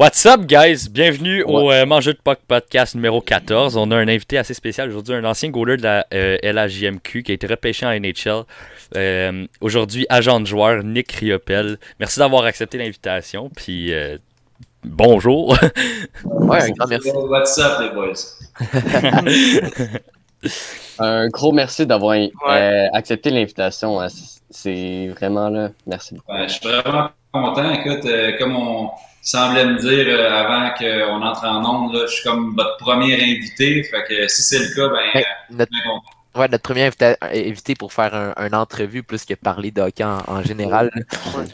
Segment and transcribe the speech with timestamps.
[0.00, 0.88] What's up, guys?
[0.90, 3.76] Bienvenue au euh, Mangeux de Puck podcast numéro 14.
[3.76, 7.30] On a un invité assez spécial aujourd'hui, un ancien goaler de la euh, LHJMQ qui
[7.30, 8.44] a été repêché en NHL.
[8.96, 11.76] Euh, aujourd'hui, agent de joueur, Nick Riopel.
[11.98, 13.50] Merci d'avoir accepté l'invitation.
[13.54, 14.16] Puis, euh,
[14.84, 15.54] bonjour.
[16.24, 17.10] Ouais, un grand merci.
[17.10, 18.14] What's up, les boys?
[20.98, 24.00] Un gros merci d'avoir euh, accepté l'invitation.
[24.00, 24.08] hein.
[24.48, 25.70] C'est- vraiment là.
[25.86, 26.32] Merci beaucoup.
[26.46, 27.70] Je suis vraiment content.
[27.72, 28.90] Écoute, euh, comme on
[29.22, 33.14] semblait me dire euh, avant qu'on entre en onde, là, je suis comme votre premier
[33.14, 33.82] invité.
[33.84, 36.40] Fait que si c'est le cas, ben, Ouais, euh, notre, bien content.
[36.40, 40.04] ouais, notre premier invité, invité pour faire un, un entrevue plus que parler de hockey
[40.04, 40.90] en, en général.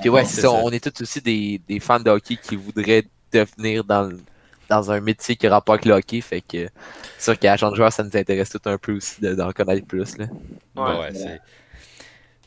[0.01, 0.55] Puis ouais, c'est c'est ça, ça.
[0.63, 4.11] on est tous aussi des, des fans de hockey qui voudraient devenir dans,
[4.93, 6.21] un métier qui a rapport avec le hockey.
[6.21, 6.69] Fait que
[7.19, 9.87] c'est sûr qu'à de joueur, ça nous intéresse tout un peu aussi de- d'en connaître
[9.87, 10.17] plus.
[10.19, 10.27] Là.
[10.75, 11.41] Bon, ouais, c'est-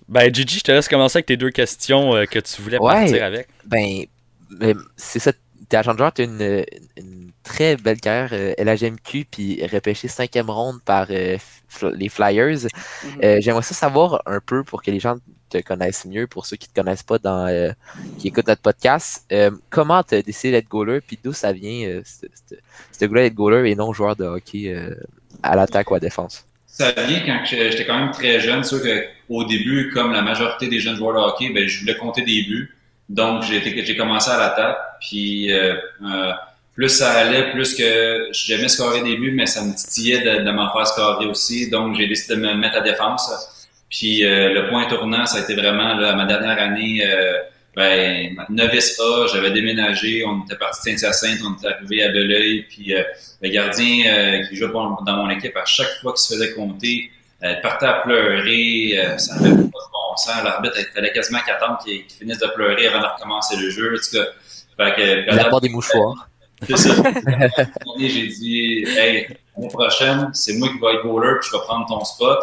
[0.10, 2.94] ben, Gigi, je te laisse commencer avec tes deux questions euh, que tu voulais Ouais.
[2.94, 3.48] partir avec.
[3.66, 4.04] Ben,
[4.52, 5.32] ben, c'est ça.
[5.70, 6.66] T'es agent de joueur, t'as une,
[6.98, 11.38] une très belle carrière euh, LHMQ, puis repêché cinquième ronde par euh,
[11.94, 12.66] les Flyers.
[13.24, 15.18] Euh, J'aimerais ça savoir un peu pour que les gens
[15.50, 17.72] te connaissent mieux, pour ceux qui te connaissent pas, dans, euh,
[18.18, 19.26] qui écoutent notre podcast.
[19.32, 23.70] euh, comment t'as décidé d'être goaler, puis d'où ça vient, euh, ce- goût-là d'être goaler
[23.70, 24.96] et non joueur de hockey euh,
[25.44, 26.46] à l'attaque ou à la défense?
[26.80, 28.64] Ça vient quand j'étais quand même très jeune.
[28.64, 31.98] C'est sûr qu'au début, comme la majorité des jeunes joueurs de hockey, ben, je voulais
[31.98, 32.74] compter des buts.
[33.10, 34.78] Donc, j'ai commencé à l'attaque.
[35.02, 36.32] Puis, euh, euh,
[36.76, 40.72] plus ça allait, plus que j'aimais scorer des buts, mais ça me titillait de, m'en
[40.72, 41.70] faire scorer aussi.
[41.70, 43.30] Donc, j'ai décidé de me mettre à défense.
[43.90, 47.04] Puis, euh, le point tournant, ça a été vraiment là, ma dernière année.
[47.76, 52.64] Ben, novice A, j'avais déménagé, on était parti de Saint-Hyacinthe, on était arrivé à Belleuil,
[52.70, 53.04] puis euh,
[53.42, 56.54] le gardien euh, qui jouait pour- dans mon équipe, à chaque fois qu'il se faisait
[56.54, 57.10] compter,
[57.44, 61.14] euh, il partait à pleurer, euh, ça n'avait pas de bon sens, l'arbitre, il fallait
[61.14, 64.26] quasiment qu'il attende qu'il finisse de pleurer avant de recommencer le jeu, en tout cas.
[64.96, 66.28] Fait que, La part des mouchoirs.
[66.68, 66.94] c'est ça.
[68.00, 71.86] J'ai dit, hey, l'année prochaine, c'est moi qui vais être goaler, puis je vais prendre
[71.88, 72.40] ton spot.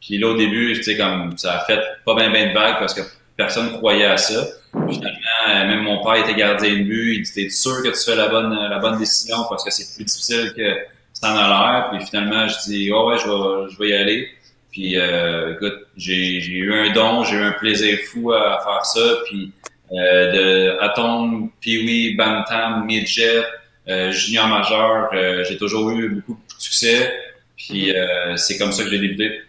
[0.00, 2.78] Puis là, au début, tu sais, comme, ça a fait pas bien ben de vagues
[2.78, 3.00] parce que
[3.36, 4.44] personne croyait à ça.
[4.72, 7.16] Finalement, euh, même mon père était gardien de but.
[7.16, 9.94] Il dit, t'es sûr que tu fais la bonne, la bonne décision parce que c'est
[9.94, 10.76] plus difficile que
[11.12, 11.90] ça en a l'air.
[11.90, 14.28] Puis finalement, je dis, oh ouais, je vais, je vais y aller.
[14.70, 18.84] Puis, euh, écoute, j'ai, j'ai eu un don, j'ai eu un plaisir fou à, faire
[18.84, 19.16] ça.
[19.26, 19.52] Puis,
[19.92, 23.44] euh, de Atom, Pee-Wee, Bantam, Midget,
[23.88, 27.12] euh, junior majeur, euh, j'ai toujours eu beaucoup de succès.
[27.56, 29.40] Puis, euh, c'est comme ça que j'ai débuté.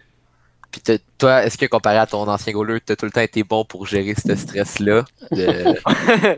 [0.72, 0.80] Puis
[1.20, 3.86] toi, est-ce que comparé à ton ancien goaler, t'as tout le temps été bon pour
[3.86, 5.46] gérer ce stress-là, de,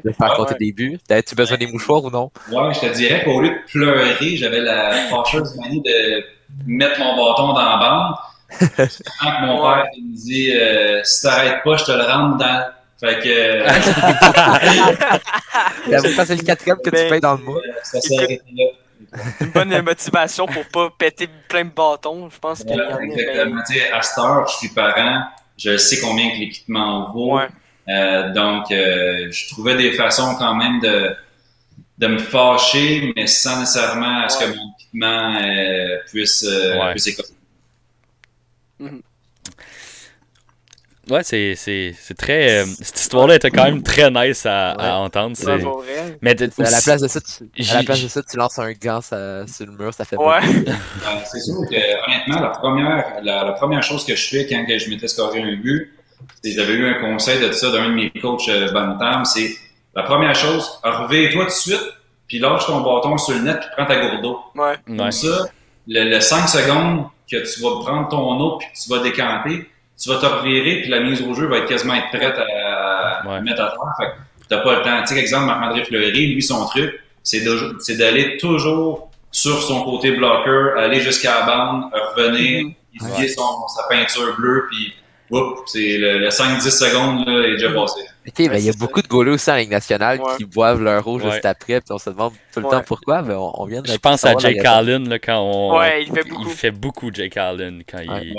[0.05, 0.59] de faire compter ouais.
[0.59, 0.99] des buts?
[1.09, 2.31] T'avais-tu besoin des mouchoirs ou non?
[2.51, 6.25] Ouais, je te dirais qu'au lieu de pleurer, j'avais la fâcheuse manie de
[6.67, 8.15] mettre mon bâton dans la bande.
[8.61, 12.67] Quand que mon père me dit euh, si t'arrêtes pas, je te le rentre dans.
[13.01, 13.65] Fait que
[15.91, 17.61] J'avoue, quand c'est le quatrième que tu payes dans le mois.
[17.83, 18.65] ça s'est arrêté là.
[19.41, 22.31] Une bonne motivation pour pas péter plein de bâtons.
[22.31, 22.65] Je pense a.
[22.67, 23.65] ben, exactement.
[23.67, 25.25] Sais, à cette heure, je suis parent,
[25.59, 27.37] je sais combien que l'équipement vaut.
[27.37, 27.49] Ouais.
[27.89, 31.15] Euh, donc, euh, je trouvais des façons quand même de,
[31.99, 34.57] de me fâcher, mais sans nécessairement à ce que Ouais.
[34.57, 36.91] mon équipement euh, puisse, Ouais.
[36.93, 37.35] puisse écoper.
[41.13, 42.63] Ouais, c'est, c'est, c'est très.
[42.63, 45.37] euh, cette histoire-là était quand même très nice à, entendre.
[45.39, 46.19] Ouais, c'est- pour vrai.
[46.23, 48.59] Mais de- À la place de ça, tu, à la place de ça, tu lances
[48.59, 50.39] un gant ça- sur le mur, ça fait Ouais.
[50.43, 50.71] Euh,
[51.31, 54.79] c'est sûr que, honnêtement, la première, la, la première chose que je fais quand que
[54.79, 55.93] je m'étais scoré un but,
[56.43, 59.51] c'est j'avais eu un conseil de ça d'un de mes coachs euh, Bantam, c'est
[59.95, 61.93] la première chose, reviens-toi tout de suite,
[62.29, 64.39] puis lâche ton bâton sur le net, puis prends ta gourde d'eau.
[64.55, 64.71] Ouais.
[64.89, 64.97] Ouais.
[64.97, 65.47] Comme ça,
[65.87, 69.69] le, le 5 secondes que tu vas prendre ton eau puis que tu vas décanter,
[70.03, 73.41] tu vas te revirer puis la mise au jeu va être quasiment être prête à,
[73.41, 73.95] mettre à terre.
[73.99, 74.13] Fait
[74.49, 75.01] t'as pas le temps.
[75.07, 77.41] Tu sais, exemple, Marc-André Fleury, lui, son truc, c'est
[77.97, 81.85] d'aller toujours sur son côté bloqueur, aller jusqu'à la bande,
[82.17, 82.67] revenir,
[83.01, 84.93] son, sa peinture bleue, puis
[85.67, 88.01] c'est le, le 5-10 secondes là, est déjà passé.
[88.29, 90.37] Ok, mais il y a beaucoup de goalers aussi en Ligue nationale Ouais.
[90.37, 91.31] qui boivent leur eau Ouais.
[91.31, 92.73] juste après, puis on se demande tout le Ouais.
[92.73, 94.63] temps pourquoi, mais on, on vient de Je pense à Jake.
[94.65, 95.79] Allen là, quand on.
[95.79, 96.43] Ouais, il fait beaucoup.
[96.47, 98.05] Il fait beaucoup Jake Allen quand Ouais.
[98.25, 98.35] il.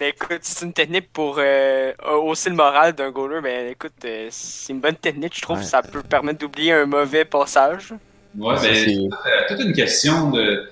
[0.00, 3.40] Mais écoute, c'est une technique pour euh, hausser le moral d'un goaler.
[3.42, 5.58] Mais écoute, euh, c'est une bonne technique, je trouve.
[5.58, 5.64] Ouais.
[5.64, 7.94] Ça peut permettre d'oublier un mauvais passage.
[8.36, 10.68] Ouais, Ça, ben, c'est- toute une question de,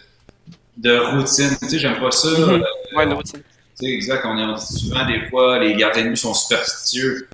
[0.76, 1.56] de routine.
[1.62, 2.29] Tu sais, j'aime pas ça.
[2.29, 2.61] Euh,
[2.94, 3.41] Ouais, une routine.
[3.81, 4.25] Tu sais, exact.
[4.26, 7.29] On, est- souvent des fois, les gardiens de but sont superstitieux.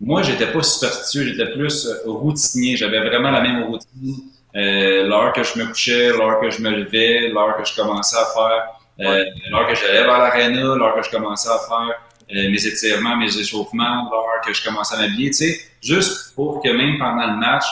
[0.00, 2.76] Moi, j'étais pas superstitieux, j'étais plus euh, routinier.
[2.76, 4.16] J'avais vraiment la même routine.
[4.56, 8.16] Euh, l'heure que je me couchais, l'heure que je me levais, l'heure que je commençais
[8.16, 11.94] à faire, euh, l'heure que j'allais vers l'aréna, l'heure que je commençais à faire
[12.34, 16.62] euh, mes étirements, mes échauffements, l'heure que je commençais à m'habiller, tu sais, juste pour
[16.62, 17.64] que même pendant le match,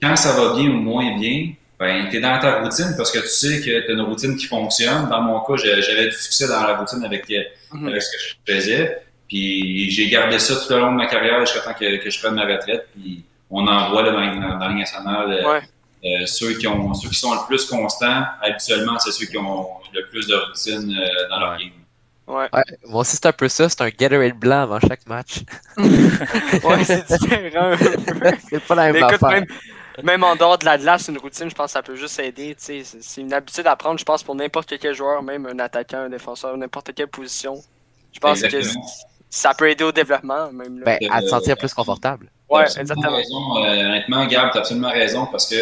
[0.00, 3.18] quand ça va bien ou moins bien, ben, tu es dans ta routine parce que
[3.18, 5.08] tu sais que tu as une routine qui fonctionne.
[5.08, 7.42] Dans mon cas, j'avais du succès dans la routine avec, euh,
[7.72, 7.88] Mhm.
[7.88, 9.02] avec ce que je faisais.
[9.28, 12.20] Puis j'ai gardé ça tout au long de ma carrière jusqu'à temps que, que je
[12.20, 12.86] prenne ma retraite.
[12.94, 15.32] Puis on en voit là, dans, dans, dans la Ligue nationale.
[15.32, 15.60] euh, Ouais.
[16.04, 19.68] Euh, ceux, qui ont, ceux qui sont le plus constants, habituellement, c'est ceux qui ont
[19.94, 21.58] le plus de routine euh, dans leur Ouais.
[21.58, 21.70] game.
[22.28, 22.48] Ouais.
[22.52, 23.68] Ouais, moi aussi, c'est un peu ça.
[23.68, 25.40] C'est un Gatorade blanc avant chaque match.
[25.76, 27.72] Ouais, c'est différent.
[27.72, 28.30] un peu.
[28.50, 29.28] c'est pas la même écoute, affaire.
[29.30, 29.46] même,
[30.02, 32.54] même en dehors de la glace, une routine, je pense que ça peut juste aider.
[32.58, 32.98] tu sais.
[33.00, 36.08] C'est une habitude à prendre, je pense, pour n'importe quel joueur, même un attaquant, un
[36.08, 37.60] défenseur, n'importe quelle position.
[38.12, 38.82] Je pense Exactement.
[38.86, 38.88] que
[39.28, 40.78] ça peut aider au développement, même.
[40.78, 40.84] Là.
[41.00, 42.30] Ben, à te sentir plus confortable.
[42.50, 43.16] ouais, T'as exactement.
[43.16, 43.56] raison.
[43.64, 45.56] Euh, honnêtement, Gab, tu as absolument raison parce que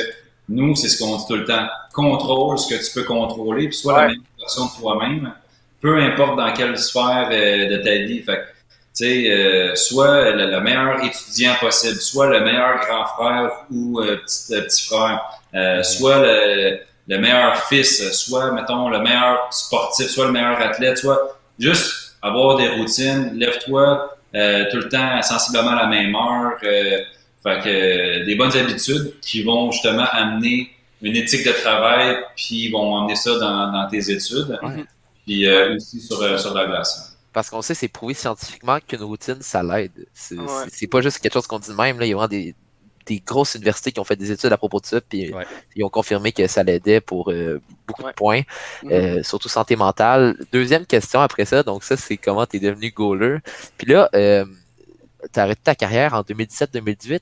[0.50, 1.66] nous, c'est ce qu'on dit tout le temps.
[1.92, 5.32] Contrôle ce que tu peux contrôler, puis sois la meilleure version de toi-même,
[5.80, 8.22] peu importe dans quelle sphère euh, de ta vie.
[8.22, 8.42] Fait
[8.92, 14.00] tu sais, euh, soit le, le meilleur étudiant possible, soit le meilleur grand frère ou
[14.00, 15.20] euh, petit, euh, petit frère,
[15.54, 20.98] euh, soit le, le meilleur fils, soit, mettons, le meilleur sportif, soit le meilleur athlète,
[20.98, 26.54] soit juste avoir des routines, lève-toi euh, tout le temps sensiblement à la même heure.
[27.42, 30.70] Fait que euh, des bonnes habitudes qui vont justement amener
[31.02, 34.84] une éthique de travail, puis vont amener ça dans, dans tes études, Ouais.
[35.26, 37.16] puis euh, aussi sur, euh, sur la glace.
[37.32, 39.92] Parce qu'on sait, c'est prouvé scientifiquement qu'une routine, ça l'aide.
[40.12, 40.86] C'est Ouais.
[40.90, 41.98] pas juste quelque chose qu'on dit de même.
[41.98, 42.04] Là.
[42.06, 42.54] Il y a vraiment des,
[43.06, 45.46] des grosses universités qui ont fait des études à propos de ça, puis Ouais.
[45.74, 48.10] ils ont confirmé que ça l'aidait pour euh, beaucoup Ouais.
[48.10, 48.42] de points,
[48.82, 48.92] Mhm.
[48.92, 50.36] euh, surtout santé mentale.
[50.52, 53.38] Deuxième question après ça, donc ça, c'est comment tu es devenu goaler?
[53.78, 54.44] Puis là, euh,
[55.32, 57.20] tu as arrêté ta carrière en 2017-2018.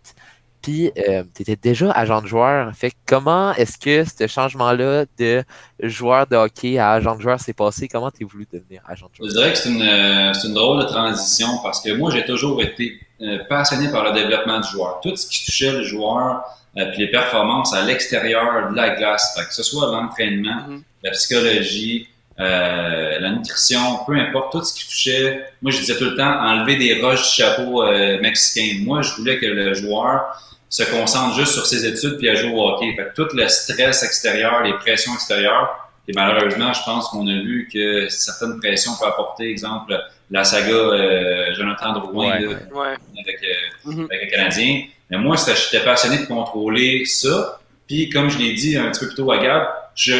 [0.60, 0.90] Puis,
[1.36, 2.74] tu étais déjà agent de joueur.
[2.74, 5.44] Fait comment est-ce que ce changement-là de
[5.80, 7.86] joueur de hockey à agent de joueur s'est passé?
[7.86, 9.32] Comment tu voulu devenir agent de Je joueur?
[9.34, 12.60] dirais que c'est une, euh, c'est une drôle de transition parce que moi, j'ai toujours
[12.60, 14.98] été euh, passionné par le développement du joueur.
[15.00, 16.42] Tout ce qui touchait le joueur,
[16.76, 20.82] euh, puis les performances à l'extérieur de la glace, fait que ce soit l'entraînement, Mhm.
[21.04, 22.08] la psychologie,
[22.40, 26.38] euh, la nutrition, peu importe, tout ce qui touchait, moi je disais tout le temps,
[26.40, 28.78] enlever des roches du chapeau euh, mexicain.
[28.84, 32.50] Moi, je voulais que le joueur se concentre juste sur ses études puis à jouer
[32.52, 32.94] au hockey.
[32.96, 37.32] Fait que tout le stress extérieur, les pressions extérieures, et malheureusement, je pense qu'on a
[37.32, 39.98] vu que certaines pressions peuvent apporter, exemple,
[40.30, 42.94] la saga euh, Jonathan Drouin Ouais, là, ouais.
[43.22, 44.08] Avec, euh, Mhm.
[44.10, 44.82] avec le Canadien.
[45.10, 47.58] Mais moi, c'était- j'étais passionné de contrôler ça.
[47.86, 50.12] Puis, comme je l'ai dit un petit peu plus tôt à Gab, je,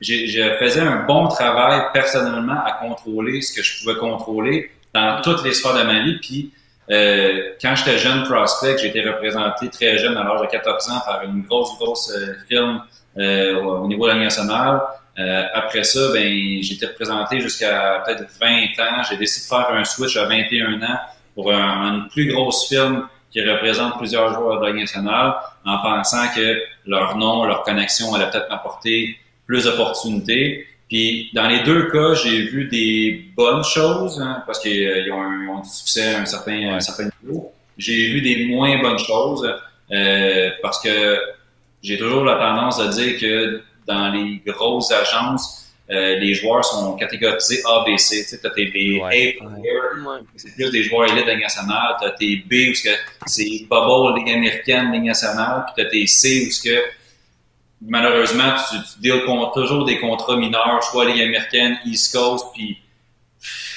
[0.00, 5.44] je faisais un bon travail personnellement à contrôler ce que je pouvais contrôler dans toutes
[5.44, 6.18] les sphères de ma vie.
[6.20, 6.52] Puis,
[6.90, 11.00] euh, quand j'étais jeune prospect, j'ai été représenté très jeune, à l'âge de 14 ans,
[11.04, 12.82] par une grosse, grosse euh, firme
[13.18, 14.80] euh, au au niveau de la nationale.
[15.18, 16.22] Euh, après ça, ben,
[16.62, 18.48] j'ai été représenté jusqu'à peut-être 20
[18.84, 19.02] ans.
[19.08, 20.98] J'ai décidé de faire un switch à 21 ans
[21.34, 25.34] pour un- une plus grosse firme qui représente plusieurs joueurs de la nationale
[25.64, 30.66] en pensant que leur nom, leur connexion allait peut-être m'apporter plus d'opportunités.
[30.88, 35.48] Puis dans les deux cas, j'ai vu des bonnes choses hein, parce qu'ils ont, ils
[35.48, 37.52] ont du succès à un certain, un certain niveau.
[37.76, 39.52] J'ai vu des moins bonnes choses
[39.92, 41.18] euh, parce que
[41.82, 46.96] j'ai toujours la tendance à dire que dans les grosses agences, euh, les joueurs sont
[46.96, 48.22] catégorisés A, B, C.
[48.24, 49.02] Tu sais, t'as tes Ouais.
[49.04, 49.36] A players,
[50.04, 50.18] Ouais.
[50.34, 51.94] c'est plus des joueurs élites de Ligue nationale.
[52.00, 52.94] T'as tes B, où ce que
[53.26, 55.64] c'est Bubble, Ligue américaine, Ligue nationale.
[55.66, 56.76] Puis t'as tes C, où ce que
[57.82, 59.22] malheureusement, tu, tu deals
[59.54, 62.78] toujours des contrats mineurs, soit Ligue américaine, East Coast, puis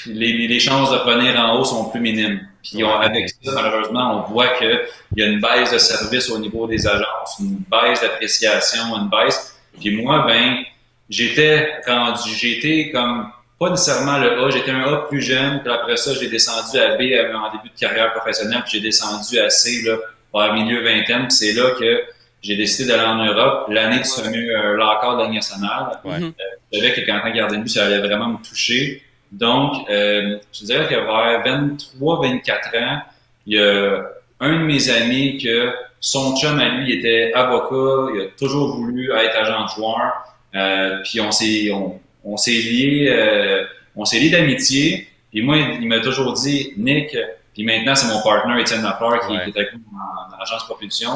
[0.05, 2.47] les, les chances de revenir en haut sont plus minimes.
[2.63, 4.79] Puis on- avec ça, malheureusement, on voit qu'il
[5.17, 9.57] y a une baisse de service au niveau des agences, une baisse d'appréciation, une baisse.
[9.79, 10.57] Puis moi, ben,
[11.09, 13.29] j'étais rendu, j'étais comme
[13.59, 16.95] pas nécessairement le A, j'étais un A plus jeune, puis après ça, j'ai descendu à
[16.95, 17.01] B
[17.35, 19.97] en début de carrière professionnelle, puis j'ai descendu à C là,
[20.33, 22.03] vers milieu vingtaine, puis c'est là que
[22.41, 25.99] j'ai décidé d'aller en Europe, l'année du fameux euh, l'accord de la nationale.
[26.05, 26.19] Ouais.
[26.19, 26.33] Mhm.
[26.71, 29.03] Je savais que quand on gardait le but, ça allait vraiment me toucher.
[29.31, 33.01] Donc, euh, je dirais que vers 23-24 ans,
[33.45, 34.03] il y a
[34.39, 39.11] un de mes amis que son chum à lui était avocat, il a toujours voulu
[39.11, 40.13] être agent de joueur.
[40.55, 43.65] Euh, puis on s'est on, on s'est lié euh,
[43.95, 45.07] on s'est lié d'amitié.
[45.31, 47.15] Puis moi, il m'a toujours dit Nick,
[47.53, 49.43] puis maintenant c'est mon partner Étienne Lafleur qui, Ouais.
[49.43, 51.11] qui est avec nous dans, dans l'agence propulsion.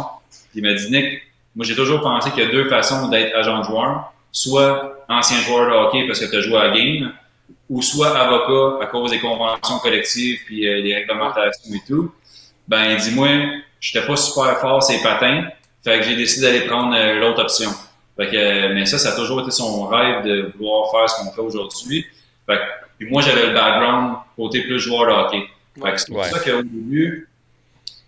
[0.53, 1.21] Puis il m'a dit Nick,
[1.55, 5.37] moi j'ai toujours pensé qu'il y a deux façons d'être agent de joueur, soit ancien
[5.41, 7.11] joueur de hockey parce que tu as joué à la game,
[7.69, 12.11] ou soit avocat à cause des conventions collectives puis euh, des réglementations et tout.
[12.67, 13.27] Ben dis-moi,
[13.81, 15.47] j'étais pas super fort ces patins,
[15.83, 17.69] fait que j'ai décidé d'aller prendre euh, l'autre option.
[18.15, 21.23] Fait que, euh, mais ça, ça a toujours été son rêve de vouloir faire ce
[21.23, 22.05] qu'on fait aujourd'hui.
[22.45, 22.61] Fait que,
[22.99, 25.47] puis moi, j'avais le background côté plus joueur de hockey.
[25.81, 26.29] Fait que c'est pour Ouais.
[26.29, 27.27] ça qu'au début,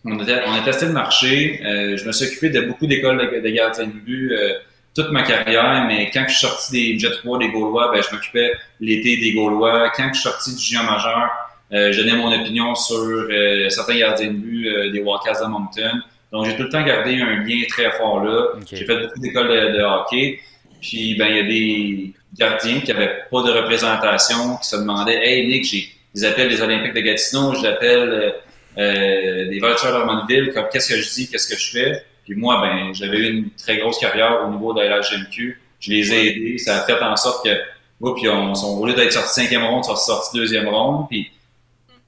[0.06, 1.62] on a, on a testé le marché.
[1.66, 4.54] Euh, je me suis occupé de beaucoup d'écoles de, de gardiens de but euh,
[4.96, 8.16] toute ma carrière, mais quand je suis sorti des Jet 3 des Gaulois, ben, je
[8.16, 9.92] m'occupais l'été des Gaulois.
[9.96, 11.30] Quand je suis sorti du junior majeur,
[11.74, 15.48] euh, je donnais mon opinion sur euh, certains gardiens de but euh, des Wildcats de
[15.48, 16.02] Moncton.
[16.32, 18.56] Donc, j'ai tout le temps gardé un lien très fort là.
[18.56, 18.78] Okay.
[18.78, 20.40] J'ai fait beaucoup d'écoles de, de, hockey.
[20.82, 25.20] Puis, ben, il y a des gardiens qui n'avaient pas de représentation, qui se demandaient
[25.28, 28.34] Hey, Nick, j'ai des appels des Olympiques de Gatineau, je l'appelle
[28.78, 32.06] euh, des Vultures d'Armandville, comme qu'est-ce que je dis, qu'est-ce que je fais?
[32.24, 35.62] Puis moi, ben, j'avais eu une très grosse carrière au niveau de la LHGMQ.
[35.80, 36.58] Je les ai aidés.
[36.58, 37.56] Ça a fait en sorte que,
[38.02, 41.08] oh, puis on, on, au lieu d'être sorti cinquième ronde, ils sont sortis deuxième ronde.
[41.10, 41.32] Puis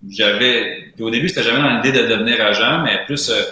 [0.10, 3.44] j'avais, au début, c'était jamais dans l'idée de devenir agent, mais plus euh,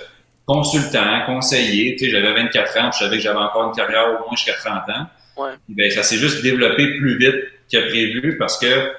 [0.45, 1.95] consultant, conseiller.
[1.95, 4.35] Tu sais, j'avais 24 ans, puis je savais que j'avais encore une carrière au moins
[4.35, 5.07] jusqu'à 30 ans.
[5.37, 5.51] Ouais.
[5.69, 7.35] Ben, ça s'est juste développé plus vite
[7.71, 8.93] que prévu parce que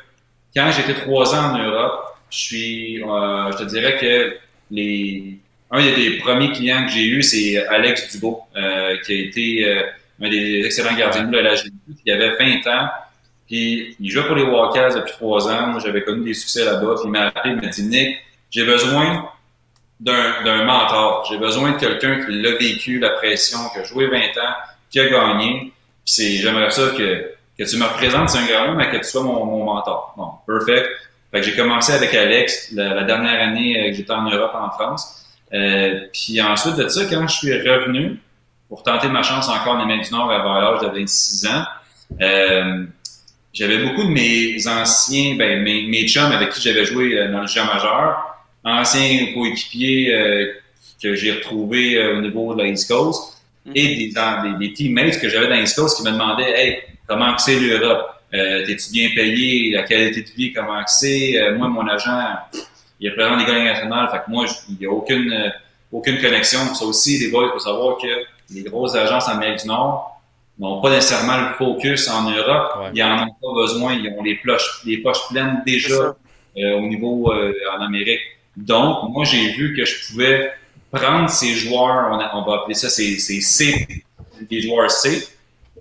[0.54, 4.36] quand j'étais trois ans en Europe, euh, je te dirais que
[4.70, 5.38] les,
[5.70, 9.82] un des premiers clients que j'ai eu, c'est Alex Dubo, euh, qui a été euh,
[10.22, 12.88] un des excellents gardiens de la GDP, qui avait 20 ans,
[13.46, 15.68] puis il jouait pour les Walkers depuis trois ans.
[15.68, 18.16] Moi, j'avais connu des succès là-bas, il m'a appelé, il m'a dit Nick,
[18.50, 19.28] j'ai besoin
[20.00, 24.18] d'un mentor, j'ai besoin de quelqu'un qui l'a vécu, la pression, qui a joué 20
[24.18, 24.54] ans,
[24.90, 25.72] qui a gagné.
[26.06, 29.44] J'aimerais ça que, que tu me représentes, c'est un grand mais que tu sois mon,
[29.44, 30.14] mon mentor.
[30.16, 30.88] Bon, perfect.
[31.30, 34.70] Fait que j'ai commencé avec Alex la, la dernière année que j'étais en Europe, en
[34.70, 35.26] France.
[35.54, 38.18] Euh, puis ensuite de ça, quand je suis revenu
[38.68, 41.64] pour tenter ma chance encore en Amérique du Nord à l'âge de 26 ans,
[42.20, 42.84] euh,
[43.52, 47.46] j'avais beaucoup de mes anciens, ben, mes, mes chums avec qui j'avais joué dans le
[47.46, 50.52] jeu majeur, anciens coéquipiers euh,
[51.02, 53.76] que j'ai retrouvés au niveau de la East Coast, mm -hmm.
[53.76, 54.12] et des,
[54.58, 58.15] des, des, teammates que j'avais dans l'East Coast qui me demandaient Hey, comment c'est l'Europe?
[58.34, 59.70] Euh, T'es-tu bien payé?
[59.72, 61.38] La qualité de vie, comment c'est?
[61.38, 62.18] Euh, moi, mon agent,
[63.00, 64.08] il représente les gars nationales.
[64.10, 65.50] Fait que moi, il n'y a aucune, euh,
[65.92, 66.74] aucune connexion.
[66.74, 68.08] Ça aussi, les boys, il faut savoir que
[68.50, 70.20] les grosses agences en Amérique du Nord
[70.58, 72.78] n'ont pas nécessairement le focus en Europe.
[72.80, 72.90] Ouais.
[72.94, 73.94] Ils en ont pas besoin.
[73.94, 76.16] Ils ont les poches, les poches pleines déjà
[76.56, 78.20] euh, au niveau euh, en Amérique.
[78.56, 80.50] Donc, moi, j'ai vu que je pouvais
[80.90, 83.86] prendre ces joueurs, on, a, on va appeler ça ces, ces C,
[84.48, 85.28] des joueurs C,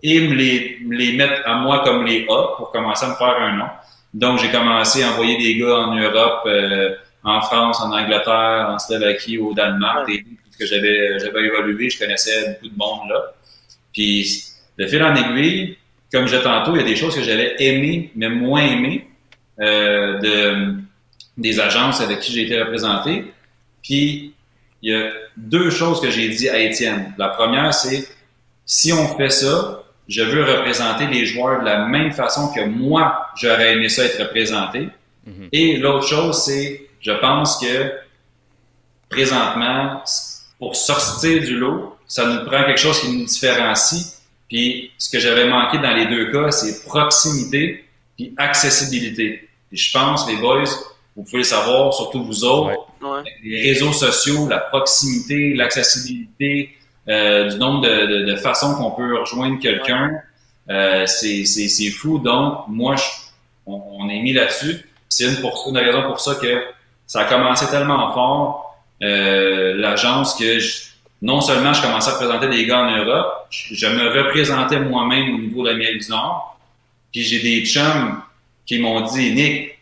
[0.05, 3.15] et me les, me les mettre à moi comme les A pour commencer à me
[3.15, 3.65] faire un nom.
[4.13, 8.77] Donc, j'ai commencé à envoyer des gars en Europe, euh, en France, en Angleterre, en
[8.77, 10.23] Slovaquie, au Danemark, ouais.
[10.57, 13.33] que j'avais, j'avais évolué, je connaissais beaucoup de monde là.
[13.93, 14.43] Puis,
[14.77, 15.77] de fil en aiguille,
[16.11, 19.07] comme je tantôt, il y a des choses que j'avais aimées, mais moins aimées
[19.59, 20.75] euh, de,
[21.37, 23.33] des agences avec qui j'ai été représenté.
[23.81, 24.33] Puis,
[24.81, 27.13] il y a deux choses que j'ai dit à Étienne.
[27.17, 28.07] La première, c'est
[28.65, 33.27] si on fait ça, je veux représenter les joueurs de la même façon que moi,
[33.35, 34.89] j'aurais aimé ça être représenté.
[35.25, 35.49] Mm -hmm.
[35.51, 37.91] Et l'autre chose, c'est, je pense que
[39.09, 40.03] présentement,
[40.59, 44.21] pour sortir du lot, ça nous prend quelque chose qui nous différencie.
[44.49, 47.85] Puis ce que j'avais manqué dans les deux cas, c'est proximité
[48.15, 49.27] puis accessibilité.
[49.71, 50.63] Et je pense, les boys,
[51.15, 52.69] vous pouvez le savoir, surtout vous autres,
[53.01, 53.07] ouais.
[53.07, 53.23] Ouais.
[53.43, 56.75] les réseaux sociaux, la proximité, l'accessibilité,
[57.07, 60.11] euh, du nombre de, de, de façons qu'on peut rejoindre quelqu'un,
[60.69, 62.19] euh, c'est fou.
[62.19, 63.03] Donc, moi, je,
[63.65, 64.89] on, on, est mis là-dessus.
[65.09, 66.63] C'est une, pour, une raison pour ça que
[67.05, 70.85] ça a commencé tellement fort, euh, l'agence, que je,
[71.21, 75.35] non seulement je commençais à présenter des gars en Europe, je, je me représentais moi-même
[75.35, 76.59] au niveau de l'Amérique du Nord.
[77.11, 78.21] Puis j'ai des chums
[78.65, 79.79] qui m'ont dit, Nick,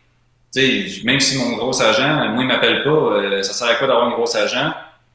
[0.54, 3.74] tu sais, même si mon gros agent, moi, il m'appelle pas, euh, ça sert à
[3.74, 4.72] quoi d'avoir un gros agent?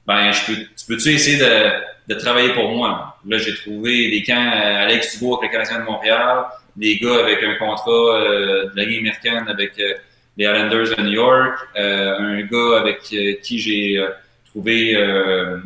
[0.07, 1.71] Ben, je peux, tu peux-tu essayer de,
[2.09, 3.15] de travailler pour moi?
[3.25, 7.19] Là, j'ai trouvé des camps, euh, Alex Dubois avec le Canadien de Montréal, des gars
[7.19, 9.93] avec un contrat euh, de la Ligue américaine avec euh,
[10.35, 14.03] les Islanders de New York, euh, un gars avec qui j'ai
[14.47, 15.61] trouvé un,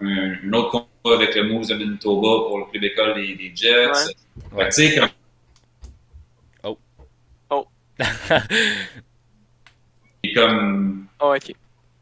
[0.00, 4.14] un, autre contrat avec le Moose de Manitoba pour le club école des, des Jets.
[4.52, 4.66] Ouais.
[4.66, 5.08] tu sais, comme...
[6.64, 6.78] Oh.
[7.50, 7.66] Oh.
[10.22, 11.06] Et comme...
[11.20, 11.52] Oh, OK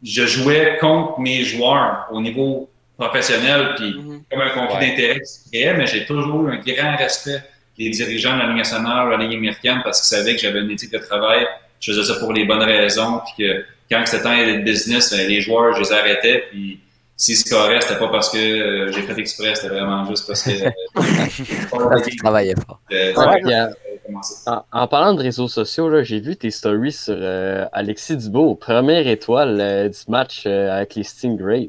[0.02, 2.69] je jouais contre mes joueurs au niveau
[3.00, 4.20] professionnel, puis mm -hmm.
[4.30, 4.90] comme un conflit ouais.
[4.90, 7.42] d'intérêt qui se créait, mais j'ai toujours eu un grand respect
[7.78, 10.60] des dirigeants de la Ligue nationale, de la Ligue américaine, parce qu'ils savaient que j'avais
[10.66, 11.40] une éthique de travail,
[11.80, 13.50] je faisais ça pour les bonnes raisons, puis que
[13.90, 16.66] quand c'était temps de business, les joueurs, je les arrêtais, puis
[17.22, 20.42] si ce correct, c'était pas parce que euh, j'ai fait exprès, c'était vraiment juste parce
[20.46, 20.54] que...
[20.66, 22.80] euh, tu travaillais fort.
[22.92, 23.70] Euh, ouais,
[24.46, 29.06] en, en, parlant de réseaux sociaux, j'ai vu tes stories sur euh, Alexis Dubo, première
[29.06, 31.68] étoile euh, du match euh, avec les Stingrays.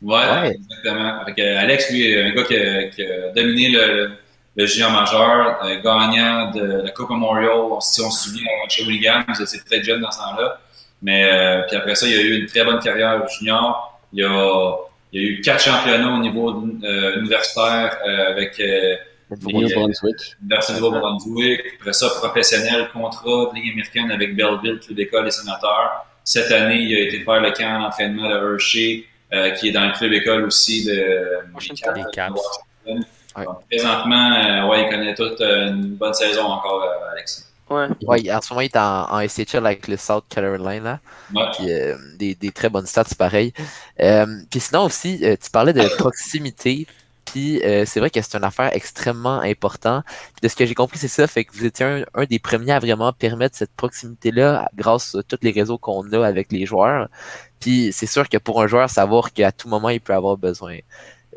[0.00, 0.54] Ouais, ouais.
[0.54, 1.20] exactement.
[1.20, 4.12] Avec, Alex, lui, un gars qui a, qui a dominé le,
[4.56, 9.64] le junior majeur, gagnant de la Coupe Memorial, si on se souvient, chez Williams, c'était
[9.64, 10.60] très jeune dans ce temps-là.
[11.02, 11.28] Mais
[11.68, 14.00] puis après ça, il a eu une très bonne carrière junior.
[14.12, 14.76] Il a,
[15.12, 16.64] il a eu quatre championnats au niveau
[17.16, 18.60] universitaire avec
[19.30, 20.36] Nouveau-Brunswick.
[20.70, 21.60] Nouveau-Brunswick.
[21.80, 26.06] Après ça, professionnel, contrat de Ligue américaine avec Belleville, club d'école des sénateurs.
[26.24, 29.86] Cette année, il a été faire le camp d'entraînement de Hershey, euh, qui est dans
[29.86, 31.28] le club école aussi de
[31.94, 32.40] des Caps.
[33.36, 33.44] Ouais.
[33.70, 37.44] présentement, euh, ouais, il connaît toute euh, une bonne saison encore, euh, Alexis.
[37.70, 37.86] Ouais.
[38.06, 38.32] ouais.
[38.32, 40.98] En ce moment, il est en, en SHL avec le South Carolina.
[41.34, 41.42] Ouais.
[41.54, 43.52] Puis, euh, des, des, très bonnes stats, pareil.
[44.00, 46.86] Euh, puis sinon aussi, tu parlais de proximité.
[47.32, 50.04] Puis euh, c'est vrai que c'est une affaire extrêmement importante.
[50.06, 52.38] Puis de ce que j'ai compris, c'est ça, fait que vous étiez un, un, des
[52.38, 56.64] premiers à vraiment permettre cette proximité-là grâce à tous les réseaux qu'on a avec les
[56.64, 57.08] joueurs.
[57.60, 60.78] Puis c'est sûr que pour un joueur, savoir qu'à tout moment, il peut avoir besoin.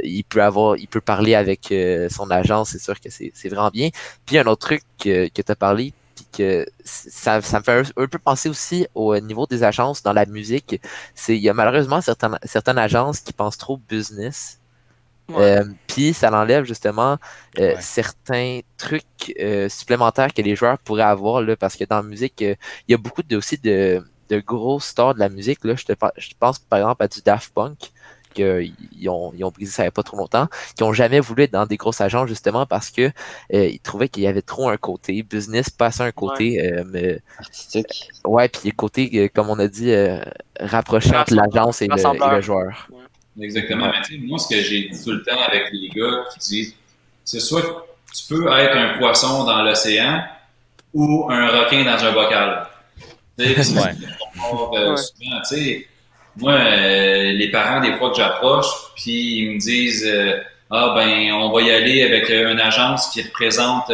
[0.03, 3.69] Il peut avoir, il peut parler avec euh, son agent, c'est sûr que c'est vraiment
[3.69, 3.89] bien.
[4.25, 7.79] Puis un autre truc que, que tu as parlé, puis que ça, ça me fait
[7.79, 10.79] un, un, peu penser aussi au niveau des agences dans la musique.
[11.15, 14.57] C'est il y a malheureusement certaines, certaines agences qui pensent trop business
[15.29, 15.59] Ouais.
[15.59, 17.17] Euh, puis ça enlève justement
[17.57, 17.77] euh, ouais.
[17.79, 19.33] certains trucs
[19.69, 22.57] supplémentaires que les joueurs pourraient avoir là, parce que dans la musique, il
[22.89, 25.63] y a beaucoup de, aussi de, de gros stars de la musique.
[25.63, 25.75] Là.
[25.75, 27.91] Je, te, je pense par exemple à du Daft Punk,
[28.33, 28.73] qu'ils
[29.09, 31.43] ont, ils ont brisé ça il n'y a pas trop longtemps, qui ont jamais voulu
[31.43, 33.11] être dans des grosses agences justement parce que
[33.51, 36.61] ils trouvaient qu'il y avait trop un côté business, pas un côté
[36.93, 37.21] ouais.
[37.37, 38.09] artistique.
[38.23, 39.93] Ouais, puis le côté, comme on a dit,
[40.59, 42.87] rapproché entre l'agence et, et, le joueur.
[43.39, 43.87] Exactement.
[43.87, 46.39] Mais tu sais, moi, ce que j'ai dit tout le temps avec les gars qui
[46.39, 46.75] disent,
[47.23, 50.23] c'est soit tu peux être un poisson dans l'océan
[50.93, 52.67] ou un requin dans un bocal.
[54.33, 54.77] Tu sais, ouais.
[54.77, 55.87] euh, souvent, tu sais,
[56.37, 61.33] moi, euh, les parents, des fois que j'approche, puis ils me disent, euh, ah ben,
[61.33, 63.91] on va y aller avec une agence qui représente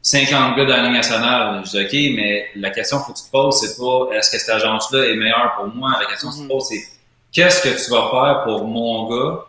[0.00, 1.62] 50 gars dans la Ligue nationale.
[1.64, 4.30] Je dis, OK, mais la question qu'il faut que tu te poses, c'est pas est-ce
[4.30, 5.92] que cette agence-là est meilleure pour moi?
[6.00, 6.82] La question que tu te poses, c'est
[7.30, 9.44] qu'est-ce que tu vas faire pour mon gars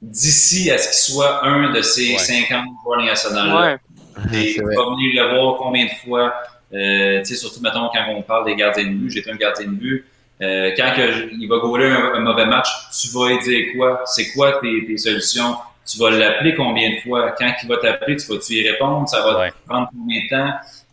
[0.00, 2.18] d'ici à ce qu'il soit un de ces ouais.
[2.18, 3.76] 50 joueurs nationaux ouais.
[4.32, 6.32] Et va venir le voir combien de fois,
[6.74, 9.66] euh, tu sais, surtout, mettons, quand on parle des gardiens de but, j'étais un gardien
[9.66, 10.06] de but,
[10.42, 12.68] euh, quand que, il va gauler un, un, mauvais match,
[13.00, 14.02] tu vas lui dire quoi?
[14.06, 15.56] C'est quoi tes, tes, solutions?
[15.86, 17.32] Tu vas l'appeler combien de fois?
[17.38, 19.08] Quand il va t'appeler, tu vas tu y répondre?
[19.08, 19.50] Ça va ouais.
[19.50, 20.52] te prendre combien de temps?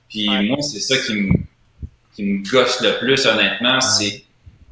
[0.10, 1.34] Puis moi, c'est ça qui me,
[2.14, 4.24] qui me gosse le plus, honnêtement, c'est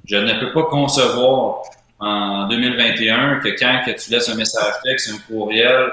[0.09, 1.61] je ne peux pas concevoir
[1.99, 5.91] en 2021 que quand que tu laisses un message texte, un courriel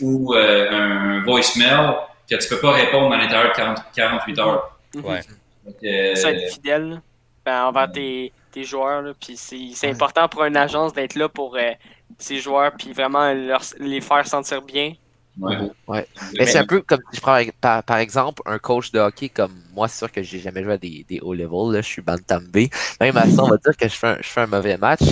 [0.00, 1.94] ou euh, un voicemail,
[2.28, 4.78] que tu peux pas répondre à l'intérieur de 40, 48 heures.
[4.94, 5.20] Ouais.
[5.64, 7.00] Donc, euh, ça être fidèle
[7.44, 9.02] ben, envers tes, tes joueurs.
[9.02, 11.72] Là, puis c'est important pour une agence d'être là pour euh,
[12.18, 14.94] ses joueurs puis vraiment leur, les faire sentir bien.
[15.38, 15.56] Ouais.
[15.86, 16.08] ouais.
[16.38, 19.52] Mais, c'est un peu comme je prends par, par, exemple un coach de hockey comme
[19.74, 22.00] moi, c'est sûr que j'ai jamais joué à des, des hauts levels, là, je suis
[22.00, 22.68] Bantam B.
[23.00, 25.02] Même à ça, on va dire que je fais un, je fais un mauvais match.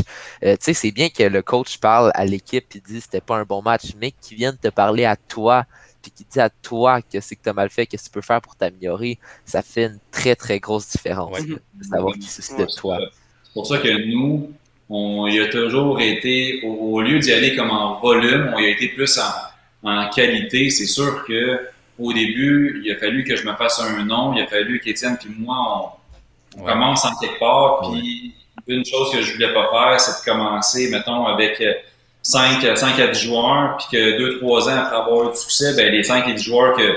[0.42, 3.36] Euh, tu sais, c'est bien que le coach parle à l'équipe et dit c'était pas
[3.36, 5.64] un bon match, mais qu'il vienne te parler à toi
[6.04, 8.12] puis qui dit à toi que c'est que tu as mal fait, qu'est-ce que tu
[8.12, 11.46] peux faire pour t'améliorer, ça fait une très très grosse différence ouais.
[11.46, 12.98] de savoir qui se de toi.
[13.44, 14.52] C'est pour ça que nous,
[14.90, 18.66] on y a toujours été, au, au lieu d'y aller comme en volume, on y
[18.66, 19.22] a été plus en
[19.84, 24.04] en qualité, c'est sûr que au début, il a fallu que je me fasse un
[24.04, 25.56] nom, il a fallu qu'Étienne puis moi,
[26.56, 26.72] on, on ouais.
[26.72, 27.82] commence en quelque part.
[27.82, 28.34] Puis
[28.66, 28.74] ouais.
[28.74, 31.62] une chose que je voulais pas faire, c'est de commencer, mettons, avec
[32.24, 35.92] 5, 5 à 10 joueurs, puis que 2-3 ans après avoir eu du succès, ben
[35.92, 36.96] les 5 et 10 joueurs que,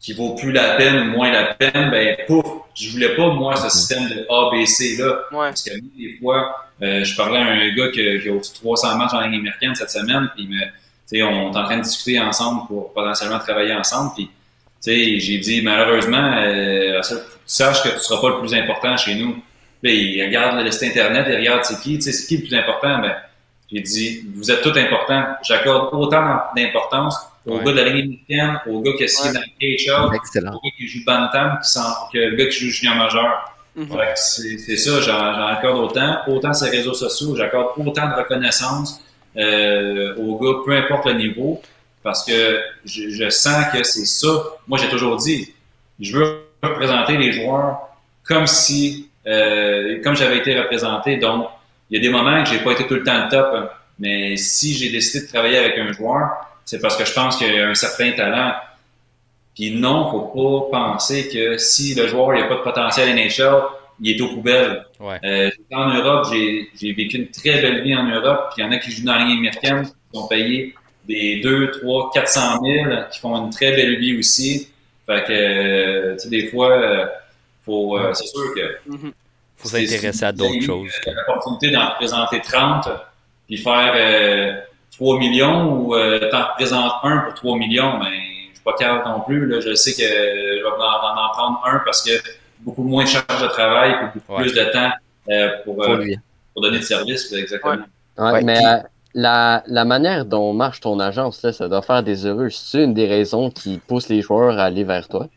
[0.00, 3.54] qui vaut plus la peine ou moins la peine, ben pouf, je voulais pas, moi,
[3.54, 5.20] ce système de ABC là.
[5.30, 5.48] Ouais.
[5.48, 8.58] Parce que des fois, euh, je parlais à un gars qui, qui a au-dessus de
[8.58, 10.48] 300 matchs en Ligue américaine cette semaine, puis
[11.22, 14.10] on est en train de discuter ensemble pour potentiellement travailler ensemble.
[14.16, 14.28] Puis,
[14.84, 17.14] j'ai dit, malheureusement, euh, tu
[17.46, 19.36] saches que tu ne seras pas le plus important chez nous.
[19.84, 22.98] Là, il regarde le site Internet, il regarde c'est qui, c'est qui le plus important.
[22.98, 23.14] Ben,
[23.72, 25.24] j'ai dit, vous êtes tous importants.
[25.42, 27.64] J'accorde autant d'importance ouais.
[27.64, 29.32] gars de la ligne américaine, aux gars qui sont ouais.
[29.32, 30.54] dans le KHL, Excellent.
[30.54, 31.80] aux gars qui jouent Bantam, qui sont,
[32.12, 33.48] que le gars qui joue junior majeur.
[33.74, 34.56] Mm -hmm.
[34.66, 36.18] C'est ça, j'en accorde autant.
[36.26, 39.00] Autant ces réseaux sociaux, j'accorde autant de reconnaissance
[39.36, 41.62] euh, aux gars, peu importe le niveau,
[42.02, 44.32] parce que je, je sens que c'est ça.
[44.68, 45.40] Moi, j'ai toujours dit,
[45.98, 46.26] je veux
[46.62, 47.72] représenter les joueurs
[48.24, 51.16] comme si, euh, comme j'avais été représenté.
[51.16, 51.40] Donc,
[51.92, 53.68] il y a des moments que j'ai pas été tout le temps le top, hein,
[53.98, 56.30] mais si j'ai décidé de travailler avec un joueur,
[56.64, 58.54] c'est parce que je pense qu'il a un certain talent.
[59.54, 63.62] Puis non, faut pas penser que si le joueur n'a pas de potentiel NHL,
[64.00, 64.86] il est aux poubelles.
[64.98, 65.18] Ouais.
[65.22, 68.52] Euh, en Europe, j'ai vécu une très belle vie en Europe.
[68.54, 70.74] Puis il y en a qui jouent dans la ligne américaine, qui sont payés
[71.06, 74.68] des 2, 3, 400 000, qui font une très belle vie aussi.
[75.04, 77.06] Fait que, tu sais, des fois, euh,
[77.66, 79.12] faut, euh, c'est sûr que mm -hmm.
[79.70, 80.90] S'intéresser à d'autres choses.
[81.06, 82.88] L'opportunité d'en représenter 30,
[83.46, 85.94] puis faire 3 millions ou
[86.30, 88.10] t'en représentes un pour 3 millions, mais
[88.50, 89.46] je suis pas capable non plus.
[89.46, 89.60] Là.
[89.60, 92.12] Je sais que je vais en, en prendre un parce que
[92.60, 94.90] beaucoup moins de charge de travail, beaucoup plus de temps
[95.64, 97.32] pour, pour, donner de service.
[97.32, 97.84] Exactement.
[98.18, 98.42] Ouais.
[98.42, 98.60] mais
[99.14, 102.50] la, la, manière dont marche ton agence, là, ça doit faire des heureux.
[102.50, 105.28] C'est une des raisons qui pousse les joueurs à aller vers toi?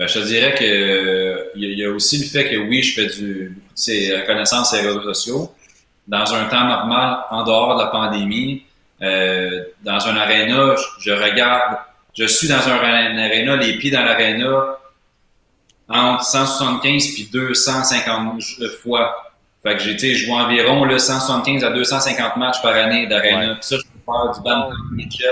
[0.00, 3.06] Ben, je te dirais que il y, a aussi le fait que oui, je fais
[3.06, 5.54] du beaucoup de ces connaissances et réseaux sociaux.
[6.08, 8.62] Dans un temps normal, en dehors de la pandémie,
[9.02, 11.76] euh, dans un aréna, je, regarde,
[12.16, 14.78] je suis dans un, un aréna, les pieds dans l'aréna,
[15.86, 18.42] entre 175 puis 250
[18.82, 19.30] fois
[19.62, 23.58] fait que j'ai, été joué environ là, 175 à 250 matchs par année d'arena.
[23.60, 25.26] Ça, je peux faire du badminton midget,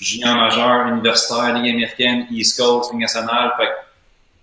[0.00, 3.52] junior majeur, universitaire, Ligue américaine, East Coast, Ligue nationale.
[3.56, 3.72] Fait que,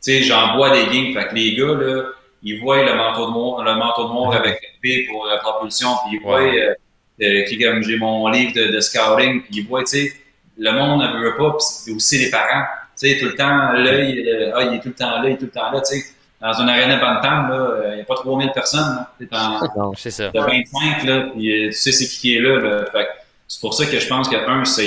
[0.04, 1.14] tu sais, j'envoie des lignes.
[1.14, 2.04] Fait que les gars, là,
[2.44, 5.90] ils voient le manteau de noir, le manteau de noir avec P pour la propulsion,
[6.06, 6.74] puis ils voient, euh,
[7.22, 10.14] euh, comme j'ai mon livre de, de scouting, puis ils voient, tu sais,
[10.58, 12.66] le monde ne veut pas, puis aussi les parents.
[13.00, 15.38] Tu sais, tout le temps, l'œil, ah, il est tout le temps là, il est
[15.38, 16.06] tout le temps là, tu sais
[16.42, 19.06] dans une arène Bantam, là, il n'y a pas 3000 personnes.
[19.96, 20.30] C'est ça.
[20.30, 22.60] De 25, là, puis, euh, tu sais c'est qui qui est là.
[22.60, 22.86] là.
[22.92, 23.08] Fait
[23.48, 24.82] c'est pour ça que je pense que, un, ça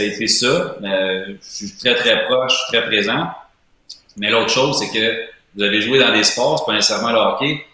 [0.00, 0.76] a été ça.
[0.82, 3.28] Euh, je suis très, très proche, très présent.
[4.16, 7.18] Mais l'autre chose, c'est que vous allez jouer dans des sports, c'est pas nécessairement le
[7.18, 7.64] hockey.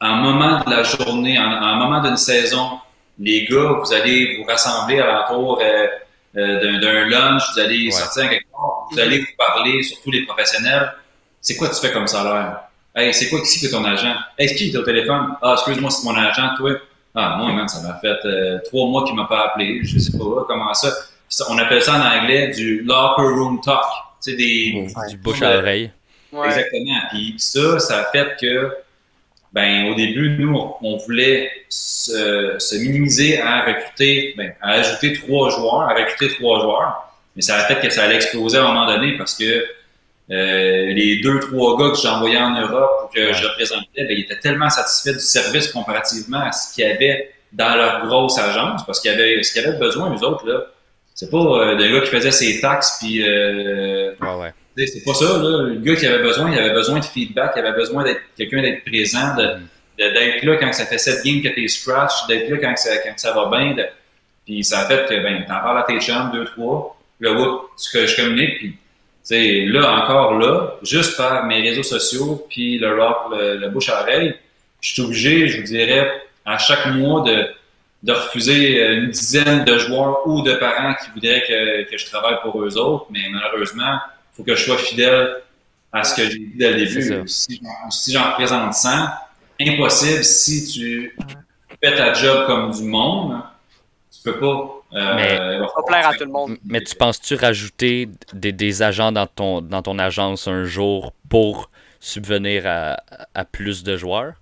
[0.00, 2.78] En moment de la journée, en, en moment d'une saison,
[3.18, 5.86] les gars, vous allez vous rassembler à l'entour euh,
[6.36, 10.92] euh d'un lunch, vous allez sortir quelque part, vous allez vous parler, surtout les professionnels
[11.46, 12.62] c'est quoi tu fais comme salaire?
[12.92, 14.12] Hey, c'est quoi qui que ton agent?
[14.36, 15.36] Est-ce qu'il est au téléphone?
[15.40, 16.72] Ah, excuse-moi, c'est mon agent, toi.
[17.14, 19.78] Ah, moi, man, ça m'a fait euh, trois mois qu'il m'a pas appelé.
[19.84, 20.92] Je sais pas comment ça.
[21.48, 23.84] On appelle ça en anglais du locker room talk.
[24.22, 24.88] Tu sais, des.
[25.08, 25.90] Du bouche à oreille.
[26.32, 27.00] Exactement.
[27.10, 28.70] Puis ça, ça a fait que,
[29.52, 35.50] ben, au début, nous, on voulait se, se minimiser à recruter, ben, à ajouter trois
[35.50, 37.12] joueurs, à recruter trois joueurs.
[37.34, 39.64] Mais ça a fait que ça allait exploser à un moment donné parce que
[40.30, 44.10] euh, les deux, trois gars que j'ai envoyés en Europe ou que je représentais, ben,
[44.10, 48.38] ils étaient tellement satisfaits du service comparativement à ce qu'il y avait dans leur grosse
[48.38, 50.66] agence, parce qu'il y avait ce qu'ils avaient besoin, eux autres, là.
[51.16, 55.24] C'est pas euh, des gars qui faisaient ses taxes puis euh, ouais, c'est pas ça,
[55.24, 55.62] là.
[55.62, 58.60] Le gars qui avait besoin, il avait besoin de feedback, il avait besoin d'être quelqu'un
[58.60, 59.68] d'être présent, de, mm.
[59.96, 63.14] d'être là quand ça fait sept games que t'es scratch, d'être là quand ça, quand
[63.16, 63.74] ça va bien.
[64.44, 67.70] puis ça a fait que ben, t'en parles à tes chambres, deux, trois, là, whoop,
[67.76, 68.76] tu, je communique, puis
[69.26, 74.02] sais, là, encore là, juste par mes réseaux sociaux, puis le rock, le, bouche à
[74.02, 74.34] oreille,
[74.80, 77.48] je suis obligé, je vous dirais, à chaque mois de,
[78.02, 82.36] de refuser une dizaine de joueurs ou de parents qui voudraient que, que je travaille
[82.42, 85.36] pour eux autres, mais malheureusement, il faut que je sois fidèle
[85.92, 87.22] à ce que j'ai dit dès le début.
[87.26, 88.90] Si, si j'en représente 100,
[89.60, 91.16] impossible si tu
[91.82, 93.42] fais ta job comme du monde,
[94.12, 96.56] tu peux pas euh, mais, plaire à tout le monde.
[96.64, 101.70] Mais tu penses-tu rajouter des, des, agents dans ton, dans ton agence un jour pour
[101.98, 102.98] subvenir à,
[103.34, 104.34] à plus de joueurs?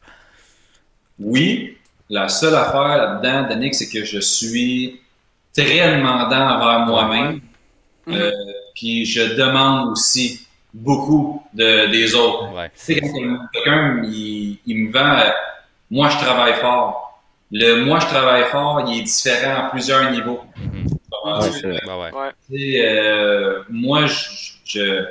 [1.18, 1.78] Oui.
[2.14, 5.00] La seule affaire là-dedans, Danick, c'est que je suis
[5.52, 7.40] très demandant envers moi-même.
[8.06, 8.14] Mhm.
[8.14, 8.30] Euh,
[8.76, 12.50] puis je demande aussi beaucoup de, des autres.
[12.86, 15.30] Tu sais, quand quelqu'un il, il, me vend, euh,
[15.90, 17.20] moi je travaille fort.
[17.50, 20.40] Le moi, je travaille fort, il est différent à plusieurs niveaux.
[23.70, 25.04] moi, je,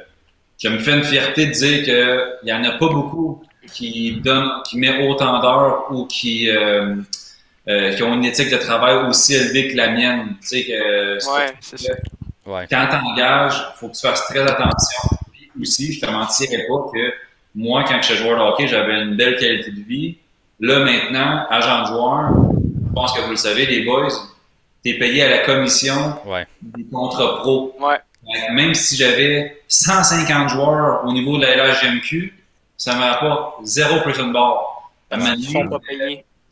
[0.57, 4.49] je, me fais une fierté de dire qu'il n'y en a pas beaucoup qui donnent,
[4.67, 6.95] qui met autant d'heures ou qui, euh,
[7.67, 10.35] euh, qui ont une éthique de travail aussi élevée que la mienne.
[10.41, 11.93] Tu sais, que, ouais, c'est ça.
[12.45, 15.17] Quand tu engages, il faut que tu fasses très attention.
[15.31, 17.13] Puis aussi, je te mentirais pas que
[17.55, 20.17] moi, quand je joueur de hockey, j'avais une belle qualité de vie
[20.59, 22.31] Là, maintenant, agent de joueur,
[22.87, 24.07] je pense que vous le savez, les boys,
[24.83, 26.15] tu es payé à la commission
[26.61, 27.75] des contrats pro.
[28.53, 32.33] Même si j'avais 150 joueurs au niveau de la LHGMQ,
[32.83, 34.91] ça ne pas zéro person bar.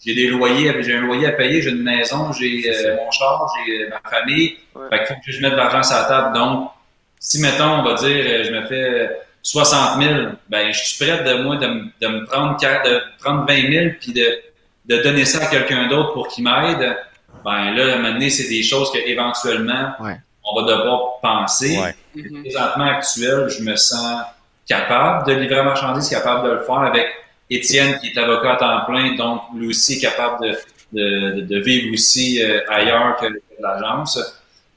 [0.03, 3.53] J'ai des loyers, j'ai un loyer à payer, j'ai une maison, j'ai euh, mon char,
[3.67, 4.57] j'ai euh, ma famille.
[4.89, 6.33] Fait qu'il faut que je mette de l'argent sur la table.
[6.33, 6.71] Donc,
[7.19, 10.13] si mettons, on va dire, euh, je me fais 60 000,
[10.47, 14.13] ben, je suis prêt de moi de, de me prendre, de prendre 20 000 puis
[14.13, 14.41] de,
[14.85, 16.95] de donner ça à quelqu'un d'autre pour qu'il m'aide.
[17.43, 21.77] Ben là, maintenant, c'est des choses qu'éventuellement, on va devoir penser.
[21.77, 21.95] Ouais.
[22.41, 24.23] Présentement actuel, je me sens
[24.67, 27.07] capable de livrer la marchandise, capable de le faire avec
[27.49, 30.57] Étienne qui est avocat à temps plein, donc lui aussi capable de,
[30.93, 33.27] de, de vivre aussi euh, ailleurs que
[33.59, 34.19] l'agence.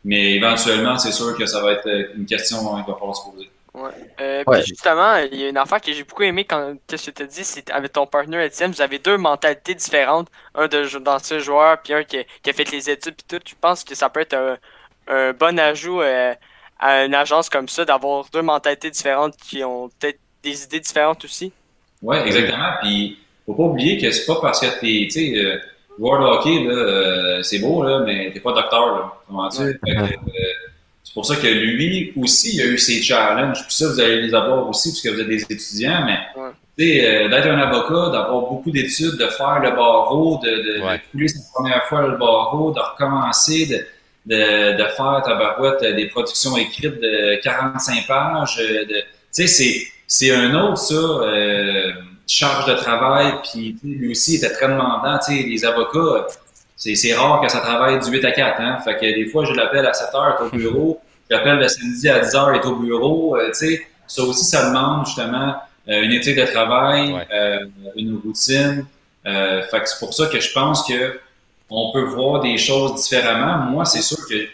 [0.05, 3.51] Mais éventuellement, c'est sûr que ça va être une question qu'il va falloir se poser.
[3.75, 3.91] Ouais.
[4.21, 7.23] Euh, puis justement, il y a une affaire que j'ai beaucoup aimé quand que tu
[7.23, 11.41] as dit, c'est avec ton partner Etienne, vous avez deux mentalités différentes, un de d'ancien
[11.41, 13.45] joueur puis un qui, a fait les études puis tout.
[13.45, 14.37] Je pense que ça peut être
[15.09, 16.35] un, bon ajout euh,
[16.85, 21.25] à une agence comme ça d'avoir deux mentalités différentes qui ont peut-être des idées différentes
[21.25, 21.51] aussi.
[22.03, 22.73] Oui, exactement.
[22.83, 25.59] Puis faut pas oublier que c'est pas parce que t'es, tu sais, euh,
[25.99, 29.13] joueur de hockey là, c'est beau là, mais t'es pas docteur là.
[29.27, 29.81] Comment tu
[31.05, 33.63] c'est pour ça que lui aussi, il a eu ses challenges.
[33.63, 36.19] Puis ça, vous allez les avoir aussi, puisque vous êtes des étudiants, mais
[36.81, 41.39] euh, d'être un avocat, d'avoir beaucoup d'études, de faire le barreau, de, de, couler sa
[41.55, 43.87] première fois le barreau, de recommencer, de,
[44.27, 48.57] de, de faire ta barouette des productions écrites de 45 pages.
[48.57, 51.93] De, tu sais, c'est, c'est un autre, ça, euh,
[52.27, 53.35] charge de travail.
[53.43, 55.19] Puis lui aussi, il était très demandant.
[55.19, 56.27] Tu sais, les avocats,
[56.77, 58.61] c'est rare que ça travaille du 8 à 4.
[58.61, 58.79] Hein?
[58.85, 61.01] Fait que des fois, je l'appelle à 7 heures, au bureau.
[61.31, 63.37] Je l'appelle le samedi à 10 heures, est au bureau.
[63.37, 65.57] Euh, tu sais, ça aussi, ça demande justement
[65.89, 68.87] euh, une éthique de travail, euh, une routine.
[69.27, 71.19] Euh, fait que c'est pour ça que je pense que
[71.71, 73.71] on peut voir des choses différemment.
[73.71, 74.47] Moi, c'est sûr que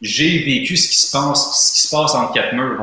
[0.00, 2.82] j'ai vécu ce qui se passe, ce qui se passe entre quatre murs.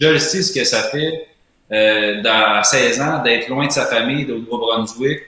[0.00, 1.28] Je le sais ce que ça fait
[1.72, 5.20] euh, dans, à 16 ans d'être loin de sa famille, de Nouveau-Brunswick,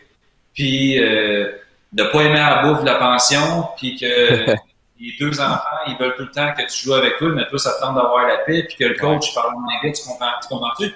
[0.55, 1.53] puis euh,
[1.93, 4.47] de pas aimer la bouffe de la pension, puis que
[5.01, 7.59] les deux enfants, ils veulent tout le temps que tu joues avec eux, mais toi,
[7.59, 10.33] ça te tente d'avoir la paix, puis que le coach parle en anglais, tu comprends,
[10.43, 10.95] tu comprends-tu?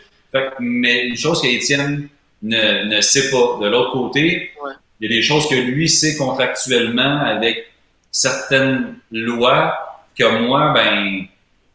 [0.58, 2.08] mais une chose qu'Étienne
[2.42, 3.58] ne, ne sait pas.
[3.60, 4.52] De l'autre côté,
[5.00, 7.66] il y a des choses que lui sait contractuellement avec
[8.11, 9.76] certaines lois
[10.16, 11.26] que moi, ben,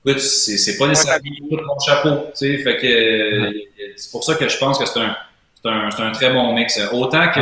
[0.06, 3.54] écoute, c'est pas nécessairement tout mon chapeau, tu sais, fait que
[3.96, 5.16] c'est pour ça que je pense que c'est un,
[5.66, 6.80] un, un, très bon mix.
[6.94, 7.42] Autant que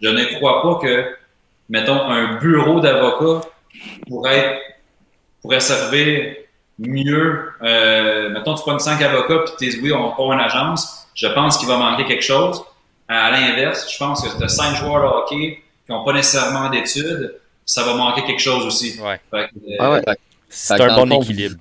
[0.00, 1.16] je ne crois pas que,
[1.68, 3.46] mettons, un bureau d'avocat
[4.08, 4.60] pourrait,
[5.42, 6.36] pourrait servir
[6.78, 7.50] mieux.
[7.62, 11.06] Euh, mettons, tu prends cinq avocats puis tu dis oui, on va pas une agence.
[11.14, 12.62] Je pense qu'il va manquer quelque chose.
[13.08, 16.70] À l'inverse, je pense que tu as cinq joueurs de hockey qui n'ont pas nécessairement
[16.70, 17.38] d'études.
[17.64, 18.98] Ça va manquer quelque chose aussi.
[19.00, 19.20] Ouais.
[19.78, 20.02] ah ouais.
[20.48, 21.56] C'est un bon équilibre.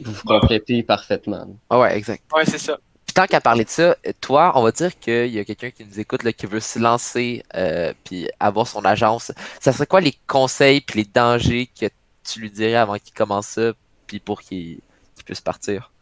[0.00, 1.46] Vous vous complétez parfaitement.
[1.70, 2.22] Ah ouais, exact.
[2.34, 2.78] Ouais, c'est ça
[3.14, 6.00] tant qu'à parler de ça, toi, on va dire qu'il y a quelqu'un qui nous
[6.00, 9.32] écoute là, qui veut se lancer euh, puis avoir son agence.
[9.60, 11.86] Ça serait quoi les conseils puis les dangers que
[12.24, 13.72] tu lui dirais avant qu'il commence ça
[14.06, 14.80] puis pour qu'il
[15.24, 15.92] puisse partir?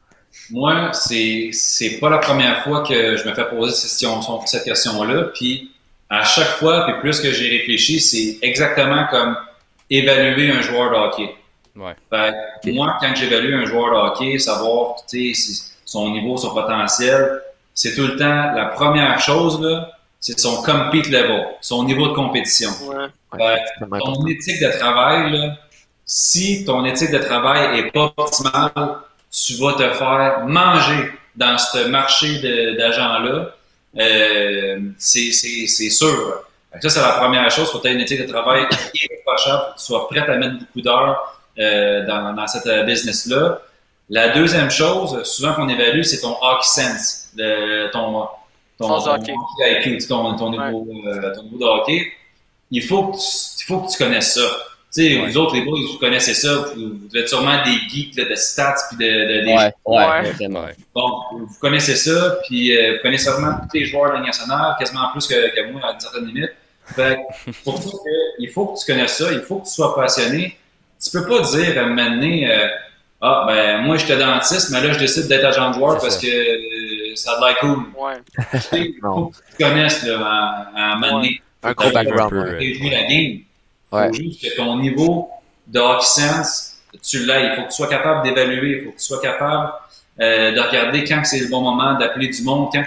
[0.51, 4.65] Moi, c'est c'est pas la première fois que je me fais poser cette question cette
[4.65, 5.25] question-là.
[5.35, 5.71] Puis
[6.09, 9.37] à chaque fois, puis plus que j'ai réfléchi, c'est exactement comme
[9.89, 11.35] évaluer un joueur de hockey.
[11.75, 11.95] Ouais.
[12.67, 17.41] Moi, quand j'évalue un joueur de hockey, savoir, tu sais, son niveau, son potentiel,
[17.75, 19.91] c'est tout le temps la première chose, là,
[20.21, 22.71] c'est son compete level, son niveau de compétition.
[23.31, 25.57] ton éthique de travail, là,
[26.05, 28.99] si ton éthique de travail est pas optimale,
[29.33, 32.39] tu vas te faire manger dans ce marché
[32.77, 33.55] d'agents-là.
[33.99, 36.45] Euh, c'est sûr.
[36.81, 37.69] Ça, c'est la première chose.
[37.69, 39.73] Il faut avoir une éthique de travail irréprochable.
[39.75, 43.61] que tu sois prêt à mettre beaucoup d'heures euh, dans, dans cette euh, business-là.
[44.09, 47.33] La deuxième chose, souvent qu'on évalue, c'est ton hockey sense,
[47.93, 48.27] ton,
[48.79, 49.17] ton, ton,
[49.59, 52.13] IQ, ton, ton, niveau, euh, ton niveau de hockey.
[52.71, 53.23] Il faut que tu,
[53.61, 54.41] il faut que tu connaisses ça.
[54.95, 56.67] Tu sais, vous autres, les boys, vous connaissez ça.
[56.75, 60.67] Vous, vous êtes sûrement des geeks de stats puis de, de des ouais, ouais, vraiment.
[60.95, 64.77] Bon, vous connaissez ça, puis euh, vous connaissez vraiment tous les joueurs de la nationale,
[64.79, 66.51] quasiment plus que, que moi à une certaine limite.
[66.85, 67.19] Fait
[67.65, 67.97] pour ça,
[68.39, 70.59] il faut que tu connaisses ça, il faut que tu sois passionné.
[71.03, 72.69] Tu peux pas dire à un moment donné, euh,
[73.23, 76.27] ah, ben, moi, j'étais dentiste, mais là, je décide d'être agent de joueur parce que
[76.27, 77.85] euh, ça a l'air cool.
[77.97, 78.15] Ouais.
[78.73, 80.19] Il faut que tu connaisses, là,
[80.75, 81.41] à, un ouais.
[81.63, 82.33] Un gros background.
[82.33, 83.39] La game.
[83.93, 85.31] Il faut juste que ton niveau
[85.67, 87.41] de hockey sense, tu l'as.
[87.41, 88.79] Il faut que tu sois capable d'évaluer.
[88.79, 89.73] Il faut que tu sois capable
[90.21, 92.85] euh, de regarder quand c'est le bon moment d'appeler du monde, quand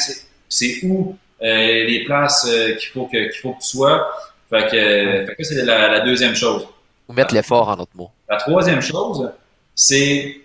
[0.50, 4.10] c'est où euh, les places euh, qu'il faut, que, qu'il faut que tu sois.
[4.50, 6.68] Fait que, fait que c'est la, la, deuxième chose.
[7.08, 8.10] Ou mettre l'effort en autre mot.
[8.30, 9.32] La troisième chose,
[9.74, 10.42] c'est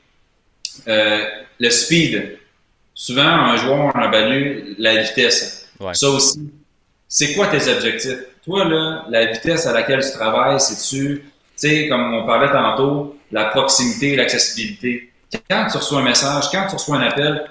[0.88, 1.24] euh,
[1.58, 2.38] le speed.
[2.94, 5.68] Souvent, un joueur, on a valu la vitesse.
[5.92, 6.50] Ça aussi.
[7.08, 8.18] C'est quoi tes objectifs?
[8.44, 13.16] Toi, là, la vitesse à laquelle tu travailles, c'est-tu, tu sais, comme on parlait tantôt,
[13.30, 15.12] la proximité, l'accessibilité.
[15.48, 17.44] Quand tu reçois un message, quand tu reçois un appel,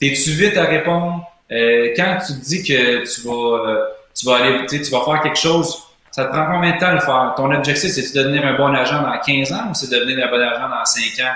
[0.00, 1.24] es-tu vite à répondre?
[1.50, 5.20] Euh, quand tu te dis que tu vas, euh, tu vas aller, tu vas faire
[5.22, 7.34] quelque chose, ça te prend combien de temps de le faire?
[7.36, 10.26] Ton objectif, c'est de devenir un bon agent dans 15 ans ou c'est de devenir
[10.26, 11.34] un bon agent dans 5 ans?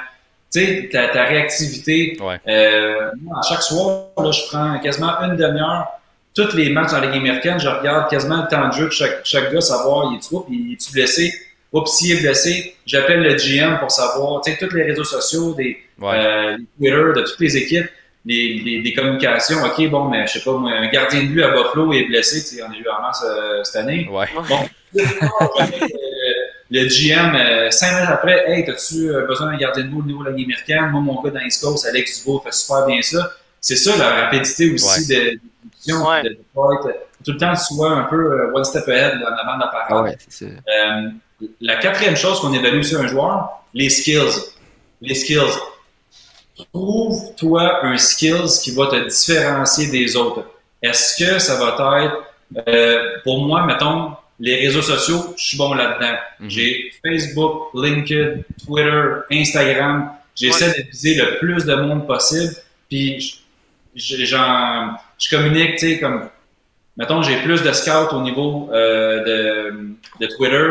[0.53, 2.17] Tu sais, ta, ta, réactivité.
[2.47, 5.89] Euh, moi, à chaque soir, là, je prends quasiment une demi-heure.
[6.39, 8.93] Tous les matchs dans la Ligue américaine, je regarde quasiment le temps de jeu de
[8.93, 11.33] chaque, chaque gars, savoir, il est où, il est-tu blessé?
[11.73, 15.53] Oups, s'il est blessé, j'appelle le GM pour savoir, tu sais, tous les réseaux sociaux,
[15.55, 17.87] des, euh, Twitter, de toutes les équipes.
[18.25, 19.57] des, des, communications.
[19.65, 22.41] OK, bon, mais je sais pas, moi, un gardien de but à Buffalo est blessé,
[22.41, 24.09] tu sais, on a eu en masse euh, cette année.
[24.11, 24.27] Ouais.
[24.49, 24.61] Bon,
[26.71, 30.03] le GM, euh, cinq minutes après, hey, as-tu euh, besoin d'un gardien de but au
[30.05, 30.91] niveau de la Ligue américaine?
[30.91, 33.31] Moi, mon gars dans East Coast, Alex Dubois, fait super bien ça.
[33.61, 35.33] C'est ça la rapidité aussi Ouais.
[35.33, 35.41] de
[35.93, 36.39] de,
[37.25, 39.69] tout le temps tu sois un peu euh, one step ahead en avant de la
[39.69, 39.89] parade.
[39.91, 40.45] Ah ouais, ça.
[40.47, 41.11] Euh,
[41.61, 44.53] la quatrième chose qu'on évalue sur un joueur, les skills.
[45.01, 45.59] Les skills.
[46.73, 50.45] Trouve-toi un skills qui va te différencier des autres.
[50.83, 52.17] Est-ce que ça va être,
[52.69, 56.17] euh, pour moi, mettons, les réseaux sociaux, je suis bon là-dedans.
[56.41, 56.51] Mhm.
[56.51, 60.11] J'ai Facebook, LinkedIn, Twitter, Instagram.
[60.35, 62.55] J'essaie de viser le plus de monde possible.
[62.89, 63.43] Puis,
[63.95, 66.29] j'en- je communique, tu sais, comme,
[66.97, 69.89] mettons, j'ai plus de scouts au niveau euh, de,
[70.21, 70.67] de Twitter,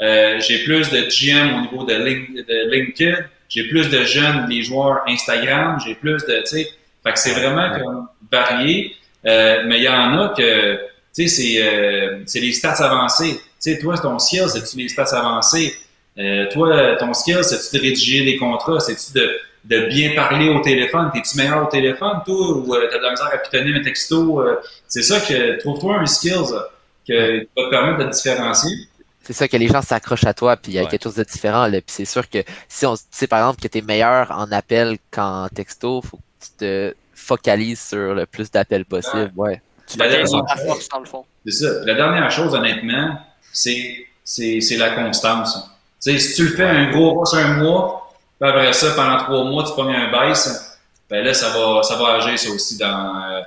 [0.00, 3.16] euh, j'ai plus de GM au niveau de, Link- de LinkedIn,
[3.48, 6.68] j'ai plus de jeunes, des joueurs Instagram, j'ai plus de, tu sais,
[7.02, 8.94] fait que c'est vraiment comme varié,
[9.26, 10.76] Euh, mais il y en a que,
[11.12, 13.34] tu sais, c'est euh, c'est les stats avancées.
[13.34, 15.74] Tu sais, toi, ton skill, c'est-tu les stats avancées?
[16.16, 18.78] Euh, toi, ton skill, c'est-tu de rédiger des contrats?
[18.78, 19.28] C'est-tu de,
[19.68, 21.10] de bien parler au téléphone?
[21.12, 24.40] T'es-tu meilleur au téléphone, toi, ou euh, t'as de la misère à pitonner un texto?
[24.40, 26.60] Euh, c'est ça que, trouve-toi un skills euh,
[27.06, 28.76] que, qui va te permettre de te différencier.
[29.22, 30.88] C'est ça que les gens s'accrochent à toi, puis il y a Ouais.
[30.88, 31.66] quelque chose de différent.
[31.66, 31.80] Là.
[31.82, 34.96] Puis c'est sûr que si on sait par exemple que tu es meilleur en appel
[35.10, 39.30] qu'en texto, faut que tu te focalises sur le plus d'appels possible.
[39.36, 39.60] Ouais.
[39.86, 41.24] Tu La dernière à chose- force, dans le fond.
[41.44, 41.84] C'est ça.
[41.84, 43.18] La dernière chose, honnêtement,
[43.52, 45.54] c'est, c'est, c'est la constance.
[46.02, 47.97] Tu sais, si tu le fais un gros rush un mois,
[48.40, 50.78] puis après ça, pendant trois mois, tu prends un baisse,
[51.10, 52.86] ben là, ça va, ça va agir, ça aussi, dans,
[53.30, 53.40] euh,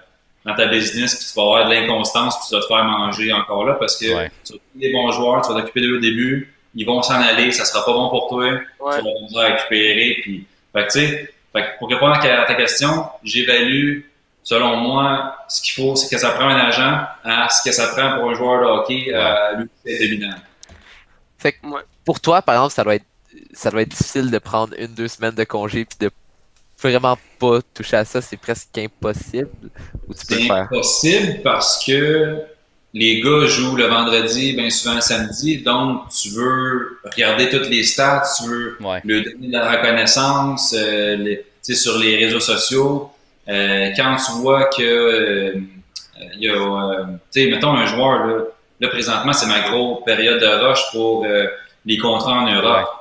[0.45, 3.32] dans ta business, puis tu vas avoir de l'inconstance, puis tu vas te faire manger
[3.34, 4.32] encore là, parce que Ouais.
[4.43, 7.51] tu trouver des bons joueurs, tu vas t'occuper d'eux au début, ils vont s'en aller,
[7.51, 8.45] ça sera pas bon pour toi,
[8.80, 8.99] Ouais.
[9.30, 12.56] tu vas à récupérer, puis, fait que, tu sais, fait que pour répondre à ta-
[12.56, 14.01] question, j'évalue,
[14.43, 17.88] selon moi, ce qu'il faut, c'est que ça prend un agent à ce que ça
[17.89, 20.32] prend pour un joueur de hockey, à lui, c'est évident.
[21.38, 21.58] Fait que
[22.06, 23.06] pour toi, par exemple, ça doit être
[23.53, 26.11] ça doit être difficile de prendre une, deux semaines de congé puis de
[26.81, 29.49] vraiment pas toucher à ça, c'est presque impossible.
[30.07, 30.67] Ou tu peux le C'est faire?
[30.71, 32.37] impossible parce que
[32.93, 37.83] les gars jouent le vendredi, bien souvent le samedi, donc tu veux regarder toutes les
[37.83, 39.01] stats, tu veux Ouais.
[39.03, 43.11] lui donner de la reconnaissance euh, les- tu sais, sur les réseaux sociaux.
[43.47, 45.53] Euh, quand tu vois que euh,
[46.35, 48.43] il y a, euh, tu sais, mettons un joueur, là,
[48.79, 51.47] là présentement, c'est ma grosse période de rush pour euh,
[51.85, 52.87] les contrats en Europe.
[52.87, 53.00] Ouais.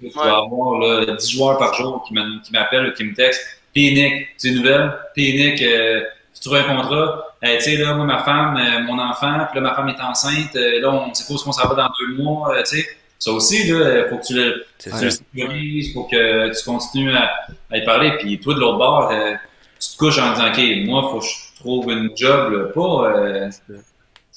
[0.00, 2.14] Tu vas avoir là, 10 joueurs par jour qui
[2.52, 3.44] m'appellent ou qui me textent.
[3.74, 4.92] Puis Nick, c'est nouvelle.
[5.14, 6.02] Puis Nick, euh,
[6.34, 7.24] tu trouves un contrat.
[7.44, 10.00] Euh, tu sais, là, moi, ma femme, euh, mon enfant, puis là, ma femme est
[10.00, 10.54] enceinte.
[10.56, 12.54] euh, là, on sait pas où on s'en va dans deux mois.
[12.56, 12.86] euh, tu sais,
[13.18, 17.30] ça aussi, là, faut que tu le, tu le sécurises, faut que tu continues à,
[17.70, 18.12] à y parler.
[18.18, 19.32] Puis toi, de l'autre bord, euh,
[19.80, 23.10] tu te couches en disant, OK, moi, faut que je trouve une job, là, pas...
[23.18, 23.74] Euh, tu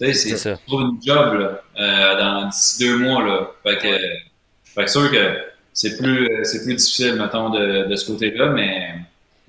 [0.05, 0.57] sais, C'est c'est ça.
[0.57, 3.21] tu trouves une job là, euh, dans d'ici deux mois.
[3.23, 3.51] Là.
[3.63, 3.97] Fait que,
[4.73, 5.37] fait que sûr que
[5.73, 8.95] c'est plus, c'est plus difficile, mettons, de, de ce côté-là, mais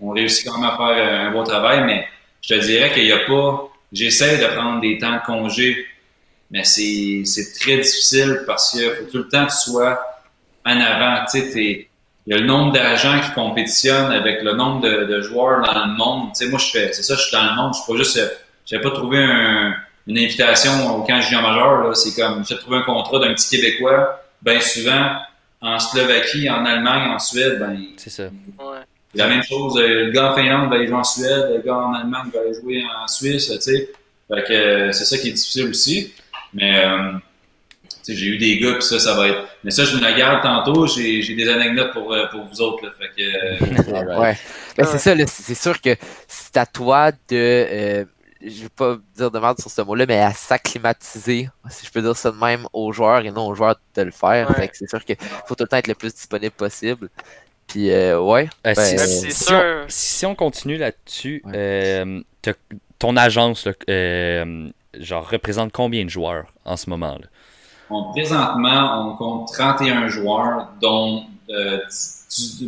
[0.00, 1.84] on réussit quand même à faire un bon travail.
[1.84, 2.06] Mais
[2.40, 3.68] je te dirais qu'il n'y a pas.
[3.92, 5.84] J'essaie de prendre des temps de congé,
[6.50, 10.00] mais c'est, c'est très difficile parce que faut tout le temps que tu sois
[10.64, 11.24] en avant.
[11.30, 11.88] Tu sais,
[12.26, 15.96] il y a le nombre d'agents qui compétitionnent avec le nombre de, joueurs dans le
[15.96, 16.28] monde.
[16.32, 17.72] Tu sais, moi, je fais, c'est ça, je suis dans le monde.
[17.74, 19.74] Je suis pas juste, j'avais pas trouvé un,
[20.06, 21.96] une invitation au camp junior majeur.
[21.96, 24.22] C'est comme, j'ai trouvé un contrat d'un petit Québécois.
[24.42, 25.16] Bien souvent,
[25.60, 28.24] en Slovaquie, en Allemagne, en Suède, ben, C'est ça.
[28.24, 28.78] Ouais.
[29.14, 31.76] la même chose, euh, le gars en Finlande va aller jouer en Suède, le gars
[31.76, 33.90] en Allemagne va aller jouer en Suisse, tu sais.
[34.32, 36.14] Fait que euh, c'est ça qui est difficile aussi.
[36.54, 37.12] Mais euh,
[37.82, 39.46] tu sais, j'ai eu des gars, puis ça, ça va être.
[39.64, 40.86] Mais ça, je me la garde tantôt.
[40.86, 42.84] J'ai j'ai des anecdotes pour, pour vous autres.
[42.86, 42.92] Là.
[42.98, 44.36] Fait que, euh, Ouais.
[44.76, 44.84] Ben, Ouais.
[44.92, 45.96] c'est ça, là, c'est c'est sûr que
[46.28, 47.16] c'est à toi de.
[47.32, 48.04] euh,
[48.42, 52.02] je vais pas dire de merde sur ce mot-là, mais à s'acclimatiser, si je peux
[52.02, 54.48] dire ça de même, aux joueurs et non aux joueurs de le faire.
[54.50, 54.56] Ouais.
[54.56, 57.08] Fait que c'est sûr qu'il faut tout le temps être le plus disponible possible.
[57.66, 58.48] Puis, euh, ouais.
[58.66, 59.54] Euh, Ben, si, euh, c'est si sûr.
[59.62, 61.52] on, si on continue là-dessus, Ouais.
[61.54, 62.22] euh,
[62.98, 64.68] ton agence, là, euh,
[64.98, 67.16] genre, représente combien de joueurs en ce moment?
[67.18, 67.26] Là?
[68.12, 72.64] présentement, on compte 31 joueurs, dont euh, 10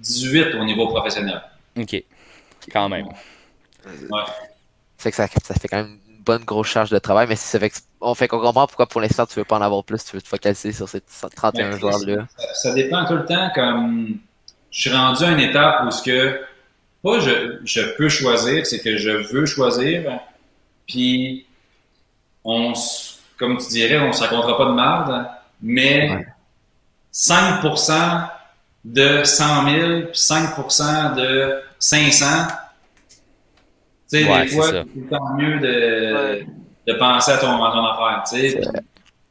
[0.00, 1.42] 18 au niveau professionnel.
[1.78, 2.02] Ok,
[2.72, 3.06] quand même.
[3.86, 4.22] Ouais.
[5.00, 7.58] Fait que ça, ça fait quand même une bonne grosse charge de travail, mais ça
[7.58, 7.72] fait
[8.02, 10.22] on fait qu'on comprend pourquoi pour l'instant tu veux pas en avoir plus, tu veux
[10.22, 11.00] te focaliser sur ces
[11.34, 12.26] 31 Ben, joueurs-là.
[12.36, 13.50] Ça, ça dépend tout le temps.
[13.54, 14.18] Comme
[14.70, 16.40] je suis rendu à une étape où ce que
[17.02, 20.20] pas je, je peux choisir, c'est que je veux choisir.
[20.86, 21.46] Puis
[22.44, 22.74] on,
[23.38, 25.26] comme tu dirais, on ne se racontera pas de merde,
[25.62, 26.26] mais Ouais.
[27.12, 28.28] 5%
[28.84, 32.26] de 100 000 puis 5 de 500,
[34.10, 36.44] tu sais, Ouais, des fois, c'est tant mieux de,
[36.86, 38.60] de penser à ton, à ton affaire, tu sais.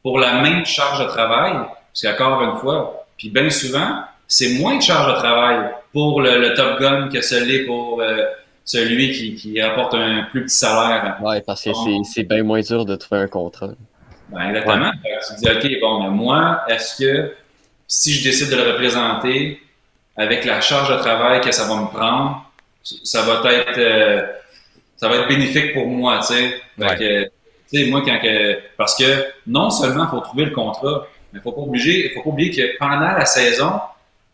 [0.02, 4.76] Pour la même charge de travail, parce qu'encore une fois, puis bien souvent, c'est moins
[4.76, 8.24] de charge de travail pour le, le Top Gun que ce l'est pour euh,
[8.64, 11.18] celui qui, qui rapporte un plus petit salaire.
[11.20, 13.70] Ouais, parce que c'est- c'est bien moins dur de trouver un contrat.
[14.30, 14.92] Ben, exactement.
[14.92, 17.34] Tu te dis, OK, bon, mais moi, est-ce que
[17.88, 19.60] si je décide de le représenter
[20.16, 22.44] avec la charge de travail que ça va me prendre,
[22.82, 24.22] ça va être, euh,
[25.00, 26.54] ça va être bénéfique pour moi, tu sais.
[26.78, 27.30] Ouais.
[27.72, 31.52] tu moi, quand que, parce que non seulement il faut trouver le contrat, mais faut
[31.52, 33.80] pas obliger, faut pas oublier que pendant la saison,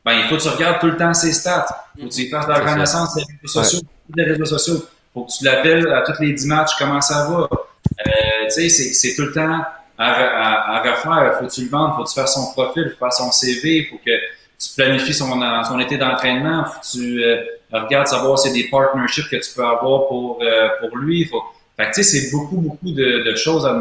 [0.05, 1.67] ben, il faut que tu regardes tout le temps ses stats.
[1.99, 4.85] Faut que tu y fasses de la reconnaissance des réseaux sociaux, des réseaux sociaux.
[5.15, 7.49] Faut que tu l'appelles à tous les 10 matchs, comment ça va?
[7.49, 8.11] Euh,
[8.45, 9.65] tu sais, c'est, tout le temps
[9.99, 11.39] à, à, à refaire.
[11.39, 13.89] Faut que tu le vendes, faut que tu fasses son profil, faut faire son CV,
[13.91, 14.13] faut que
[14.59, 17.43] tu planifies son, son été d'entraînement, faut que tu euh,
[17.73, 21.25] regardes savoir si c'est des partnerships que tu peux avoir pour, euh, pour lui.
[21.27, 21.43] Faut...
[21.77, 23.79] Fait que, tu sais, c'est beaucoup, beaucoup de, de choses à-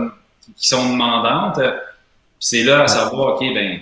[0.57, 1.55] qui sont demandantes.
[1.59, 1.71] Puis
[2.39, 3.80] c'est là à savoir, OK, ben,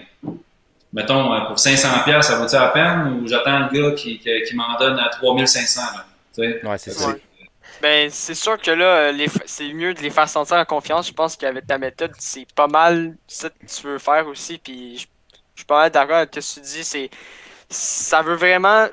[0.94, 4.30] mettons, euh, pour 500 pièces ça vaut-il la peine ou j'attends le gars qui, qui,
[4.48, 6.66] qui m'en donne à 3500, là, tu sais?
[6.66, 7.16] Ouais, c'est ça.
[7.82, 10.64] Ben, c'est sûr que là, euh, les f- c'est mieux de les faire sentir en
[10.64, 11.08] confiance.
[11.08, 14.58] Je pense qu'avec ta méthode, c'est pas mal ça que tu veux faire aussi.
[14.58, 15.08] Puis je,
[15.56, 16.84] je suis pas d'accord avec ce que tu dis.
[16.84, 17.10] C'est,
[17.70, 18.88] ça veut vraiment.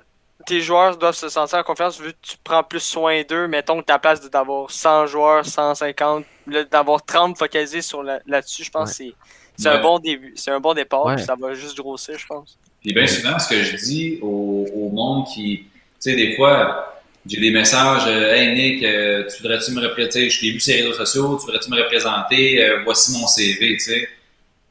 [0.46, 3.46] Tes joueurs doivent se sentir en confiance vu que tu prends plus soin d'eux.
[3.46, 8.20] Mettons que ta place de- d'avoir 100 joueurs, 150, là, d'avoir 30 focalisés sur la-
[8.26, 9.12] là-dessus, je pense que c'est,
[9.58, 10.32] c'est un bon début.
[10.36, 11.04] C'est un bon départ.
[11.04, 11.16] Ouais.
[11.16, 12.56] puis ça va juste grossir, je pense.
[12.80, 17.02] Puis bien souvent, ce que je dis au, au monde qui, tu sais, des fois,
[17.26, 20.72] j'ai des messages, euh, hey Nick, euh, tu voudrais-tu me représenter, je t'ai vu sur
[20.74, 24.08] les réseaux sociaux, tu voudrais-tu me représenter, Euh, voici mon CV, tu sais.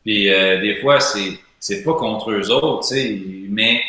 [0.04, 3.82] Puis euh, des fois, c'est, c'est pas contre eux autres, tu sais, mais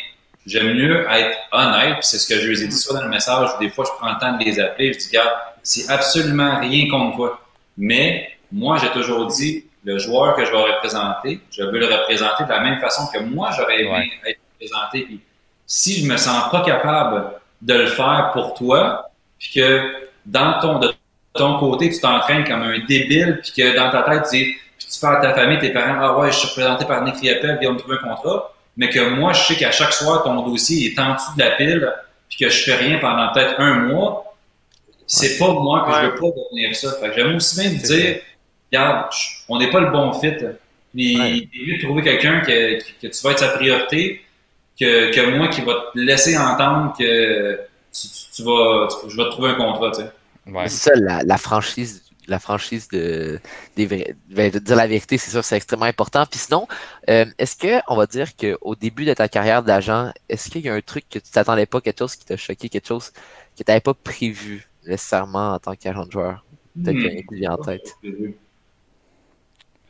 [0.45, 3.49] j'aime mieux être honnête, c'est ce que je les ai dit soit dans le message,
[3.59, 5.29] des fois, je prends le temps de les appeler, je dis, regarde,
[5.63, 7.41] c'est absolument rien contre toi.
[7.77, 12.43] Mais moi, j'ai toujours dit, le joueur que je vais représenter, je veux le représenter
[12.43, 14.31] de la même façon que moi, j'aurais aimé Ouais.
[14.31, 15.05] être représenté.
[15.05, 15.19] Puis
[15.65, 19.09] si je me sens pas capable de le faire pour toi,
[19.39, 20.93] puis que dans ton, de
[21.33, 24.55] ton côté, tu t'entraînes comme un débile, puis que dans ta tête, tu dis,
[24.91, 27.57] tu parles à ta famille, tes parents, ah ouais, je suis représenté par Nick Riappel,
[27.61, 30.91] viens me trouver un contrat, mais que moi, je sais qu'à chaque soir, ton dossier
[30.91, 31.91] est en dessous de la pile,
[32.29, 34.35] puis que je fais rien pendant peut-être un mois,
[35.07, 36.93] c'est pas moi que je veux pas devenir ça.
[36.99, 38.21] Fait que j'aime aussi bien me dire,
[38.71, 39.07] regarde,
[39.49, 40.31] on n'est pas le bon fit.
[40.93, 41.31] Puis, Ouais.
[41.31, 44.21] il est mieux de trouver quelqu'un que, que tu vas être sa priorité
[44.79, 47.59] que, que moi qui va te laisser entendre que
[47.93, 50.11] tu, tu- tu vas, tu- je vais te trouver un contrat, tu sais.
[50.47, 50.67] Ouais.
[50.67, 53.39] C'est ça, la, la franchise, la franchise de,
[53.75, 56.25] des vrais- ben, de dire la vérité, c'est sûr, c'est extrêmement important.
[56.25, 56.67] Puis sinon,
[57.09, 60.69] euh, est-ce que, on va dire qu'au début de ta carrière d'agent, est-ce qu'il y
[60.69, 63.63] a un truc que tu t'attendais pas, quelque chose qui t'a choqué, quelque chose que
[63.63, 66.45] tu n'avais pas prévu nécessairement en tant qu'agent de joueur?
[66.83, 67.95] Peut-être qu'il y a un qui te vient en tête.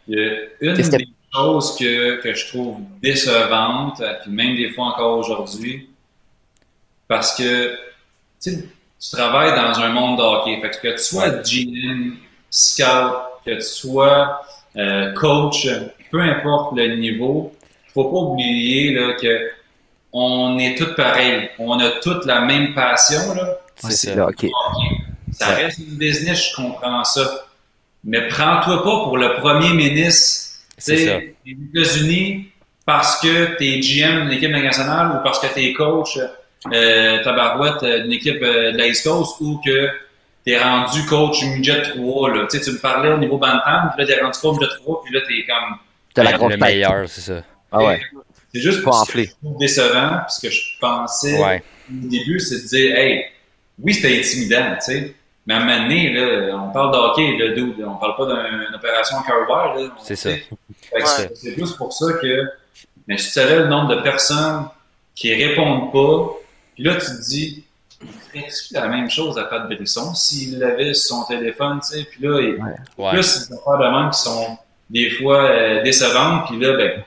[0.07, 4.71] Il y a une que- des choses que, que je trouve décevante, puis même des
[4.71, 5.89] fois encore aujourd'hui,
[7.07, 7.75] parce que
[8.41, 8.65] tu sais,
[9.01, 10.61] tu travailles dans un monde de hockey.
[10.61, 12.17] Fait que, que tu sois GM,
[12.49, 13.13] scout,
[13.45, 14.41] que tu sois
[14.77, 15.67] euh, coach,
[16.11, 17.53] peu importe le niveau,
[17.93, 19.49] faut pas oublier là, que
[20.13, 21.49] on est tous pareils.
[21.57, 23.33] On a toutes la même passion.
[23.33, 23.57] Là.
[23.89, 24.45] C'est ok.
[25.31, 25.55] Ça Ouais.
[25.63, 27.45] reste une business, je comprends ça.
[28.03, 32.47] Mais prends-toi pas pour le premier ministre des États-Unis
[32.85, 36.17] parce que tu es GM d'une équipe nationale ou parce que tu es coach
[36.73, 39.89] euh, tabarouette euh, d'une équipe euh, de la East Coast ou que
[40.45, 42.29] tu es rendu coach midget 3.
[42.33, 42.47] Là.
[42.49, 44.65] Tu, sais, tu me parlais au niveau Bantam, puis là, tu es rendu coach de
[44.65, 45.77] 3, puis là, tu es comme.
[46.13, 47.41] T'as la grosse meilleur, c'est ça.
[47.71, 48.01] Ah ouais.
[48.53, 49.29] C'est juste Pas enflé.
[49.41, 51.63] décevant, puis ce que je pensais Ouais.
[51.89, 53.25] au début, c'est de dire, hey,
[53.81, 55.15] oui, c'était intimidant, tu sais,
[55.47, 58.25] mais à un moment donné, là, on parle de hockey, là, dude, on parle pas
[58.25, 59.89] d'une opération cœur ouvert, là.
[60.03, 60.29] C'est ça.
[60.31, 60.37] Ouais.
[61.05, 62.43] c'est- C'est juste pour ça que,
[63.07, 64.65] mais si tu savais le nombre de personnes
[65.15, 66.33] qui répondent pas,
[66.81, 67.63] puis là, tu te dis,
[67.99, 70.13] ferais-tu la même chose à Pat Brisson?
[70.15, 72.55] S'il l'avait sur son téléphone, tu sais, puis là, il,
[72.97, 73.11] Ouais.
[73.13, 74.57] plus des affaires de même qui sont
[74.89, 77.03] des fois euh, décevantes, puis là, ben,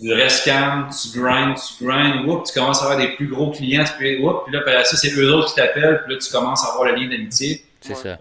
[0.00, 3.50] tu restes calme, tu grindes, tu grindes, whoop, tu commences à avoir des plus gros
[3.50, 6.30] clients, puis, whoop, puis là, après ça, c'est eux autres qui t'appellent, puis là, tu
[6.30, 7.64] commences à avoir le lien d'amitié.
[7.80, 8.16] C'est ça.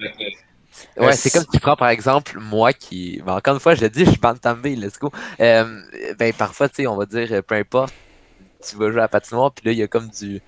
[0.97, 3.21] Ouais, Euh, c'est comme si tu prends par exemple moi qui.
[3.23, 5.11] ben, encore une fois, je le dis, je suis Bantam B, let's go.
[5.39, 5.79] Euh,
[6.17, 7.93] ben parfois, tu sais, on va dire, peu importe,
[8.67, 10.41] tu vas jouer à la patinoire, puis là, il y a comme du,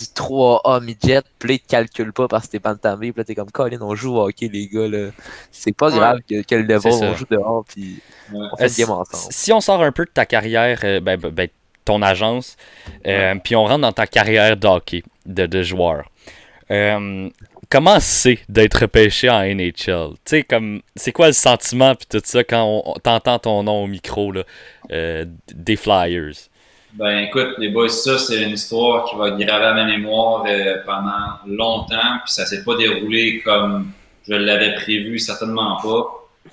[0.00, 3.12] du 3A midget, puis là, ils te calculent pas parce que t'es Bantam B, puis
[3.16, 5.10] là, t'es comme Colin, on joue au hockey, les gars, là.
[5.52, 5.96] C'est pas Ouais.
[5.98, 8.00] grave que, que le level, on joue dehors, puis
[8.32, 8.38] ouais.
[8.52, 9.32] on fait Euh, une game si- ensemble.
[9.32, 11.48] Si on sort un peu de ta carrière, euh, ben, ben, ben,
[11.84, 12.56] ton agence,
[13.06, 16.04] euh, puis on rentre dans ta carrière d'hockey, de, de joueur.
[16.70, 17.28] Euh,
[17.68, 19.74] comment c'est d'être repêché en NHL?
[19.74, 23.82] Tu sais, comme, c'est quoi le sentiment puis tout ça quand on, t'entend ton nom
[23.82, 24.44] au micro là,
[24.92, 26.48] euh, des Flyers?
[26.94, 30.76] Ben écoute, les boys, ça c'est une histoire qui va graver à ma mémoire euh,
[30.84, 33.92] pendant longtemps, puis ça s'est pas déroulé comme
[34.28, 36.06] je l'avais prévu, certainement pas.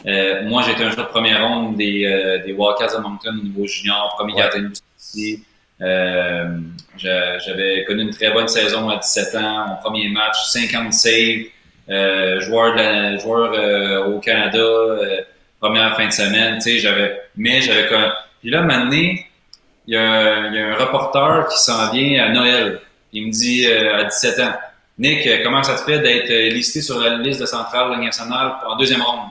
[0.05, 3.43] Euh, moi, j'étais un joueur de première ronde des, euh, des Wildcats de Moncton au
[3.43, 4.39] niveau junior, premier Ouais.
[4.41, 4.69] gardien
[4.99, 5.43] ici.
[5.81, 6.57] Euh,
[6.97, 11.45] j'a- J'avais connu une très bonne saison à 17 ans, mon premier match, 50 saves,
[11.89, 15.21] euh, joueur, de la- joueur euh, au Canada, euh,
[15.59, 18.11] première fin de semaine, tu sais, j'avais, mais j'avais comme,
[18.41, 19.13] puis là, maintenant,
[19.87, 22.81] il y, a, un- il y a un reporter qui s'en vient à Noël.
[23.13, 24.53] Il me dit euh, à 17 ans,
[24.99, 28.75] Nick, comment ça te fait d'être euh, listé sur la liste de centrale nationale en
[28.75, 29.29] deuxième ronde?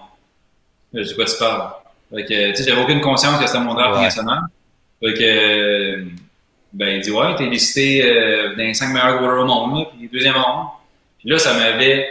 [0.95, 1.71] Je dis, quoi tu parles?
[2.15, 4.03] Fait que, tu sais, j'avais aucune conscience que c'était mon draft Ouais.
[4.03, 4.39] national.
[5.03, 6.05] Fait que, euh,
[6.73, 9.85] ben, il dit, ouais, t'es listé euh, dans les cinq meilleurs goalers au monde, là,
[9.97, 10.69] puis deuxième ronde.
[11.19, 12.09] Puis là, ça m'avait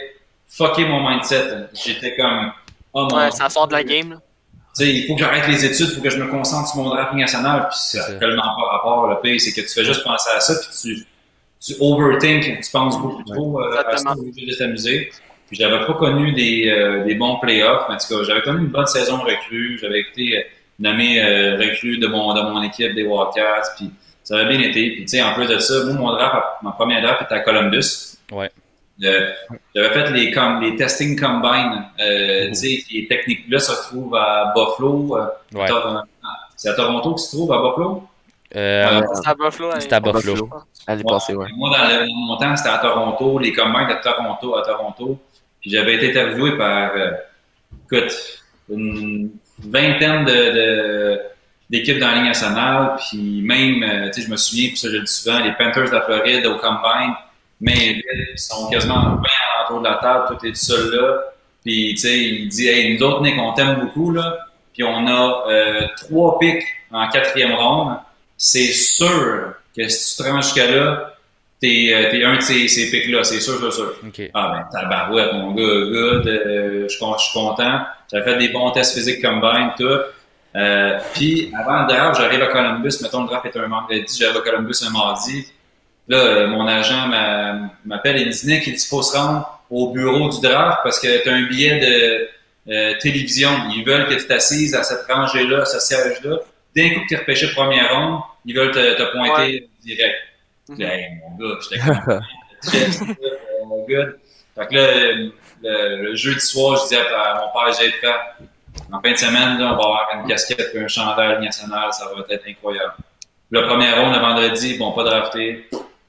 [0.47, 1.67] fucké mon mindset.
[1.73, 2.51] J'étais comme,
[2.93, 4.11] oh mon Ouais, ça sort de la game.
[4.11, 4.17] Là.
[4.77, 6.81] Tu sais, il faut que j'arrête les études, il faut que je me concentre sur
[6.81, 8.11] mon draft national, puis ça ça.
[8.11, 9.07] n'a tellement pas rapport.
[9.07, 11.05] Le pire, c'est que tu fais juste penser à ça, puis tu,
[11.65, 15.09] tu overthink, tu penses beaucoup trop euh, à lieu de t'amuser.
[15.47, 18.61] Puis j'avais pas connu des, euh, des bons playoffs, mais en tout cas, j'avais connu
[18.61, 20.41] une bonne saison recrue, j'avais été euh,
[20.79, 23.91] nommé euh, recrue de mon, de mon équipe des Wildcats, puis
[24.23, 24.91] ça avait bien été.
[24.91, 27.39] Puis tu sais, en plus de ça, moi, mon draft, ma première draft était à
[27.41, 28.17] Columbus.
[28.31, 28.49] Ouais.
[29.03, 29.29] Euh,
[29.75, 34.53] J'avais fait les, com les testing combine, euh, tu sais, les techniques-là se retrouvent à
[34.55, 35.17] Buffalo.
[35.17, 35.67] euh, Ouais.
[36.55, 38.03] C'est à Toronto que se trouve, à Buffalo?
[38.55, 39.69] Euh, C'est à Buffalo.
[39.79, 40.49] c'est à Buffalo.
[41.09, 41.47] Passée, ouais.
[41.57, 45.17] Moi, dans, le, mon temps, c'était à Toronto, les combines de Toronto à Toronto.
[45.59, 47.11] Puis j'avais été interviewé par, euh,
[47.91, 48.13] écoute,
[48.69, 51.21] une vingtaine de, de-
[51.69, 52.95] d'équipes dans la Ligue nationale.
[53.09, 55.51] Puis même, euh, tu sais, je me souviens, puis ça, je le dis souvent, les
[55.53, 57.13] Panthers de la Floride au combine,
[57.61, 58.03] mais
[58.33, 59.21] ils sont quasiment 20
[59.65, 61.19] autour de la table, tout est seul là.
[61.63, 64.37] Puis, tu sais, il dit, hey, nous autres, Nick, on t'aime beaucoup, là.
[64.73, 67.97] Puis on a euh, trois pics en quatrième ronde.
[68.37, 71.15] C'est sûr que si tu te rends jusqu'à là,
[71.59, 73.95] t'es, euh, t'es un de ces, ces pics-là, c'est sûr, c'est sûr.
[74.05, 74.29] ok.
[74.33, 77.79] Ah ben, tabarouette, mon gars, good, euh, je suis content.
[78.11, 79.87] J'avais fait des bons tests physiques combine, tout.
[80.55, 82.93] Euh, puis, avant le draft, j'arrive à Columbus.
[83.01, 85.47] Mettons, le draft est un vendredi, j'arrive à Columbus un mardi.
[86.07, 89.59] Là, euh, mon agent m'a- m'appelle et me dit, Nick, il dit, faut se rendre
[89.69, 92.29] au bureau du draft parce que tu as un billet de
[92.71, 93.49] euh, télévision.
[93.75, 96.37] Ils veulent que tu t'assises à cette rangée-là, à ce siège-là.
[96.75, 100.15] D'un coup que tu es repêché première ronde, ils veulent te, te pointer direct.
[100.73, 101.81] Puis, Hey, mon gars, j'étais
[103.67, 104.07] mon gars.
[104.55, 105.11] Fait que là,
[105.63, 108.07] le, le jeudi soir, je disais à mon père, j'ai fait,
[108.91, 112.05] en fin de semaine, là, on va avoir une casquette et un chandail national, ça
[112.05, 112.93] va être incroyable.
[113.51, 115.67] Le premier ronde, le vendredi, bon, pas drafté,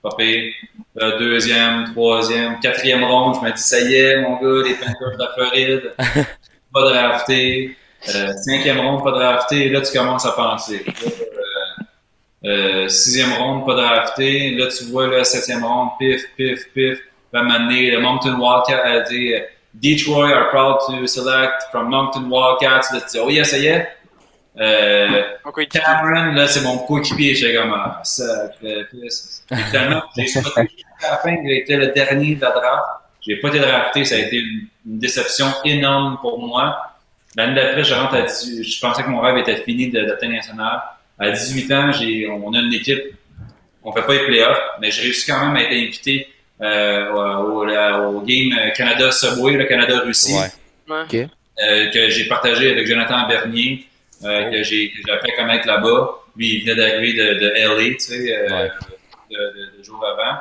[0.08, 0.52] pas pire.
[0.94, 5.16] Le deuxième, troisième, quatrième ronde, je me dis, ça y est, mon gars, les Panthers
[5.16, 5.92] de la Floride,
[6.72, 7.76] pas drafté.
[8.14, 9.68] Euh, cinquième ronde, pas drafté.
[9.68, 10.84] Là, tu commences à penser.
[12.44, 14.50] Euh, euh, sixième ronde, pas drafté.
[14.52, 16.98] Là, tu vois, là, septième ronde, pif, pif, pif.
[17.32, 19.40] Va m'amener le Moncton Wildcat a dit euh,
[19.74, 22.92] Detroit are proud to select from Moncton Wildcats.
[22.92, 23.88] Là, tu dis, oh yeah, ça y est.
[24.58, 25.22] Euh,
[25.70, 27.34] Cameron, là, c'est mon coéquipier.
[27.34, 28.50] J'étais comme, ah, ça,
[29.68, 32.84] Finalement, j'ai sauté jusqu'à la fin, a été le dernier de la draft.
[33.20, 36.94] J'ai pas été drafté, ça a été une, une déception énorme pour moi.
[37.36, 40.34] L'année d'après, je rentre à 18, je pensais que mon rêve était fini de d'atteindre
[40.34, 40.80] national.
[41.18, 43.02] À 18 ans, j'ai, on a une équipe,
[43.82, 46.28] on fait pas les playoffs, mais j'ai réussi quand même à être invité
[46.62, 50.94] euh, au, au- au game Canada Subway, le Canada-Russie Ouais.
[50.94, 51.28] Ouais.
[51.62, 53.86] euh, que j'ai partagé avec Jonathan Bernier,
[54.26, 56.10] euh, que j'ai appris à connaître là-bas.
[56.36, 58.70] Lui, il venait d'arriver de, de LA, tu sais, euh, Ouais.
[59.30, 60.38] de jours avant.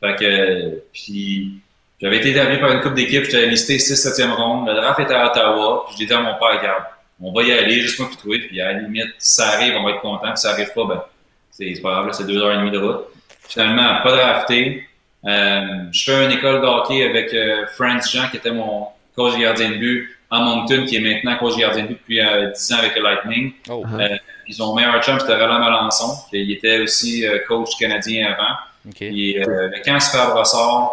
[0.00, 1.54] Fait que, puis,
[2.00, 4.68] j'avais été établi par une coupe d'équipes, j'étais listé 6-7e ronde.
[4.68, 6.84] Le draft était à Ottawa, puis j'ai dit à mon père, regarde,
[7.20, 9.74] on va y aller, juste moi puis toi, puis à la limite, si ça arrive,
[9.76, 11.02] on va être content, puis si ça arrive pas, ben,
[11.50, 13.06] c'est pas grave, c'est deux heures et demie de route.
[13.48, 14.84] Finalement, pas drafté.
[15.24, 15.60] Euh,
[15.90, 18.86] je fais une école de hockey avec euh, Franz Jean, qui était mon
[19.16, 22.50] coach gardien de but à Moncton, qui est maintenant coach gardien de but depuis euh,
[22.50, 23.52] 10 ans avec le Lightning.
[23.70, 23.82] Oh.
[23.98, 24.16] Euh,
[24.46, 28.54] ils ont meilleur chum, c'était Roland Melançon, qui était aussi euh, coach canadien avant.
[28.86, 28.96] Ok.
[28.96, 30.92] Puis, euh, le camp se fait à Brossard.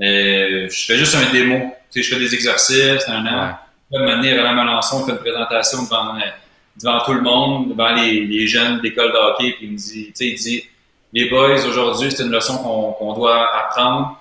[0.00, 1.72] Euh, je fais juste un démo.
[1.90, 3.48] Tu sais, je fais des exercices, un an.
[3.90, 3.98] Ouais.
[3.98, 6.20] Là, m'amener Roland Melançon, il fait une présentation devant, euh,
[6.80, 10.06] devant tout le monde, devant les, les jeunes d'école de hockey, puis il me dit,
[10.06, 10.64] tu sais, il dit,
[11.12, 14.18] les boys, aujourd'hui, c'est une leçon qu'on qu'on doit apprendre.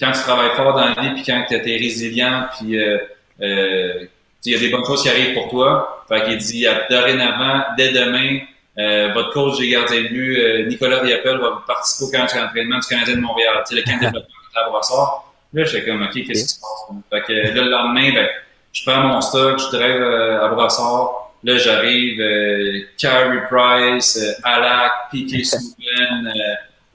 [0.00, 2.98] Quand tu travailles fort dans la vie, puis quand tu es résilient, puis euh,
[3.42, 4.04] euh,
[4.44, 6.04] il y a des bonnes choses qui arrivent pour toi.
[6.08, 8.40] Fait qu'il dit, à- dorénavant, dès demain,
[8.78, 12.78] euh, votre coach des gardiens de but, euh, Nicolas Riappel, va participer au camp d'entraînement
[12.78, 13.62] du Canadien de Montréal.
[13.68, 14.20] Tu sais, le camp de développement
[14.54, 15.32] de la Brassard.
[15.54, 16.96] Là, j'étais comme, OK, qu'est-ce qui se passe?
[17.10, 18.28] Fait que là, le lendemain, ben,
[18.72, 21.32] je prends mon stock, je drive euh, à Brassard.
[21.42, 26.32] Là, j'arrive, euh, Carey Price, euh, Alak, Piquet Souben.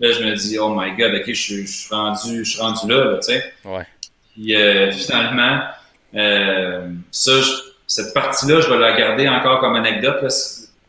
[0.02, 2.60] Là, je me dis, oh my God, OK, je, suis- je suis rendu, je suis
[2.62, 3.54] rendu là, là tu sais.
[3.64, 3.86] Ouais.
[4.34, 5.62] Puis euh, finalement,
[6.16, 7.52] euh, ça, je-
[7.88, 10.30] cette partie-là, je vais la garder encore comme anecdote, là,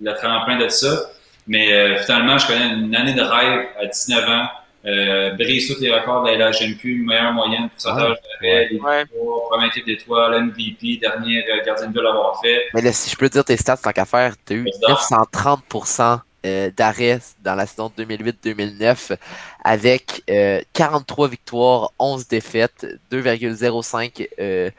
[0.00, 1.10] le tremplin de ça.
[1.46, 4.46] Mais euh, finalement, je connais une année de rêve à 19 ans,
[4.86, 9.02] euh, brise tous les records de la LHMQ, meilleure moyenne, pourcentage d'arrêt, les Ouais.
[9.04, 12.62] victoires, premier type d'étoiles, MVP, dernier gardien de but l'avoir fait.
[12.74, 14.62] Mais là, si je peux te dire tes stats, tant qu'à faire, tu as eu
[14.64, 14.98] Vas-y donc.
[14.98, 19.16] 930% euh, d'arrêt dans la saison 2008-2009
[19.64, 24.70] avec euh, 43 victoires, 11 défaites, 2,05 euh,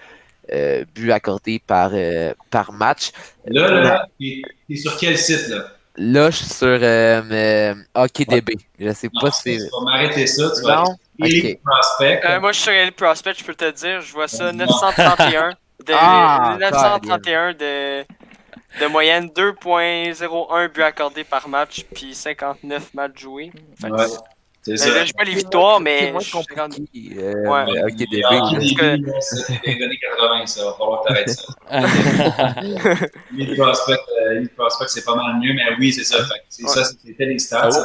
[0.51, 3.11] euh, buts accordés par, euh, par match.
[3.45, 5.67] Là, là, là, t'es sur quel site, là?
[5.95, 8.53] Là, je suis sur euh, euh, HockeyDB.
[8.79, 9.57] Je sais Non, pas tu si.
[9.59, 10.95] vas m'arrêter ça, tu vas Non?
[11.19, 11.59] Elite Ok.
[11.63, 12.21] Prospect.
[12.25, 14.01] Euh, moi, je suis sur Elite Prospect, je peux te dire.
[14.01, 15.51] Je vois ça 931.
[15.85, 18.05] De, Ah, 931 de,
[18.81, 23.51] de moyenne, 2.01 buts accordés par match, puis 59 matchs joués.
[23.79, 24.05] Fait Ouais,
[24.63, 24.89] c'est ça.
[24.93, 26.11] là, je vois les victoires, C'est mais.
[26.11, 27.17] moins je suis quand- compliqué.
[27.17, 27.65] Euh, Ouais.
[27.85, 28.21] mais début,
[28.75, 30.65] que- là, c'est les années 80, ça.
[30.65, 31.53] Va falloir que ça.
[33.37, 36.17] Elite Prospect, euh, Prospect, c'est pas mal mieux, mais oui, c'est ça.
[36.49, 36.69] C'est Ouais.
[36.69, 37.69] ça, c'était les stats.
[37.71, 37.83] Oh.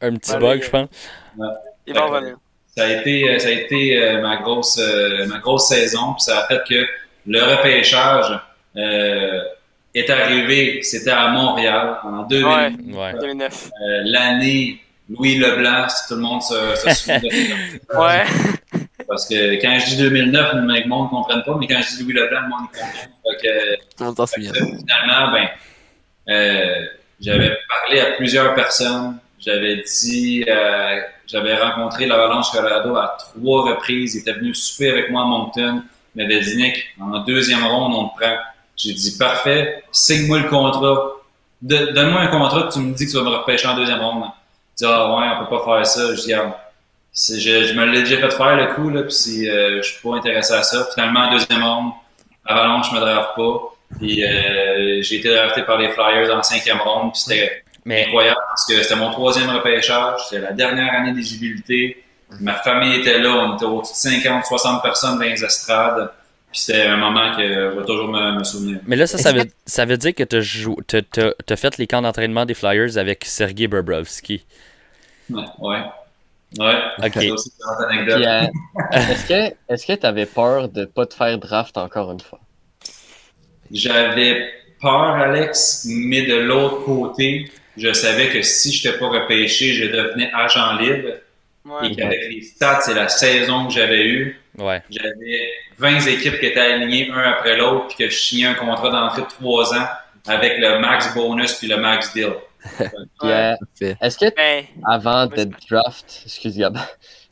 [0.00, 0.88] Un petit Ouais, bug, les- je pense.
[1.86, 2.36] Il va revenir.
[2.76, 6.22] Ça a été, euh, ça a été euh, ma, grosse, euh, ma grosse saison, puis
[6.22, 6.86] ça a fait que
[7.26, 8.38] le repêchage
[8.76, 9.42] euh,
[9.94, 12.46] est arrivé, c'était à Montréal en 2000.
[12.46, 12.72] Ouais.
[12.96, 13.20] Ouais.
[13.20, 13.70] 2009.
[13.70, 17.98] Euh, L'année Louis Leblanc, si tout le monde se, se souvient de.
[17.98, 18.24] Ouais.
[19.06, 22.02] Parce que quand je dis 2009, le monde ne comprenne pas, mais quand je dis
[22.04, 24.26] Louis Leblanc, le monde comprend.
[24.26, 25.48] Finalement, ben,
[26.28, 26.86] euh,
[27.20, 29.18] j'avais parlé à plusieurs personnes.
[29.38, 34.14] J'avais dit, euh, j'avais rencontré l'Avalanche Colorado à trois reprises.
[34.14, 35.82] Il était venu souper avec moi à Moncton.
[36.14, 38.36] Il m'avait dit, Nick, en deuxième ronde, on te prend.
[38.82, 41.12] J'ai dit, parfait, signe-moi le contrat.
[41.60, 44.00] De- Donne-moi un contrat que tu me dis que tu vas me repêcher en deuxième
[44.00, 44.24] ronde.
[44.24, 46.14] Il dit, ah ouais, on peut pas faire ça.
[46.14, 46.52] Je dis, Regarde,
[47.12, 49.88] c'est- je, je me l'ai déjà fait faire le coup, là, puis si, euh, je
[49.92, 50.86] suis pas intéressé à ça.
[50.94, 51.92] Finalement, en deuxième ronde,
[52.44, 53.58] Avalanche, je me draft pas.
[53.98, 57.12] Puis euh, j'ai été drafté par les Flyers en cinquième ronde.
[57.12, 60.20] Puis c'était Mais incroyable parce que c'était mon troisième repêchage.
[60.28, 62.02] C'était la dernière année d'éligibilité.
[62.40, 63.28] Ma famille était là.
[63.30, 66.10] On était au-dessus de 50, 60 personnes dans les estrades.
[66.52, 68.80] Puis c'était un moment que je vais toujours me, me souvenir.
[68.86, 72.52] Mais là, ça, veut, ça veut dire que tu as, fait les camps d'entraînement des
[72.52, 74.44] Flyers avec Sergei Bobrovski.
[75.30, 75.44] Ouais.
[75.58, 75.80] Ouais.
[76.58, 76.74] Ouais.
[76.98, 77.14] Ok.
[77.14, 78.16] Ça aussi, c'est une anecdote.
[78.16, 78.42] Puis, euh,
[79.12, 82.40] est-ce que est-ce que tu avais peur de pas te faire draft encore une fois?
[83.70, 89.72] J'avais peur, Alex, mais de l'autre côté, je savais que si je n'étais pas repêché,
[89.72, 91.08] je devenais agent libre.
[91.64, 91.88] Ouais.
[91.90, 94.82] Et qu'avec les stats et la saison que j'avais eue, Ouais.
[94.90, 98.90] j'avais 20 équipes qui étaient alignées un après l'autre, puis que je signais un contrat
[98.90, 99.86] d'entrée de 3 ans
[100.26, 102.34] avec le max bonus puis le max deal.
[103.22, 103.54] Ouais.
[103.80, 106.58] est-ce que Ben, avant d'être draft, excuse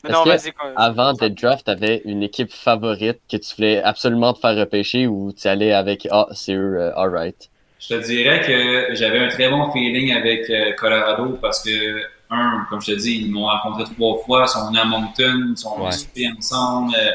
[0.09, 0.73] non, que quoi.
[0.77, 5.31] avant d'être draft, t'avais une équipe favorite que tu voulais absolument te faire repêcher ou
[5.31, 7.49] tu allais avec ah c'est eux, euh, alright.
[7.79, 12.01] Je te dirais que j'avais un très bon feeling avec euh, Colorado parce que,
[12.31, 15.47] un, comme je te dis, ils m'ont rencontré trois fois, ils sont venus à Moncton,
[15.51, 15.91] ils sont Ouais.
[15.91, 17.09] soupés ensemble, euh,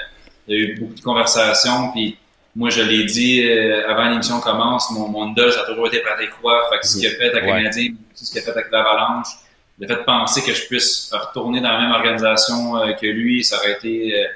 [0.48, 2.16] il y a eu beaucoup de conversations, puis
[2.54, 6.00] moi je l'ai dit euh, avant l'émission commence, mon, mon idole, ça a toujours été
[6.00, 7.50] Patrick Roy, fait que ce qu'il a fait avec Ouais.
[7.62, 9.28] Canadien, ce qu'il a fait avec l'Avalanche,
[9.78, 13.42] le fait de penser que je puisse retourner dans la même organisation euh, que lui,
[13.44, 14.26] ça aurait été euh,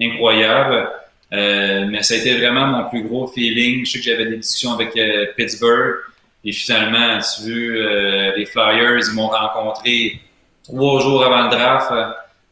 [0.00, 0.88] incroyable.
[1.32, 3.84] Euh, mais ça a été vraiment mon plus gros feeling.
[3.84, 4.92] Je sais que j'avais des discussions avec
[5.36, 5.96] Pittsburgh.
[6.44, 10.20] Et finalement, tu veux, euh, les Flyers, ils m'ont rencontré
[10.68, 11.92] trois jours avant le draft.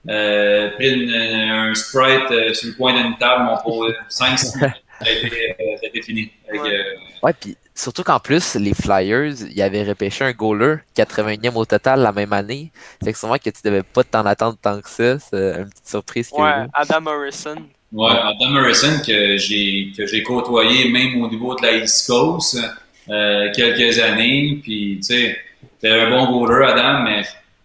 [0.08, 4.48] Euh, pris une- un Sprite euh, sur le coin d'une table, mon pauvre 5 6
[4.60, 4.66] ça,
[5.00, 5.26] a été,
[5.58, 6.30] euh, ça a été fini.
[6.52, 6.58] Ouais.
[6.58, 6.82] euh,
[7.22, 12.00] Ouais, puis surtout qu'en plus, les Flyers, ils avaient repêché un goaler 80e au total
[12.00, 12.70] la même année.
[13.02, 15.18] Fait que sûrement que tu devais pas t'en attendre tant que ça.
[15.18, 16.68] C'est une petite surprise qu'il y a Ouais, eu.
[16.74, 17.56] Adam Morrison.
[17.90, 22.58] Ouais, Adam Morrison que j'ai que j'ai côtoyé même au niveau de la East Coast
[23.08, 24.58] euh, quelques années.
[24.62, 25.38] Puis tu sais,
[25.80, 27.22] c'était un bon goaler Adam, mais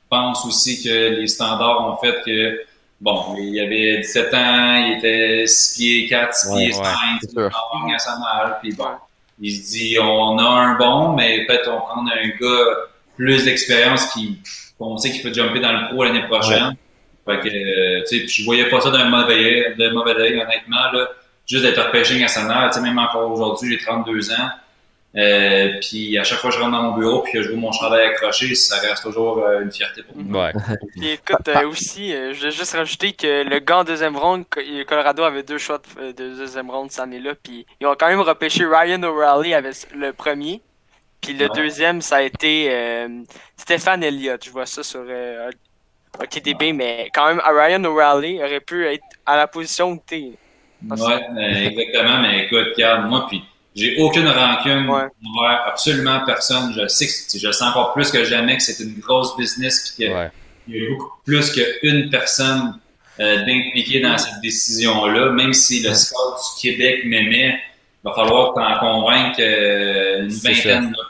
[0.10, 2.62] pense aussi que les standards ont fait que
[3.00, 6.86] bon, il avait 17 ans, il était 6 pieds 4, 6 Ouais, pieds 5,
[7.22, 7.50] c'est sûr.
[7.74, 8.52] en.
[8.62, 8.86] Puis bon,
[9.40, 12.66] il se dit on a un bon, mais peut-être on prend un gars
[13.16, 14.40] plus d'expérience qui
[14.78, 16.76] qu'on sait qu'il peut jumper dans le pro l'année prochaine.
[17.26, 20.42] Fait que, euh, tu sais, puis je voyais pas ça d'un mauvais d'un mauvais œil,
[20.42, 21.08] honnêtement, là.
[21.46, 24.50] Juste d'être repêché national, tu sais, même encore aujourd'hui, j'ai 32 ans.
[25.18, 27.58] Euh, puis à chaque fois que je rentre dans mon bureau puis que je vois
[27.58, 30.46] mon chandail accroché, ça reste toujours euh, une fierté pour moi.
[30.48, 30.54] Ouais.
[31.00, 34.46] Puis écoute, euh, aussi, euh, je vais juste rajouter que le gars en deuxième ronde,
[34.48, 37.34] Co- Colorado avait deux choix de, de deuxième ronde cette année-là.
[37.42, 40.62] Puis ils ont quand même repêché Ryan O'Reilly avec le premier.
[41.22, 41.52] Puis le Ouais.
[41.56, 43.08] deuxième, ça a été euh,
[43.58, 44.46] Stéphane Elliott.
[44.46, 45.50] Je vois ça sur euh,
[46.22, 50.34] OTDB, mais quand même, Ryan O'Reilly aurait pu être à la position où t'es.
[50.88, 52.22] Ouais, euh, exactement.
[52.22, 53.44] Mais écoute, regarde, moi, puis
[53.80, 55.04] j'ai aucune rancune Ouais.
[55.26, 56.74] envers absolument personne.
[56.76, 60.06] Je sais que je sens encore plus que jamais que c'est une grosse business puis
[60.06, 60.30] qu'il Ouais.
[60.68, 62.80] y a beaucoup plus qu'une personne
[63.20, 65.32] euh, d'impliquée dans cette décision-là.
[65.32, 67.60] Même si le score du Québec m'aimait,
[68.04, 71.04] il va falloir t'en convaincre euh, une vingtaine là,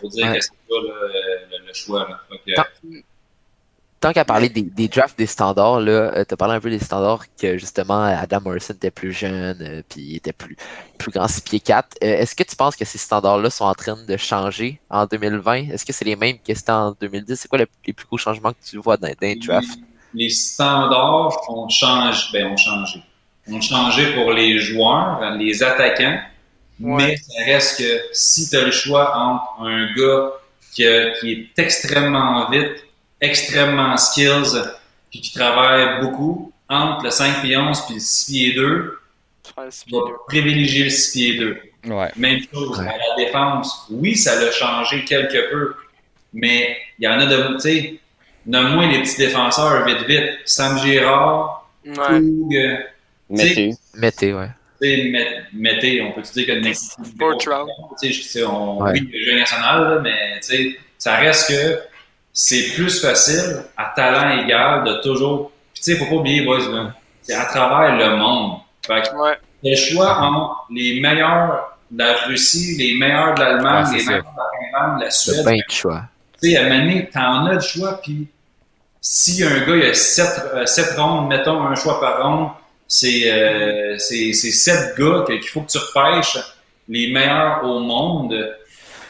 [0.00, 0.38] pour dire Ouais.
[0.38, 2.06] que c'est pas le, le choix.
[2.08, 2.66] Là.
[4.00, 6.78] Tant- qu'à parler des, des drafts des standards, là, euh, t'as parlé un peu des
[6.78, 10.56] standards que justement Adam Morrison était plus jeune, euh, puis il était plus,
[10.98, 11.96] plus grand 6 pieds 4.
[12.02, 15.70] Euh, Est-ce que tu penses que ces standards-là sont en train de changer en 2020?
[15.72, 17.36] Est-ce que c'est les mêmes que c'était en 2010?
[17.40, 19.78] C'est quoi le- les plus gros changements que tu vois dans, dans les drafts?
[20.14, 23.02] les standards ont changé, ben, ont changé.
[23.50, 26.18] Ont changé pour les joueurs, les attaquants,
[26.80, 27.06] Ouais.
[27.08, 30.30] mais ça reste que si tu as le choix entre un gars
[30.72, 32.85] qui est extrêmement vite,
[33.20, 34.60] extrêmement skills,
[35.10, 38.98] puis qui travaille beaucoup, entre le 5 pieds 11 puis le 6 pieds 2,
[39.44, 40.14] Tu prends le six tu pieds vas deux.
[40.26, 41.58] privilégier le 6 pieds 2.
[41.94, 42.10] Ouais.
[42.16, 42.88] Même chose Ouais.
[42.88, 43.86] à la défense.
[43.90, 45.74] Oui, ça l'a changé quelque peu,
[46.34, 47.94] mais il y en a de, tu sais,
[48.44, 50.30] nomme-moi les petits défenseurs vite vite.
[50.44, 51.94] Sam Girard, Ouais.
[51.94, 52.76] Toug, euh,
[53.30, 53.70] Mettez.
[53.94, 54.48] Mettez, ouais.
[54.82, 56.72] tu sais, Met- Mettez, on peut te dire que le
[57.18, 57.64] Fortran.
[58.02, 58.90] Ouais.
[58.92, 61.78] oui, le jeu national, là, mais tu sais, ça reste que
[62.38, 65.52] c'est plus facile, à talent égal, de toujours.
[65.72, 66.60] Tu sais, faut pas oublier, boys,
[67.22, 68.58] c'est à travers le monde.
[68.86, 69.36] Fait que Ouais.
[69.64, 74.22] le choix entre les meilleurs de la Russie, les meilleurs de l'Allemagne, Ouais, les meilleurs
[74.22, 75.44] de la Finlande, de la Suède.
[75.46, 76.02] bain de choix.
[76.42, 78.26] Tu sais, à un moment donné, t'en as le choix, puis
[79.00, 82.50] si un gars, il a sept, euh, sept rondes, mettons un choix par ronde,
[82.86, 86.38] c'est euh, c'est c'est sept gars qu'il faut que tu repêches
[86.88, 88.34] les meilleurs au monde.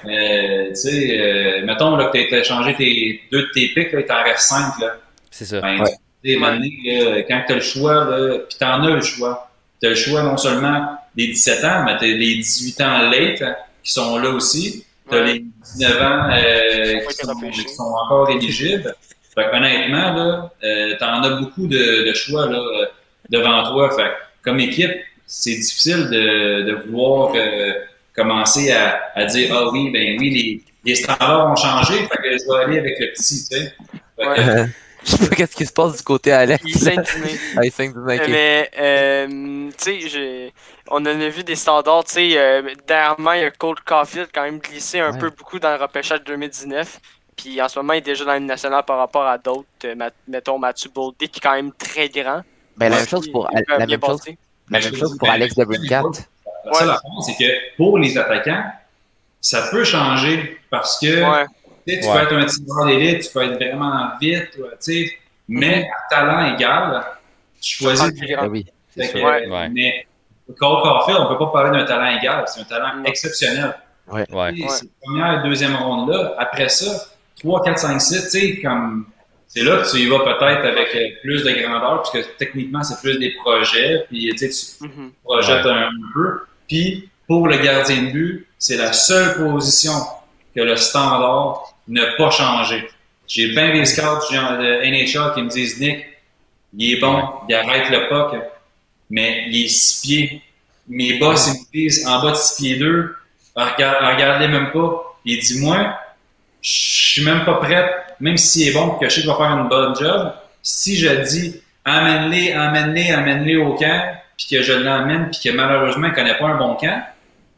[0.09, 3.89] Euh, tu sais, euh, mettons là, que tu as échangé tes, deux de tes pics,
[3.93, 4.79] il t'en reste cinq.
[4.81, 4.97] Là.
[5.31, 5.61] C'est ça.
[5.61, 5.91] Ben, Ouais.
[6.25, 8.07] tu sais, à un moment donné, là, quand tu as le choix,
[8.49, 9.51] puis tu en as le choix.
[9.81, 13.11] Tu as le choix non seulement des 17 ans, mais tu as les 18 ans
[13.11, 14.85] late hein, qui sont là aussi.
[15.11, 15.33] Tu as Ouais.
[15.35, 15.39] les
[15.79, 17.65] 19 ans euh, qui, sont, repêché.
[17.65, 18.95] qui sont encore éligibles.
[19.35, 22.87] Fait que, honnêtement, là, euh, tu en as beaucoup de, de choix là, euh,
[23.29, 23.91] devant toi.
[23.95, 24.09] Fait que,
[24.43, 24.93] comme équipe,
[25.27, 27.73] c'est difficile de, de vouloir euh,
[28.17, 32.31] commencer à, à dire Ah oui, ben oui, les, les standards ont changé, fait que
[32.39, 33.75] je vais aller avec le petit, tu sais.
[35.07, 36.65] Je sais pas qu'est-ce qui se passe du côté Alex.
[36.67, 37.01] Il.
[37.57, 37.61] Ah.
[38.29, 40.53] Mais, euh, tu sais, j'ai-
[40.91, 42.03] on en a vu des standards.
[42.07, 45.19] Tu sais, euh, dernièrement, il y a Cold Caulfield quand même glissé un Ouais.
[45.19, 46.99] peu beaucoup dans le repêchage 2019.
[47.37, 49.65] Puis en ce moment, il est déjà dans l'année nationale par rapport à d'autres.
[49.85, 49.95] euh,
[50.27, 52.41] mettons Mathieu Boldy, qui est quand même très grand.
[52.77, 54.21] Ben, la même chose pour, la même chose,
[54.71, 56.03] la même chose pour Alex ben, Debrincat.
[56.67, 58.65] La seule affaire, c'est que pour les attaquants,
[59.41, 61.47] ça peut changer parce que Ouais.
[61.87, 62.01] tu Ouais.
[62.13, 65.13] peux être un tireur d'élite, tu peux être vraiment vite, tu sais,
[65.49, 67.05] mais à talent égal,
[67.61, 68.13] tu choisis.
[68.21, 69.25] Ben oui, c'est Fait que.
[69.25, 69.47] Ouais.
[69.49, 69.69] Ouais.
[69.71, 70.07] Mais
[70.59, 73.75] Cole Caulfield, on peut pas parler d'un talent égal, c'est un talent exceptionnel.
[74.09, 74.25] Ouais.
[74.55, 77.07] Tu sais, Cette première et deuxième ronde-là, après ça,
[77.41, 79.07] 3, 4, 5, 6, tu sais, comme.
[79.49, 83.01] C'est là que tu y vas peut-être avec euh, plus de grandeur, puisque techniquement, c'est
[83.01, 85.13] plus des projets, puis tu sais, tu, Mhm.
[85.25, 86.41] projette un, un peu.
[86.69, 89.93] Puis, pour le gardien de but, c'est la seule position
[90.55, 92.89] que le standard n'a pas changé.
[93.27, 96.05] J'ai bien des scouts de NHL qui me disent Nick,
[96.77, 98.41] il est bon, il arrête le puck,
[99.11, 100.43] mais il est six pieds.
[100.89, 103.17] Mes boss, ils me disent en bas de six pieds 2,
[103.57, 105.19] regarde, regardez même pas.
[105.25, 105.99] Il dit Moi,
[106.63, 107.91] je suis même pas prêt,
[108.21, 110.33] même s'il est bon, que je sais qu'il va faire une bonne job.
[110.63, 116.09] Si je dis amène-les, amène-les, amène-les au camp, puis que je l'emmène, puis que malheureusement
[116.09, 117.03] il connaît pas un bon camp,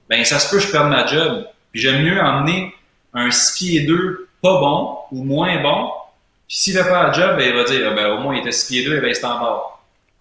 [0.08, 1.46] ben ça se peut que je perde ma job.
[1.72, 2.74] Puis j'aime mieux emmener
[3.14, 5.90] un 6 pieds 2 pas bon ou moins bon,
[6.46, 8.40] puis s'il fait pas la job, ben, il va dire ah, ben, au moins il
[8.40, 9.62] était 6 pieds 2 et ben il en bas.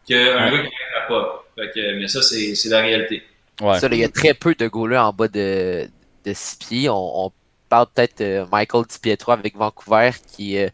[0.07, 0.51] Qu'un Ouais.
[0.51, 1.43] gars qui ne pas.
[1.55, 3.23] Fait que, mais ça, c'est c'est la réalité.
[3.61, 3.79] Ouais.
[3.79, 5.89] Ça, là, il y a très peu de goalers en bas de,
[6.25, 6.89] de 6 pieds.
[6.89, 7.31] On, on
[7.69, 10.71] parle peut-être de Michael Di avec Vancouver qui est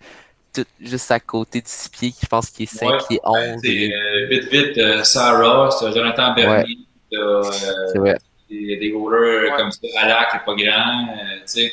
[0.53, 2.97] tout juste à côté de 6 pieds, je pense qu'il est 5 Ouais.
[3.07, 3.35] pieds 11.
[3.37, 6.77] Ben, t'sais, euh, vite, vite, euh, Sarah, c'est Jonathan Bernier,
[7.11, 7.43] t'as, euh,
[7.91, 8.17] C'est vrai.
[8.49, 9.57] des, des goalers Ouais.
[9.57, 11.71] comme ça, Alak qui est pas grand, euh, tu sais.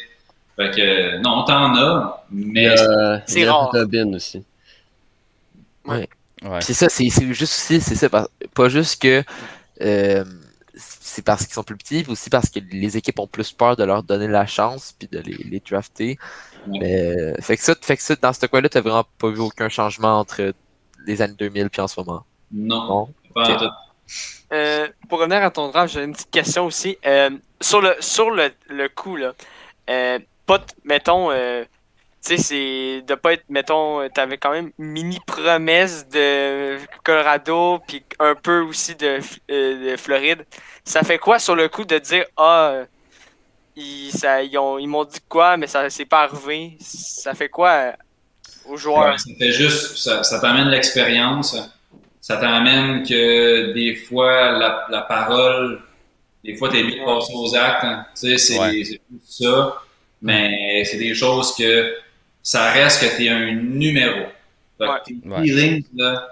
[0.57, 3.71] Fait que, non, t'en as, mais Euh, C'est rare.
[3.73, 4.43] Dobbin aussi.
[5.87, 6.09] Ouais.
[6.61, 8.09] C'est ça, c'est c'est juste aussi, c'est ça,
[8.55, 9.23] pas juste que
[9.83, 10.25] euh,
[10.75, 13.85] c'est parce qu'ils sont plus petits, aussi parce que les équipes ont plus peur de
[13.85, 16.19] leur donner la chance puis de les, les drafter.
[16.67, 19.69] Mais fait que ça, fait que ça, dans ce coin-là, t'as vraiment pas vu aucun
[19.69, 20.53] changement entre
[21.07, 22.25] les années 2000 puis en ce moment.
[22.53, 23.09] Non.
[23.35, 23.71] Pas
[24.53, 26.99] euh, pour revenir à ton draft, j'ai une petite question aussi.
[27.07, 27.31] Euh,
[27.61, 29.33] sur le sur le, le coup, là,
[29.89, 31.65] euh, pas, mettons, euh,
[32.25, 37.79] tu sais, c'est de pas être, mettons, t'avais quand même une mini promesse de Colorado,
[37.87, 40.45] puis un peu aussi de, de, Floride.
[40.85, 42.83] Ça fait quoi sur le coup de dire, ah,
[43.81, 46.77] ils, ça, ils, ont, ils m'ont dit quoi, mais ça c'est pas arrivé.
[46.81, 47.95] Ça fait quoi
[48.69, 49.13] aux joueurs?
[49.13, 51.57] Ouais, ça fait juste, ça, ça t'amène l'expérience
[52.21, 55.83] ça t'amène que des fois, la, la parole,
[56.45, 57.85] des fois, t'es bien passé aux actes.
[57.85, 58.07] Hein.
[58.15, 59.83] Tu sais, c'est plus ça.
[60.23, 61.97] Mais c'est des choses que
[62.43, 64.27] ça reste que t'es un numéro.
[64.79, 66.29] Fait que tes feelings, là,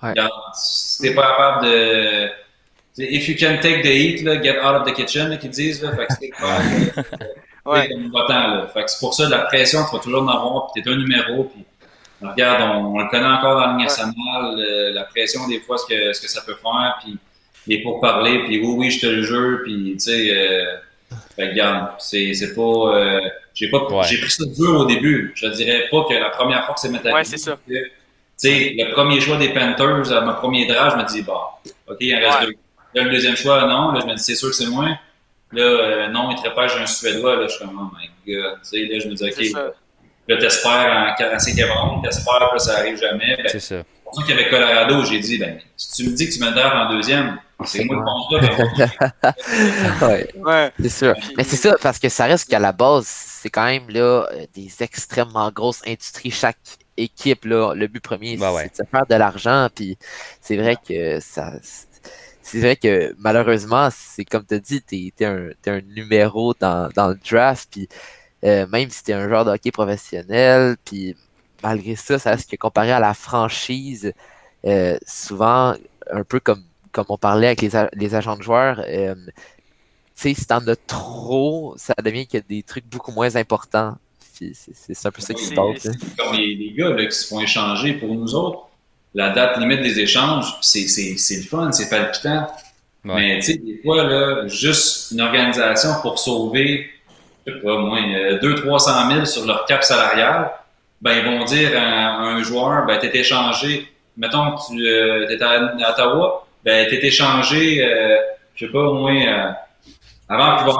[0.00, 2.30] regarde, si t'es pas capable de...
[2.98, 5.82] If you can take the heat, là, get out of the kitchen, là, qu'ils disent.
[5.82, 6.58] Là, fait que c'est pas...
[7.70, 7.88] ouais.
[8.74, 10.96] Fait que c'est pour ça, la pression, tu vas toujours en avoir, puis t'es un
[10.96, 11.64] numéro, puis
[12.20, 15.86] regarde, on, le connaît encore dans la ligne nationale, euh, la pression des fois, ce
[15.86, 17.18] que, ce que ça peut faire, puis
[17.66, 20.76] les parler, puis oui, oui, je te le jure, puis tu sais, euh,
[21.38, 23.20] regarde, c'est, c'est pas, euh,
[23.54, 25.32] j'ai pas, j'ai pris ça dur au début.
[25.34, 27.14] Je dirais pas que la première fois que c'est métallique.
[27.14, 27.56] Ouais, c'est ça.
[27.66, 27.74] Tu
[28.36, 31.96] sais, le premier choix des Panthers, à mon premier draft, je me dis, bah, ok,
[32.00, 32.54] il en reste deux.
[32.94, 33.92] Là, le deuxième choix, non.
[33.92, 34.86] Là, je me dis, c'est sûr que c'est moi.
[35.52, 37.36] Là, euh, non, il trépage un Suédois.
[37.36, 38.58] Là, je suis comme, oh my god.
[38.62, 39.72] Tu sais, là, je me dis, ok,
[40.28, 43.36] Là, t'espères en, en cinquième ronde, t'espères que ça arrive jamais.
[43.36, 43.78] Ben, c'est ça.
[43.78, 46.52] C'est pour ça qu'avec Colorado, j'ai dit, ben, si tu me dis que tu me
[46.52, 48.28] drafts en deuxième, c'est moi le bon
[50.06, 50.28] ouais.
[50.36, 50.72] ouais.
[50.80, 51.14] C'est sûr.
[51.36, 54.70] Mais c'est ça, parce que ça reste qu'à la base, c'est quand même là des
[54.80, 56.30] extrêmement grosses industries.
[56.30, 56.58] Chaque
[56.96, 59.68] équipe, là, le but premier, bah c'est de se faire de l'argent.
[59.74, 59.96] Puis
[60.40, 61.52] c'est vrai que ça.
[62.42, 66.54] C'est vrai que malheureusement, c'est comme tu as dit, t'es es un, es un numéro
[66.54, 67.68] dans, dans le draft.
[67.70, 67.88] Puis
[68.44, 71.16] euh, même si t'es un joueur de hockey professionnel, puis
[71.62, 74.12] malgré ça, ça reste que comparé à la franchise,
[74.66, 75.74] euh, souvent,
[76.10, 79.32] un peu comme, comme on parlait avec les, les agents de joueurs, euh, tu
[80.14, 83.96] sais, si t'en as trop, ça devient qu'il y a des trucs beaucoup moins importants.
[84.18, 85.86] C'est un peu ça qui se passe.
[85.86, 85.92] Hein.
[86.18, 88.68] Comme les, les gars là, qui se font échanger pour nous autres,
[89.14, 92.46] la date limite des échanges, c'est le fun, c'est palpitant.
[93.04, 96.92] Mais tu sais, des fois, là, juste une organisation pour sauver
[97.46, 100.50] je sais pas, moins 200-300 000 sur leur cap salarial,
[101.00, 105.42] ben, ils vont dire à, un joueur, ben, t'es échangé, mettons que tu euh, es
[105.42, 108.16] à, Ottawa, ben, t'es échangé, euh,
[108.54, 109.50] je sais pas, au moins, euh,
[110.32, 110.78] avant Vancouver.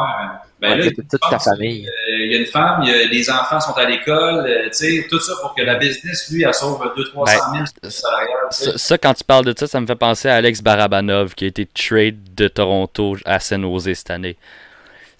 [0.60, 1.88] Ben, là, toute ta famille.
[1.88, 5.06] Euh, il y a une femme, y a, les enfants sont à l'école, tu sais,
[5.10, 8.38] tout ça pour que la business, lui, elle sauve 200-300 000 ben, salarial.
[8.50, 11.46] Ça, ça, quand tu parles de ça, ça me fait penser à Alex Barabanov, qui
[11.46, 14.36] a été trade de Toronto à San Jose cette année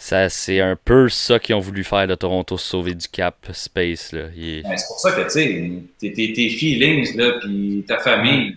[0.02, 4.12] ça c'est un peu ça qu'ils ont voulu faire de Toronto sauver du cap space
[4.12, 4.22] là.
[4.34, 8.56] C'est pour ça que tu sais tes, tes, feelings là puis ta famille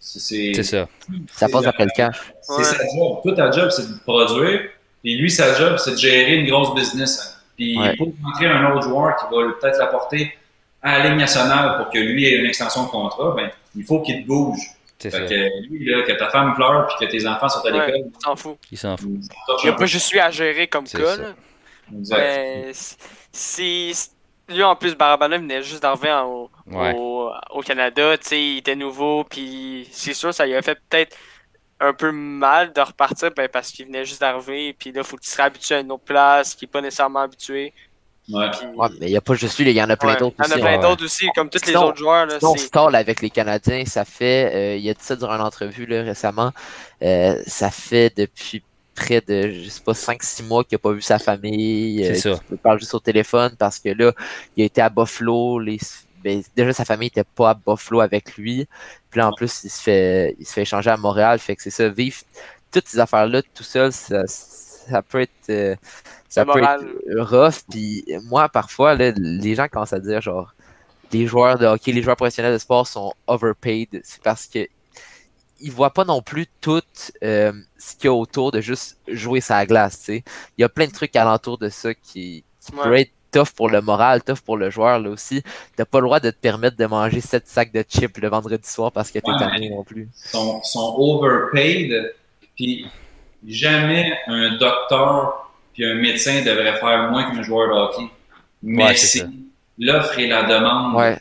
[0.00, 0.88] c'est ça.
[1.32, 2.16] Ça passe après le cash?
[2.42, 3.20] C'est sa job.
[3.22, 4.62] Toi ta job c'est de produire
[5.04, 7.20] et lui sa job c'est de gérer une grosse business.
[7.20, 7.40] Hein.
[7.56, 10.36] Puis pour montrer un autre joueur qui va peut-être l'apporter
[10.82, 14.00] à la ligne nationale pour que lui ait une extension de contrat, ben il faut
[14.00, 14.58] qu'il te bouge.
[15.00, 18.04] Fait que lui, là, que ta femme pleure puis que tes enfants sont à l'école.
[18.06, 18.56] il s'en fout.
[18.70, 19.10] Il s'en fout.
[19.62, 21.16] Il n'y a pas juste lui à gérer comme cas.
[21.90, 22.72] Mais
[23.32, 23.92] c'est.
[24.46, 28.14] Lui, en plus, Barabanov venait juste d'arriver au, au, au, Canada.
[28.30, 29.24] il était nouveau.
[29.24, 31.16] Puis c'est sûr, ça lui a fait peut-être
[31.88, 34.74] un peu mal de repartir ben, parce qu'il venait juste d'arriver.
[34.78, 37.20] Puis là, il faut qu'il se réhabitue à une autre place, qu'il n'est pas nécessairement
[37.20, 37.72] habitué.
[38.32, 38.46] Ouais.
[39.00, 40.50] mais il n'y a pas juste lui, il y en a plein d'autres aussi.
[40.50, 42.24] Il y en a plein d'autres aussi, comme tous les autres joueurs.
[42.24, 45.42] Là, on stall avec les Canadiens, ça fait, euh, il a dit ça durant une
[45.42, 46.52] entrevue là, récemment,
[47.02, 48.62] euh, ça fait depuis
[48.94, 52.02] près de, je sais pas, 5-6 mois qu'il n'a pas vu sa famille.
[52.02, 52.42] C'est euh, ça.
[52.50, 54.12] Il parle juste au téléphone parce que là,
[54.56, 55.78] il a été à Buffalo, les,
[56.22, 58.66] ben, déjà sa famille était pas à Buffalo avec lui.
[59.14, 61.38] Puis là, en plus, il se fait, il se fait échanger à Montréal.
[61.38, 62.16] Fait que c'est ça, vivre
[62.72, 65.76] toutes ces affaires-là tout seul, ça, ça peut être, euh,
[66.28, 66.84] ça peut être
[67.20, 67.62] rough.
[67.70, 70.52] Puis moi, parfois, là, les gens commencent à dire genre
[71.12, 74.00] les joueurs de hockey, les joueurs professionnels de sport sont overpaid.
[74.02, 74.66] C'est parce que
[75.60, 76.82] ils voient pas non plus tout
[77.22, 80.08] euh, ce qu'il y a autour de juste jouer sa glace.
[80.08, 80.22] Il
[80.58, 84.22] y a plein de trucs alentour de ça qui, qui être tough pour le moral,
[84.22, 85.42] tough pour le joueur là aussi.
[85.76, 88.68] T'as pas le droit de te permettre de manger 7 sacs de chips le vendredi
[88.68, 90.08] soir parce que t'es ouais, non plus.
[90.24, 92.14] Ils sont, sont overpaid,
[92.54, 92.86] puis
[93.46, 98.08] jamais un docteur puis un médecin devrait faire moins qu'un joueur de hockey.
[98.62, 99.26] Mais c'est
[99.76, 100.94] l'offre et la demande.
[100.94, 101.18] Ouais.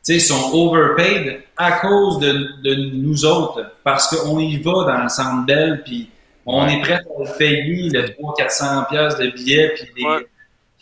[0.00, 2.32] sais, ils sont overpaid à cause de,
[2.64, 6.08] de nous autres, parce qu'on y va dans le centre belle, puis
[6.46, 10.26] On est prêt à le payer le 300-400 pièces de billets, puis Ouais.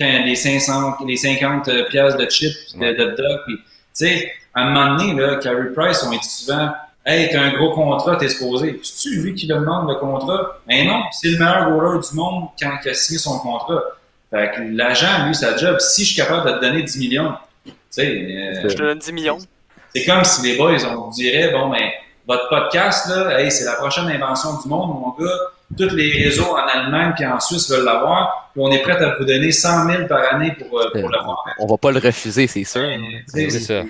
[0.01, 3.45] Les 500, les 50 pièces de chips, de, de.
[3.47, 6.71] Puis, tu sais, à un moment donné, là, Carey Price, on dit souvent,
[7.11, 8.81] Hey, t'as un gros contrat, t'es supposé.
[8.83, 10.59] C'est-tu lui qui le demande, le contrat?
[10.67, 13.83] Mais non, c'est le meilleur goaler du monde quand il a signé son contrat.
[14.31, 17.33] Fait que l'agent, lui, sa job, si je suis capable de te donner 10 millions,
[17.65, 19.39] tu sais, euh, Je te donne 10 millions.
[19.95, 21.89] c'est comme si les boys, on vous dirait, bon, ben,
[22.27, 25.35] votre podcast, là, hey, c'est la prochaine invention du monde, mon gars.
[25.77, 28.51] Tous les réseaux en Allemagne puis en Suisse veulent l'avoir.
[28.53, 31.45] Puis on est prêt à vous donner 100 000 par année pour, euh, pour l'avoir.
[31.59, 32.83] On va pas le refuser, c'est sûr.
[33.35, 33.83] Ben, C'est ça.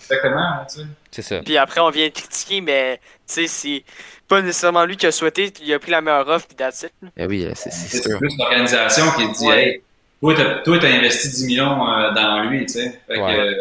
[0.00, 0.86] Exactement, tu sais.
[1.10, 1.40] C'est ça.
[1.44, 2.96] Puis après, on vient critiquer, mais
[3.26, 3.84] tu sais, c'est
[4.28, 5.52] pas nécessairement lui qui a souhaité.
[5.62, 6.92] Il a pris la meilleure offre, puis that's it.
[7.16, 8.18] Eh oui, c'est c'est C'est sûr.
[8.18, 9.68] plus l'organisation qui dit, Ouais.
[9.68, 9.82] hey,
[10.20, 13.00] toi, t'as, t'as investi 10 millions euh, dans lui, tu sais.
[13.06, 13.38] Fait Ouais.
[13.38, 13.54] euh,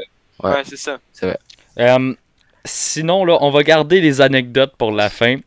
[0.44, 0.52] Ouais.
[0.56, 0.98] Ouais, c'est ça.
[1.80, 2.14] Euh,
[2.66, 5.38] sinon, là, on va garder les anecdotes pour la fin.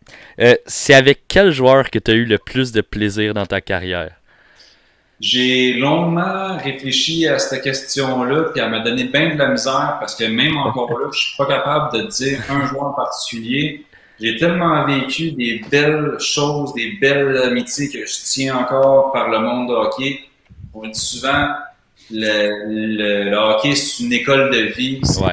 [0.40, 3.60] Euh, c'est avec quel joueur que tu as eu le plus de plaisir dans ta
[3.60, 4.12] carrière?
[5.20, 10.16] J'ai longuement réfléchi à cette question-là, puis elle m'a donné bien de la misère parce
[10.16, 13.84] que même encore là, je suis pas capable de dire un joueur en particulier.
[14.20, 19.38] J'ai tellement vécu des belles choses, des belles amitiés que je tiens encore par le
[19.38, 20.20] monde de hockey.
[20.72, 21.48] On dit souvent,
[22.10, 25.00] le, le, le hockey, c'est une école de vie.
[25.20, 25.32] Ouais.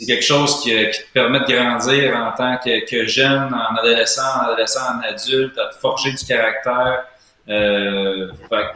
[0.00, 3.76] C'est quelque chose qui, qui te permet de grandir en tant que, que jeune, en
[3.76, 7.04] adolescent, en adolescent, en adulte, à te forger du caractère.
[7.48, 8.28] Euh,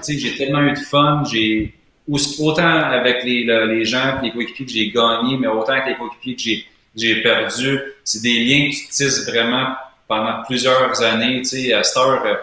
[0.07, 1.23] j'ai tellement eu de fun.
[1.31, 1.75] J'ai
[2.39, 5.87] autant avec les, le- les gens et les coéquipiers que j'ai gagnés, mais autant avec
[5.87, 6.67] les coéquipiers que j'ai
[6.97, 7.81] j'ai perdu.
[8.05, 9.75] C'est des liens que tu tisses vraiment
[10.07, 11.39] pendant plusieurs années.
[11.39, 12.35] Tu sais, à cette heure, euh,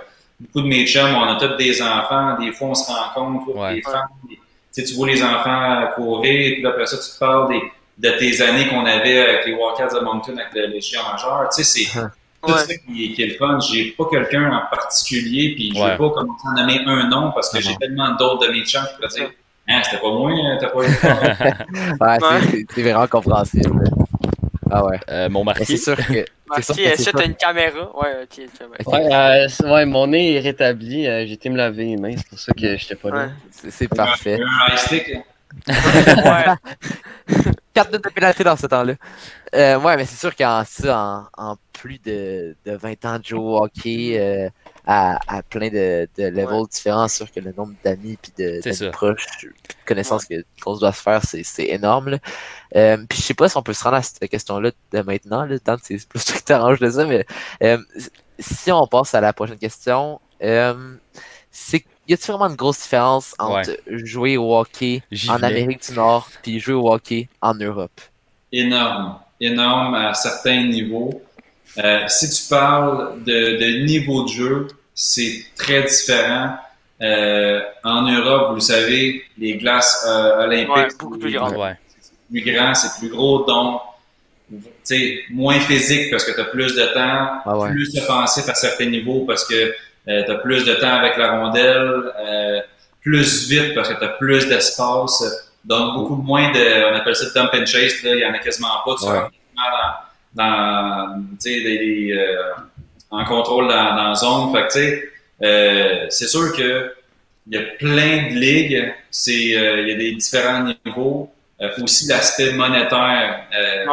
[0.41, 2.37] beaucoup de mes chums, on a tous des enfants.
[2.37, 3.75] Des fois, on se rencontre, Ouais.
[3.75, 4.09] des femmes.
[4.29, 4.37] tu
[4.71, 7.61] sais, tu vois les enfants courir, puis après ça, tu te parles des,
[8.01, 11.47] de tes années qu'on avait avec les Wildcats de Moncton, avec le, les Géants majeurs.
[11.55, 12.57] Tu sais, c'est tout Ouais.
[12.57, 13.59] ça qui, qui est le fun.
[13.59, 17.49] J'ai pas quelqu'un en particulier, puis je veux pas commencer à nommer un nom parce
[17.51, 19.29] que j'ai tellement d'autres de mes chums qui pourraient dire
[19.67, 20.87] Hein, c'était pas moi, hein, t'as pas eu.
[22.01, 23.83] Ouais, c'est- vraiment compréhensible.
[24.71, 24.99] Ah ouais.
[25.09, 25.65] Euh, mon marqué.
[25.65, 26.25] c'est sûr que.
[26.51, 27.95] Que est-ce que t'as une caméra?
[27.97, 31.07] Ouais, ok, euh, ouais, mon nez est rétabli.
[31.07, 33.15] euh, j'ai été me laver les mains, c'est pour ça que j'étais pas là.
[33.15, 33.29] Ouais.
[33.51, 34.37] c'est- C'est parfait.
[34.41, 35.03] un high stick.
[35.67, 36.45] Ouais.
[37.73, 38.93] 4 minutes de pénalité dans ce temps-là.
[39.55, 43.39] Euh, ouais, mais c'est sûr qu'en en, en plus de, de 20 ans de jouer
[43.39, 44.49] au hockey euh,
[44.85, 48.59] à, à plein de, de levels différents, c'est sûr que le nombre d'amis puis de,
[48.73, 48.89] ça.
[48.89, 49.49] proches, de
[49.85, 52.09] connaissances que- qu'on se doit se faire, c'est, énorme.
[52.09, 52.17] là.
[52.75, 55.45] Euh, puis je sais pas si on peut se rendre à cette question-là de maintenant.
[55.45, 57.25] Là, Dan, c'est plus qui t'arranges de ça, mais
[57.63, 57.77] euh,
[58.39, 60.95] si on passe à la prochaine question, euh,
[61.51, 65.47] c'est y a-t-il vraiment une grosse différence entre jouer au hockey J'y en venais.
[65.47, 67.99] Amérique du Nord puis jouer au hockey en Europe?
[68.51, 71.21] énorme, énorme à certains niveaux.
[71.77, 76.55] Euh, si tu parles de, de niveau de jeu, c'est très différent.
[77.01, 81.37] Euh, en Europe, vous le savez, les glaces euh, olympiques, Ouais, beaucoup plus.
[81.39, 81.77] Ouais.
[82.29, 83.81] plus grand, c'est plus gros, donc
[85.31, 87.69] moins physique parce que tu as plus de temps, Ah ouais.
[87.71, 89.73] plus offensif à certains niveaux parce que
[90.25, 92.59] tu as plus de temps avec la rondelle, euh,
[93.01, 95.17] plus vite parce que tu as plus d'espace,
[95.65, 98.39] donc beaucoup moins de, on appelle ça dump and chase, là, il y en a
[98.39, 99.19] quasiment pas, tu Ouais.
[100.35, 102.53] dans, dans tu sais, des, des, euh,
[103.09, 105.09] en contrôle dans, dans la zone, fait que tu sais,
[105.43, 106.93] euh, c'est sûr que
[107.47, 111.31] il y a plein de ligues, c'est, euh, il y a des différents niveaux,
[111.61, 113.41] euh, aussi l'aspect monétaire.
[113.57, 113.85] Euh,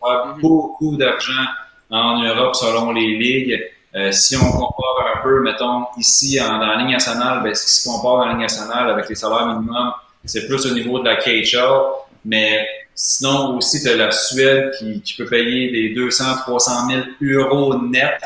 [0.00, 0.40] Ouais.
[0.40, 1.44] beaucoup d'argent
[1.90, 3.60] en Europe selon les ligues.
[3.94, 7.64] Euh, si on compare un peu, mettons, ici en, dans la Ligue nationale, ben, ce
[7.64, 9.92] qui se compare dans la Ligue nationale avec les salaires minimums,
[10.24, 11.58] c'est plus au niveau de la KHL.
[12.24, 16.72] Mais sinon, aussi, tu as la Suède qui, qui peut payer des 200, 300
[17.20, 18.20] 000 euros net.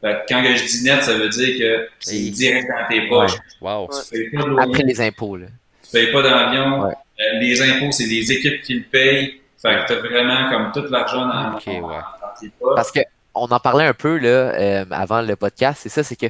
[0.00, 3.08] Fait que quand je dis net, ça veut dire que c'est Et- direct dans tes
[3.08, 3.36] poches.
[3.60, 3.82] Wow.
[3.88, 3.96] Ouais.
[4.12, 5.46] Tu pas Après les impôts, là.
[5.84, 6.82] tu payes pas d'avion.
[6.82, 6.92] Ouais.
[7.20, 9.40] Euh, les impôts, c'est les équipes qui le payent.
[9.62, 11.80] Fait que t'as vraiment comme tout l'argent dans, ouais.
[11.80, 12.74] dans tes poches.
[12.74, 13.00] Parce que
[13.34, 16.26] on en parlait un peu là euh, avant le podcast, c'est ça, c'est que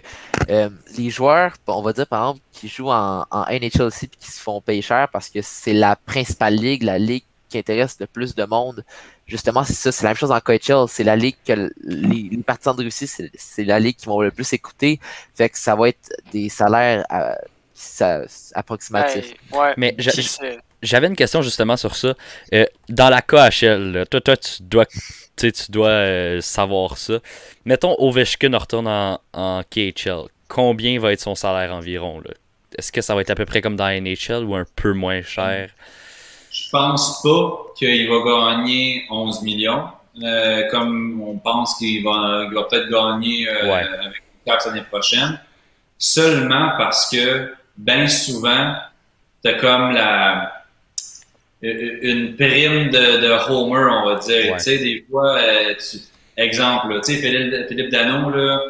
[0.50, 4.18] euh, les joueurs, on va dire par exemple, qui jouent en, en NHL aussi puis
[4.20, 7.96] qui se font payer cher parce que c'est la principale ligue, la ligue qui intéresse
[8.00, 8.84] le plus de monde.
[9.26, 12.42] Justement, c'est ça, c'est la même chose en KHL, c'est la ligue que les, les
[12.44, 15.00] partisans de Russie, c'est c'est la ligue qui vont le plus écouter.
[15.34, 17.36] Fait que ça va être des salaires à-
[17.74, 18.22] ça-
[18.54, 19.34] approximatifs.
[19.52, 19.74] Ouais, ouais.
[19.76, 19.96] Mais
[20.82, 22.14] J'avais une question justement sur ça.
[22.52, 24.84] Euh, dans la KHL, là, toi, toi, tu dois,
[25.36, 27.14] tu sais, tu dois euh, savoir ça.
[27.64, 30.24] Mettons, Ovechkin retourne en, en KHL.
[30.48, 32.22] Combien va être son salaire environ?
[32.78, 34.92] Est-ce que ça va être à peu près comme dans la NHL ou un peu
[34.92, 35.70] moins cher?
[36.50, 39.88] Je pense pas qu'il va gagner 11 millions.
[40.22, 43.82] euh, comme on pense qu'il va, peut-être gagner euh, Ouais.
[44.04, 45.40] avec Caps l'année prochaine,
[45.98, 48.76] seulement parce que, bien souvent,
[49.42, 50.63] t'as comme la
[51.64, 54.56] une prime de, de Homer, on va dire.
[54.56, 55.98] Tu sais, des fois, euh, tu,
[56.36, 58.60] exemple, tu sais, Philippe, Philippe Dano, là,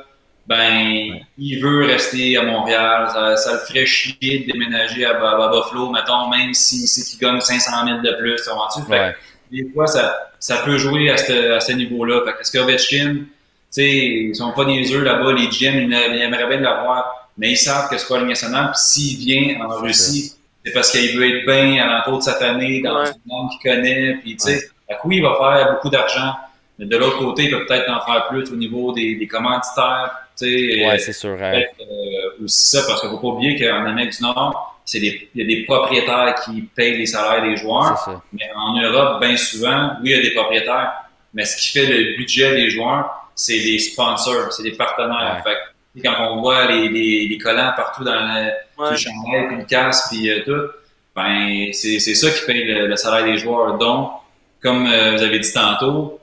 [0.47, 3.09] ben, il veut rester à Montréal.
[3.13, 7.19] Ça, ça, le ferait chier de déménager à, à, Buffalo, mettons, même s'il si, si
[7.19, 9.17] qu'il gagne 500 000 de plus, tu fait,
[9.51, 12.23] Des fois, ça, ça peut jouer à ce, à ce niveau-là.
[12.27, 12.53] Fait que, ce
[13.75, 17.31] tu sais, ils sont pas des œufs là-bas, les GM, ils, ils aimeraient bien l'avoir,
[17.37, 18.71] mais ils savent que c'est pas le national.
[18.71, 20.35] Puis s'il vient en Russie,
[20.65, 23.09] c'est parce qu'il veut être bien à l'entour de sa famille, dans ouais.
[23.09, 24.97] une monde qu'il connaît, puis tu sais, ouais.
[25.05, 26.35] oui, il va faire beaucoup d'argent,
[26.79, 30.11] mais de l'autre côté, il peut peut-être en faire plus au niveau des, des commanditaires,
[30.39, 30.87] tu sais.
[30.87, 31.37] Ouais, c'est sûr.
[31.41, 31.63] Hein.
[31.81, 35.43] Euh, aussi ça, parce qu'il faut pas oublier qu'en Amérique du Nord, c'est il y
[35.43, 40.11] a des propriétaires qui payent les salaires des joueurs, mais en Europe, bien souvent, oui,
[40.11, 40.93] il y a des propriétaires,
[41.33, 45.43] mais ce qui fait le budget des joueurs, c'est les sponsors, c'est les partenaires.
[45.43, 45.57] Fait
[46.03, 48.51] quand on voit les, les, les collants partout dans le,
[48.83, 48.91] ouais.
[48.91, 50.71] le chandail, puis le casque, puis euh, tout,
[51.15, 53.79] ben c'est ça qui paye le, le, salaire des joueurs.
[53.79, 54.11] Donc,
[54.63, 56.21] comme euh, vous avez dit tantôt,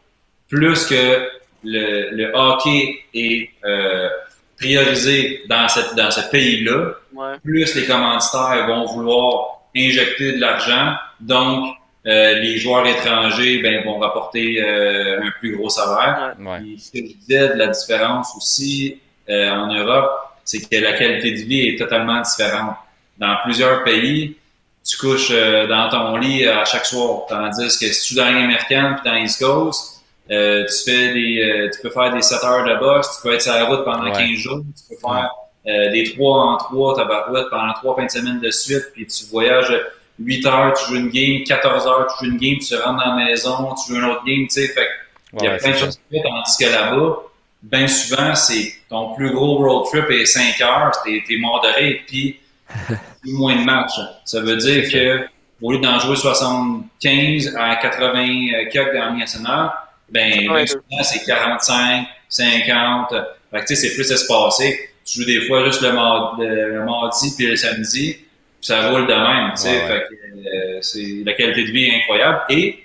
[0.49, 1.29] plus que
[1.63, 4.09] le, le hockey est euh,
[4.57, 7.39] priorisé dans, cette, dans ce pays-là, ouais.
[7.43, 10.95] plus les commanditaires vont vouloir injecter de l'argent.
[11.19, 16.35] Donc, euh, les joueurs étrangers ben, vont rapporter euh, un plus gros salaire.
[16.39, 16.59] Ouais.
[16.65, 18.99] Et ce que je disais de la différence aussi
[19.31, 20.11] euh, en Europe,
[20.43, 22.75] c'est que la qualité de vie est totalement différente.
[23.17, 24.35] Dans plusieurs pays,
[24.83, 28.31] tu couches euh, dans ton lit à chaque soir, tandis que si tu es dans
[28.31, 32.43] l'américaine puis dans l'East Coast, euh, tu fais des, euh, tu peux faire des 7
[32.43, 34.11] heures de boxe, tu peux être sur la route pendant Ouais.
[34.13, 35.29] 15 jours, tu peux faire
[35.67, 39.25] euh, des 3 en 3 tabarouettes pendant 3 fins de semaine de suite, puis tu
[39.25, 39.73] voyages
[40.19, 43.15] 8 heures, tu joues une game, 14 heures, tu joues une game, tu rentres dans
[43.15, 44.87] la maison, tu joues une autre game, tu sais, fait
[45.33, 47.17] il y a plein de choses qui font, tandis que là-bas,
[47.63, 52.39] bien souvent, c'est ton plus gros road trip est 5 heures, t'es, t'es modéré, puis
[53.21, 53.99] plus moins de matchs.
[54.25, 55.25] Ça veut dire C'est que
[55.61, 59.71] au lieu d'en jouer 75 à 80 quelques dans nationale,
[60.09, 63.09] ben, Ouais, souvent, c'est 45, 50.
[63.51, 64.89] Fait que, tu sais, c'est plus espacé.
[65.05, 68.25] Tu joues des fois juste le, mar- le, le mardi puis le samedi, puis
[68.61, 69.69] ça roule de même, tu sais.
[69.69, 69.87] Ouais, ouais.
[69.87, 72.83] Fait que, euh, c'est, la qualité de vie est incroyable et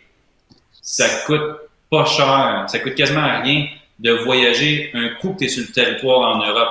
[0.82, 1.42] ça coûte
[1.90, 2.64] pas cher.
[2.68, 3.66] Ça coûte quasiment rien
[3.98, 6.68] de voyager un coup que tu es sur le territoire en Europe.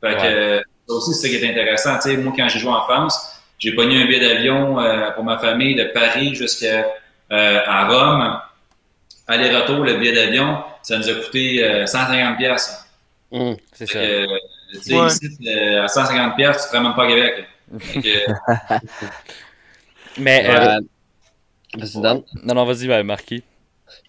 [0.00, 0.24] Fait que, Ouais.
[0.24, 1.94] euh, ça aussi, c'est ça qui est intéressant.
[1.96, 5.24] Tu sais, moi, quand j'ai joué en France, j'ai pogné un billet d'avion euh, pour
[5.24, 6.86] ma famille de Paris jusqu'à
[7.32, 8.40] euh, à Rome.
[9.28, 12.84] Aller-retour, le billet d'avion, ça nous a coûté euh, 150 pièces.
[13.30, 13.56] Hum.
[13.72, 13.98] C'est ça.
[13.98, 14.26] Euh,
[14.88, 15.06] Ouais.
[15.08, 17.44] ici, euh, à 150 pièces, tu te ramènes pas à Québec.
[18.02, 18.78] Que,
[20.18, 20.80] Mais, euh, Euh,
[21.76, 22.22] Vas-y, Dan.
[22.44, 23.44] non, non, vas-y, ben, Marquis.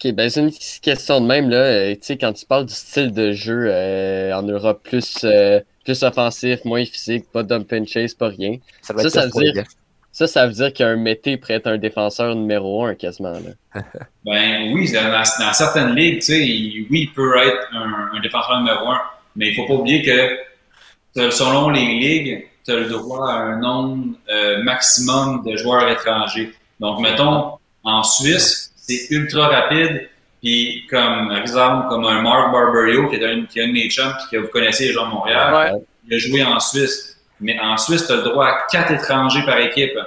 [0.04, 1.56] Ok, ben c'est une petite question de même, là.
[1.58, 5.60] Euh, tu sais, quand tu parles du style de jeu euh, en Europe, plus, euh,
[5.84, 8.56] plus offensif, moins physique, pas dump and chase, pas rien.
[8.82, 9.64] Ça, Ça, veut dire-.
[10.12, 13.82] Ça, ça veut dire qu'un mété pourrait être un défenseur numéro un quasiment, là.
[14.24, 18.20] Ben oui, dans, dans certaines ligues, tu sais, il- oui, il peut être un, un
[18.20, 19.00] défenseur numéro un,
[19.36, 23.58] mais il faut pas oublier que selon les ligues, tu as le droit à un
[23.58, 26.52] nombre euh, maximum de joueurs étrangers.
[26.78, 27.52] Donc, mettons,
[27.82, 30.08] en Suisse, c'est ultra rapide,
[30.42, 33.88] puis comme exemple, comme un Mark Barberio, qui est un, qui est un de mes
[33.88, 35.80] chums, puis que vous connaissez les gens de Montréal, Ouais.
[36.08, 37.16] il a joué en Suisse.
[37.40, 39.98] Mais en Suisse, tu as le droit à quatre étrangers par équipe.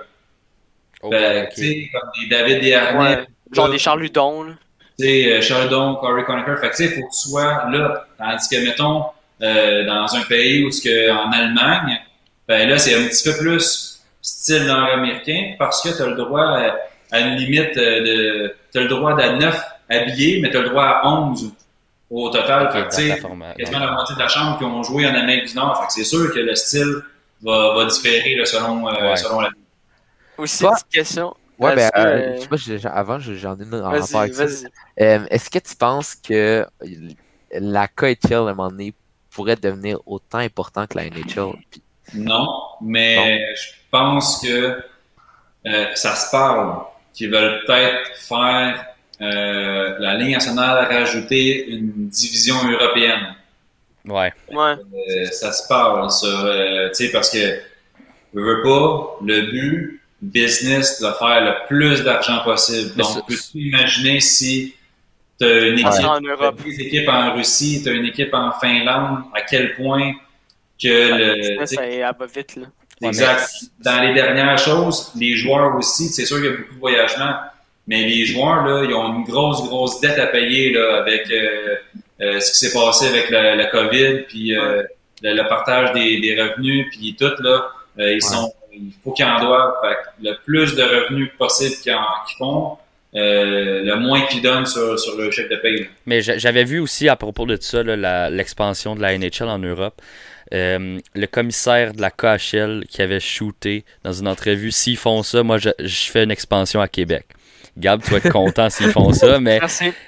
[1.01, 3.25] Oh, sais, comme des David Desharnais, Ouais.
[3.51, 4.55] Genre des Charles Ludon,
[4.97, 6.55] tu sais, euh, Sheldon, Corey Conacher.
[6.59, 8.05] Fait que, tu sais, il faut que tu sois là.
[8.17, 9.03] Tandis que, mettons,
[9.41, 11.99] euh, dans un pays où, que, en Allemagne,
[12.47, 16.41] ben là, c'est un petit peu plus style nord-américain parce que tu as le droit
[16.57, 16.75] à,
[17.15, 18.55] à une limite euh, de.
[18.71, 21.51] Tu as le droit d'à 9 habillés, mais tu as le droit à 11
[22.09, 22.71] au total.
[22.71, 23.21] Fait tu sais,
[23.57, 25.79] quasiment la moitié de la chambre qui ont joué en Amérique du Nord.
[25.81, 27.01] Fait que c'est sûr que le style
[27.43, 29.15] va, va différer là, selon, euh, Ouais.
[29.17, 29.49] selon la.
[30.37, 31.33] Aussi, Toi- petite question.
[31.57, 34.33] Ouais, ben, que, euh, je sais pas, avant, j'ai- j'en ai une en rapport avec
[34.33, 34.43] ça.
[34.43, 36.65] Euh, Est-ce que tu penses que
[37.51, 38.93] la KHL, à un moment donné,
[39.33, 41.53] pourrait devenir autant important que la NHL?
[41.71, 41.81] Puis-
[42.13, 42.45] Non,
[42.81, 44.77] mais je pense que
[45.65, 46.81] euh, ça se parle
[47.15, 48.85] qu'ils veulent peut-être faire
[49.21, 53.35] euh, la Ligue nationale rajouter une division européenne.
[54.05, 54.31] Ouais.
[54.51, 54.73] Ouais.
[54.73, 56.27] Euh, ça se parle, ça.
[56.27, 57.37] euh, tu sais, parce que
[58.33, 62.91] je veux pas, le but, business, de faire le plus d'argent possible.
[62.97, 64.75] Mais Donc, peux-tu imaginer si
[65.39, 66.55] tu as une équipe, En Europe.
[66.57, 70.13] t'as des équipes en Russie, tu as une équipe en Finlande, à quel point
[70.81, 71.81] que le, Ça, ça
[72.19, 72.67] va vite, là.
[73.01, 73.49] Exact.
[73.79, 77.35] Dans les dernières choses, les joueurs aussi, c'est sûr qu'il y a beaucoup de voyagements,
[77.87, 81.75] mais les joueurs, là, ils ont une grosse, grosse dette à payer là, avec euh,
[82.21, 84.83] euh, ce qui s'est passé avec la, la COVID, puis euh,
[85.21, 89.73] le, partage des, des, revenus, puis tout, là, ils sont, il faut qu'ils en doivent.
[90.21, 91.93] le plus de revenus possible qu'ils
[92.37, 92.77] font,
[93.15, 95.87] euh, le moins qu'ils donnent sur, sur, le chèque de paye.
[96.05, 97.81] Mais j'avais vu aussi à propos de ça
[98.29, 100.01] l'expansion de la NHL en Europe.
[100.53, 105.41] Euh, le commissaire de la KHL qui avait shooté dans une entrevue, s'ils font ça,
[105.41, 107.25] moi je, je, fais une expansion à Québec.
[107.77, 109.59] Gab, tu vas être content s'ils font ça, mais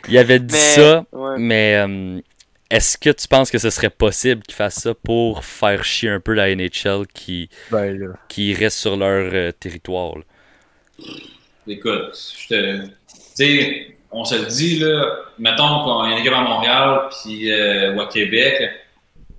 [0.07, 1.03] il avait dit ça,
[1.38, 2.19] mais euh,
[2.69, 6.19] est-ce que tu penses que ce serait possible qu'ils fassent ça pour faire chier un
[6.19, 10.15] peu la NHL qui, ben, qui reste sur leur euh, territoire?
[11.68, 12.85] Écoute, je te.
[12.85, 12.91] Tu
[13.35, 17.51] sais, on se le dit, là, mettons qu'il y a une équipe à Montréal puis,
[17.51, 18.61] euh, ou à Québec,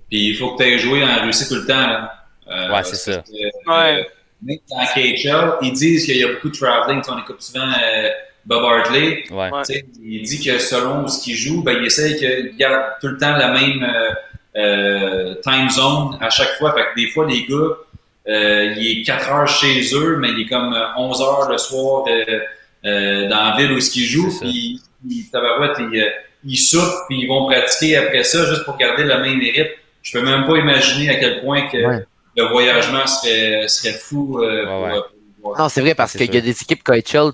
[0.09, 2.07] puis il faut que tu aies joué en Russie tout le temps.
[2.49, 3.23] Euh, ouais, c'est ça.
[3.67, 4.07] ouais.
[4.41, 7.01] Dans KHL, ils disent qu'il y a beaucoup de traveling.
[7.09, 7.67] On écoute souvent
[8.45, 9.23] Bob Hartley.
[10.01, 13.35] Il dit que selon ce qu'il joue, ben, il essaye qu'il garde tout le temps
[13.35, 14.11] la même euh,
[14.57, 16.73] euh, time zone à chaque fois.
[16.73, 17.77] Fait que des fois, les gars,
[18.27, 22.05] euh, il est 4 heures chez eux, mais il est comme 11 heures le soir
[22.05, 24.29] dans la ville où ce qu'ils joue.
[24.39, 26.11] Puis, il, il,
[26.45, 29.69] il souffre, puis ils vont pratiquer après ça juste pour garder la même rythme.
[30.09, 34.41] Je peux même pas imaginer à quel point que le voyagement serait, serait fou.
[34.41, 37.31] non, c'est vrai, parce qu'il y a des équipes KHL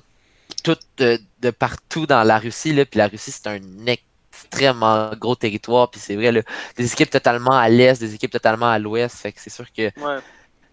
[0.62, 1.20] tout de,
[1.52, 2.74] partout dans la Russie.
[2.74, 5.90] Là, puis la Russie, c'est un extrêmement gros territoire.
[5.90, 6.42] Puis c'est vrai, là,
[6.76, 9.16] des équipes totalement à l'est, des équipes totalement à l'ouest.
[9.16, 9.90] Fait que c'est sûr que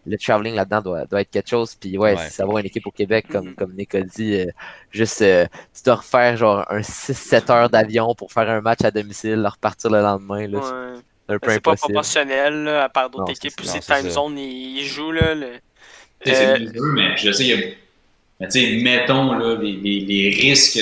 [0.05, 1.77] le traveling là-dedans doit, doit, être quelque chose.
[1.77, 3.55] Puis ouais, si ça va une équipe au Québec, comme, mm-hmm.
[3.55, 4.47] comme Nick a dit, euh,
[4.91, 8.91] juste euh, tu dois refaire genre un 6-7 heures d'avion pour faire un match à
[8.91, 10.49] domicile, repartir le lendemain.
[10.49, 11.03] Là, peu
[11.47, 13.57] C'est pas proportionnel à part d'autres équipes.
[13.57, 15.13] Puis ces time zones, ils, jouent.
[15.13, 15.49] Là, le...
[16.25, 16.93] C'est euh...
[16.95, 17.67] mais je sais, il y a
[18.43, 20.81] mais tu sais, mettons là, les, les, les risques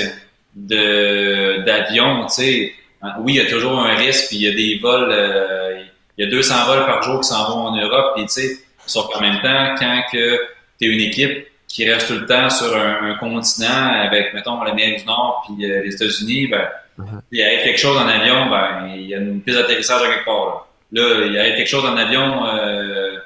[0.57, 2.73] d'avion, tu sais,
[3.21, 5.83] oui, il y a toujours un risque, puis il y a des vols, euh,
[6.17, 8.57] il y a 200 vols par jour qui s'en vont en Europe, puis tu sais,
[8.87, 10.39] sauf qu'en même temps, quand que
[10.81, 15.01] tu es une équipe qui reste tout le temps sur un, continent avec, mettons, l'Amérique
[15.01, 16.69] du Nord puis euh, les États-Unis, ben,
[16.99, 17.21] uh-huh.
[17.31, 20.13] il y a quelque chose en avion, ben, il y a une piste d'atterrissage à
[20.13, 20.69] quelque part.
[20.91, 23.19] Là, là il y a quelque chose en avion, euh,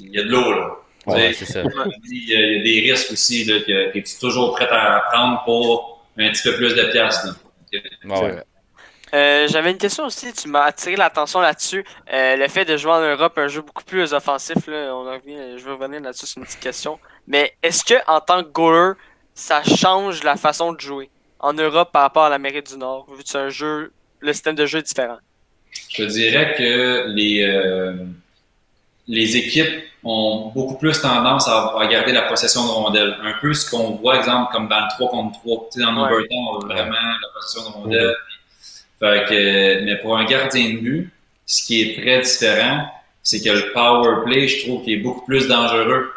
[0.00, 0.70] il y a de l'eau, là.
[1.06, 1.62] Ouais, ça.
[2.10, 6.04] Il y, a, des risques aussi là, que, tu es toujours prêt à prendre pour
[6.18, 7.28] un petit peu plus de pièces.
[9.14, 11.84] Euh, J'avais une question aussi, tu m'as attiré l'attention là-dessus.
[12.12, 15.64] Euh, le fait de jouer en Europe, un jeu beaucoup plus offensif, là, on je
[15.64, 16.98] vais revenir là-dessus, c'est une petite question.
[17.26, 18.94] Mais est-ce que en tant que goaler,
[19.34, 23.22] ça change la façon de jouer en Europe par rapport à l'Amérique du Nord, vu
[23.22, 25.18] que c'est un jeu, le système de jeu est différent?
[25.90, 27.92] Je dirais que les, euh,
[29.06, 33.16] les équipes ont beaucoup plus tendance à, garder la possession de rondelle.
[33.22, 35.68] Un peu ce qu'on voit, exemple, comme dans le 3 contre 3.
[35.72, 36.26] Tu sais, dans ouais.
[36.30, 38.14] on a vraiment la possession de rondelle.
[39.00, 41.10] Fait que, mais pour un gardien de but,
[41.44, 42.86] ce qui est très différent,
[43.22, 46.10] c'est que le power play, je trouve qu'il est beaucoup plus dangereux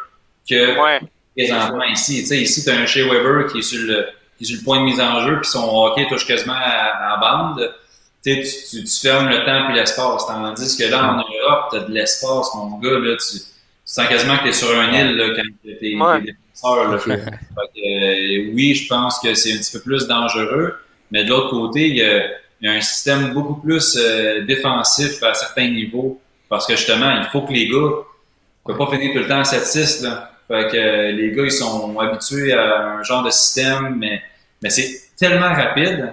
[0.48, 1.00] que ouais.
[1.36, 2.20] présentement ici.
[2.20, 4.06] Tu sais, ici, tu as un Shea Weber qui est sur le,
[4.38, 7.14] qui est sur le point de mise en jeu, puis son hockey touche quasiment à,
[7.14, 7.74] à bande
[8.22, 10.26] tu, tu, tu fermes le temps et l'espace.
[10.26, 13.44] Tandis que là, en Europe, tu as de l'espace, mon gars, là, tu, tu
[13.84, 16.90] sens quasiment que tu es sur un île là, quand tu es, défenseur.
[16.90, 16.98] Là.
[17.16, 20.74] euh, oui, je pense que c'est un petit peu plus dangereux,
[21.10, 22.24] mais de l'autre côté, il y, a,
[22.60, 26.20] il y a, un système beaucoup plus euh, défensif à certains niveaux.
[26.48, 29.38] Parce que justement, il faut que les gars ne peuvent pas finir tout le temps
[29.38, 30.02] à 7-6.
[30.02, 30.32] Là.
[30.48, 34.20] Fait que euh, les gars, ils sont habitués à un genre de système, mais,
[34.62, 36.12] mais c'est tellement rapide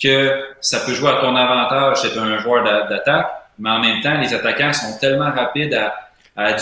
[0.00, 4.18] que ça peut jouer à ton avantage c'est un joueur d'attaque, mais en même temps,
[4.20, 5.94] les attaquants sont tellement rapides à,
[6.36, 6.60] à, du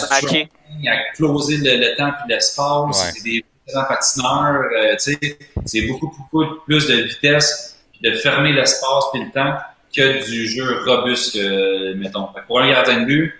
[0.86, 3.12] à closer le, le temps et l'espace.
[3.14, 4.64] C'est des patineurs.
[4.76, 9.54] Euh, c'est beaucoup, beaucoup plus de vitesse de fermer l'espace et le temps
[9.94, 12.28] que du jeu robuste, euh, mettons.
[12.46, 13.34] Pour un gardien de but,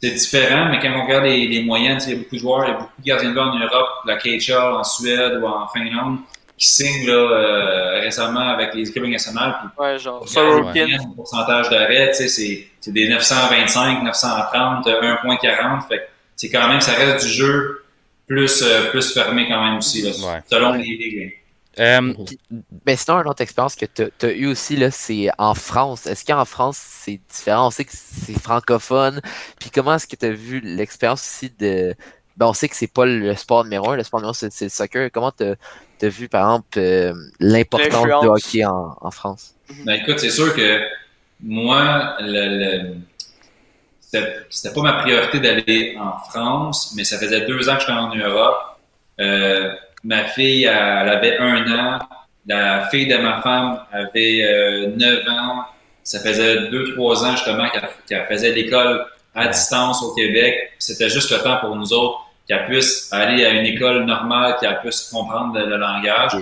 [0.00, 2.64] c'est différent, mais quand on regarde les, les moyennes, il y a beaucoup de joueurs,
[2.64, 5.46] il y a beaucoup de gardiens de but en Europe, la KHL, en Suède ou
[5.46, 6.18] en Finlande,
[6.56, 9.56] qui signe là, euh, récemment avec les équipes nationales.
[9.60, 10.24] Puis, ouais, genre.
[10.24, 15.88] Le pourcentage d'arrêt, c'est, c'est des 925, 930, 1.40.
[15.88, 17.84] Fait c'est quand même, ça reste du jeu
[18.28, 20.42] plus, euh, plus fermé quand même aussi, là, ouais.
[20.48, 21.37] selon les ligues.
[21.78, 22.14] Euh,
[22.86, 26.06] mais sinon, une autre expérience que tu as eu aussi, là, c'est en France.
[26.06, 27.68] Est-ce qu'en France, c'est différent?
[27.68, 29.20] On sait que c'est francophone.
[29.60, 31.94] Puis comment est-ce que tu as vu l'expérience aussi de.
[32.36, 34.64] Ben, on sait que c'est pas le sport numéro un, le sport numéro un, c'est
[34.64, 35.10] le soccer.
[35.12, 39.54] Comment tu as vu, par exemple, euh, l'importance du hockey en, en France?
[39.84, 40.80] Ben, écoute, c'est sûr que
[41.40, 42.94] moi, le, le
[44.50, 48.14] c'était pas ma priorité d'aller en France, mais ça faisait deux ans que j'étais en
[48.14, 48.56] Europe.
[49.20, 51.98] Euh, ma fille, elle, avait un an.
[52.46, 55.64] La fille de ma femme avait euh, neuf ans.
[56.02, 57.68] ça faisait deux, trois ans justement
[58.08, 59.04] qu'elle faisait l'école
[59.34, 60.72] à distance au Québec.
[60.78, 64.80] C'était juste le temps pour nous autres qu'elle puisse aller à une école normale, qu'elle
[64.80, 66.32] puisse comprendre le, langage.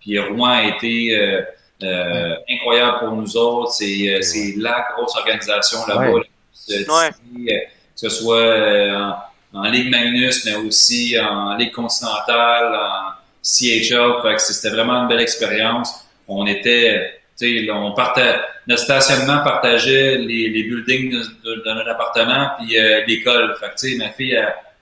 [0.00, 1.42] Puis Rouen a été euh,
[1.84, 3.70] euh, incroyable pour nous autres.
[3.70, 6.22] C'est c'est la grosse organisation là-bas.
[6.68, 13.12] Que ce soit en, Ligue Magnus, mais aussi en Ligue continentale, en
[13.42, 14.22] CHL.
[14.22, 16.06] Fait que c'était vraiment une belle expérience.
[16.28, 17.22] On était
[17.70, 23.56] on partait, notre stationnement partageait les, les buildings de, notre appartement puis euh, l'école.
[23.58, 24.38] Fait ma fille,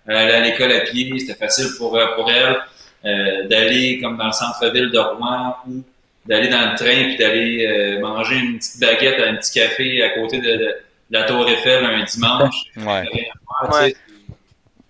[0.07, 2.59] elle, allait à l'école à pied, c'était facile pour, euh, pour elle
[3.05, 5.83] euh, d'aller comme dans le centre-ville de Rouen ou
[6.27, 10.41] d'aller dans le train puis d'aller manger une petite baguette, un petit café à côté
[10.41, 10.77] de,
[11.13, 12.55] la Tour Eiffel un dimanche.
[12.77, 13.97] Ouais.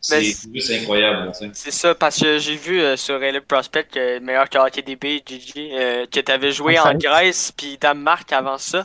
[0.01, 1.31] C'est juste incroyable.
[1.53, 5.71] C'est ça, parce que j'ai vu euh, sur Elite Prospect, que meilleur que HTDB, Gigi,
[5.75, 8.85] euh, que tu avais joué en, Grèce puis Danemark avant ça.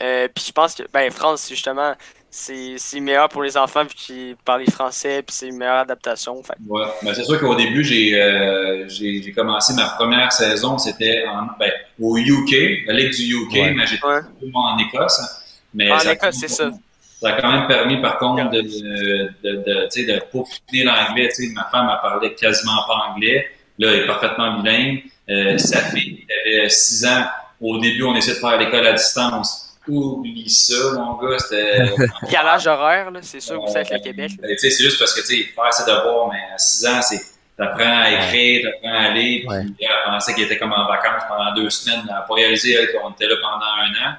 [0.00, 1.94] Euh, puis je pense que, ben, France, justement,
[2.30, 6.42] c'est meilleur pour les enfants vu qu'ils parlent français puis c'est une meilleure adaptation.
[6.42, 6.54] Fait.
[6.66, 11.24] Ouais, ben, c'est sûr qu'au début, j'ai commencé ma première saison, c'était
[11.58, 14.06] ben, au UK, la Ligue du UK, mais j'étais
[14.54, 15.20] en Écosse.
[15.74, 16.70] Mais en Écosse, c'est ça.
[17.20, 21.28] Ça a quand même permis, par contre, de, de, de, de peaufiner l'anglais.
[21.54, 23.46] Ma femme, elle parlait quasiment pas anglais.
[23.78, 25.02] Là, elle est parfaitement bilingue.
[25.28, 27.26] Euh, sa fille, elle avait 6 ans.
[27.60, 29.76] Au début, on essayait de faire l'école à distance.
[29.86, 31.38] Oublie ça, mon gars.
[31.38, 32.36] C'était.
[32.36, 34.32] âge horaire, là, c'est sûr, vous êtes le Québec.
[34.40, 37.20] Ben, c'est juste parce que, tu sais, faire ses devoirs, mais à 6 ans, c'est.
[37.58, 39.44] T'apprends à écrire, t'apprends à lire.
[39.46, 42.00] Puis, elle pensait qu'elle était comme en vacances pendant deux semaines.
[42.04, 44.14] Elle n'a pas réalisé qu'on était là pendant un an.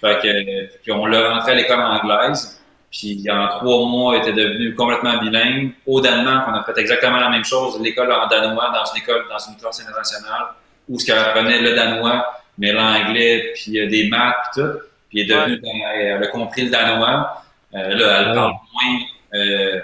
[0.00, 2.60] Fait que, puis on l'a rentré à l'école anglaise.
[2.90, 5.72] Puis en trois mois, il était devenu complètement bilingue.
[5.86, 7.80] Au Danemark, on a fait exactement la même chose.
[7.80, 10.46] L'école en danois dans une école, dans une classe internationale,
[10.88, 12.26] où ce qu'elle apprenait le danois,
[12.58, 14.78] mais l'anglais, puis euh, des maths, puis tout.
[15.08, 15.60] Puis elle est devenue,
[15.94, 17.42] elle a compris le danois.
[17.74, 19.00] Euh, là, elle parle moins.
[19.34, 19.80] Euh,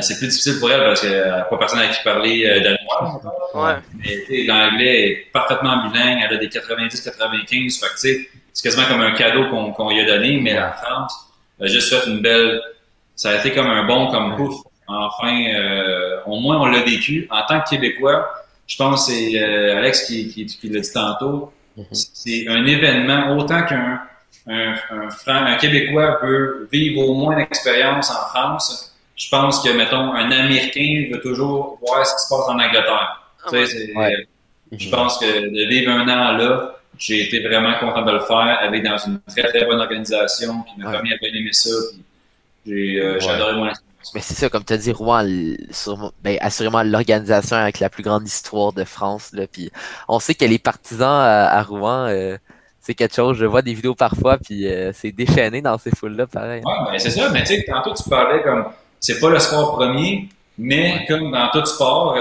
[0.00, 3.20] c'est plus difficile pour elle parce qu'elle n'a pas personne avec qui parler euh, danois.
[3.54, 3.74] Ouais.
[3.98, 6.20] Mais l'anglais est parfaitement bilingue.
[6.24, 7.80] Elle a des 90-95.
[7.80, 10.72] Fait que tu sais, c'est quasiment comme un cadeau qu'on lui a donné, mais la
[10.72, 11.28] France
[11.60, 12.62] a juste fait une belle.
[13.16, 14.54] Ça a été comme un bon comme pouf.
[14.86, 17.26] Enfin, euh, au moins on l'a vécu.
[17.30, 18.30] En tant que Québécois,
[18.66, 21.52] je pense que c'est euh, Alex qui, qui, qui l'a dit tantôt.
[21.76, 21.84] Mhm.
[21.90, 24.00] C'est un événement autant qu'un
[24.46, 28.94] un, un, un, Québécois veut vivre au moins une expérience en France.
[29.16, 33.20] Je pense que, mettons, un Américain veut toujours voir ce qui se passe en Angleterre.
[33.44, 33.94] Ah tu sais,
[34.72, 38.58] Je pense que de vivre un an là, j'ai été vraiment content de le faire,
[38.60, 41.70] avec dans une très très bonne organisation, puis ma famille a bien aimé ça,
[42.64, 43.70] puis j'ai euh, adoré mon.
[44.14, 45.24] Mais c'est ça, comme tu as dit, Rouen,
[46.22, 49.70] ben, assurément l'organisation avec la plus grande histoire de France, là, puis
[50.08, 52.36] on sait que les partisans à, Rouen, euh,
[52.80, 56.26] c'est quelque chose, je vois des vidéos parfois, puis euh, c'est déchaîné dans ces foules-là,
[56.26, 56.62] pareil.
[56.64, 58.66] Ouais, ben c'est ça, mais tu sais, tantôt tu parlais comme,
[59.00, 62.18] c'est pas le sport premier, mais comme dans tout sport,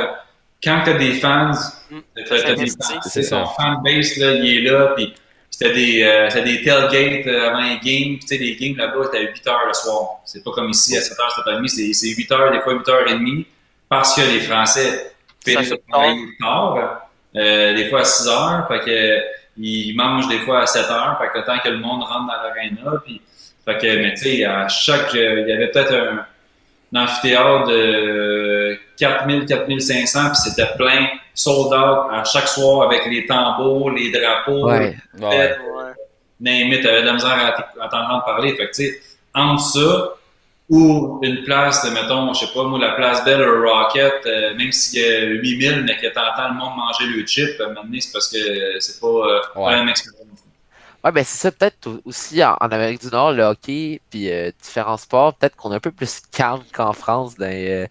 [0.63, 1.51] quand tu as des fans,
[1.91, 1.99] mm.
[2.15, 5.13] tu as, des fans, c'est son fanbase, là, il est là, puis
[5.49, 9.17] c'était des, euh, des tailgates euh, avant les games, tu sais, les games là-bas, c'était
[9.17, 10.21] à 8 h le soir.
[10.25, 12.73] C'est pas comme ici, à 7 h, 7 h c'est, c'est 8 h, des fois
[12.73, 13.45] 8 h 30,
[13.89, 15.13] parce que les Français
[15.45, 15.73] finissent
[16.39, 19.23] tard, euh, des fois à 6 h, fait que,
[19.55, 22.27] ils mangent des fois à 7 h, fait que le temps que le monde rentre
[22.27, 23.21] dans l'aréna, puis,
[23.65, 26.25] fait que, mais tu sais, à chaque, il y avait peut-être un
[26.95, 33.91] amphithéâtre de 4000, 4500, puis c'était plein, sold out à chaque soir avec les tambours,
[33.91, 34.69] les drapeaux.
[34.69, 34.95] Ouais.
[35.19, 35.55] ouais.
[36.39, 38.55] Mais t'avais de la misère à t'entendre parler.
[38.55, 39.01] Fait que, tu sais,
[39.33, 40.15] entre ça,
[40.69, 44.71] ou une place, mettons, je sais pas, moi, la place Belle ou Rocket, euh, même
[44.71, 48.29] s'il y a 8000, mais que t'entends le monde manger le chip, maintenant, c'est parce
[48.29, 50.22] que c'est pas, euh, pas la même expérience.
[51.03, 54.95] Ouais, ben c'est ça, peut-être aussi en, Amérique du Nord, le hockey, puis euh, différents
[54.95, 57.85] sports, peut-être qu'on est un peu plus calme qu'en France dans, euh,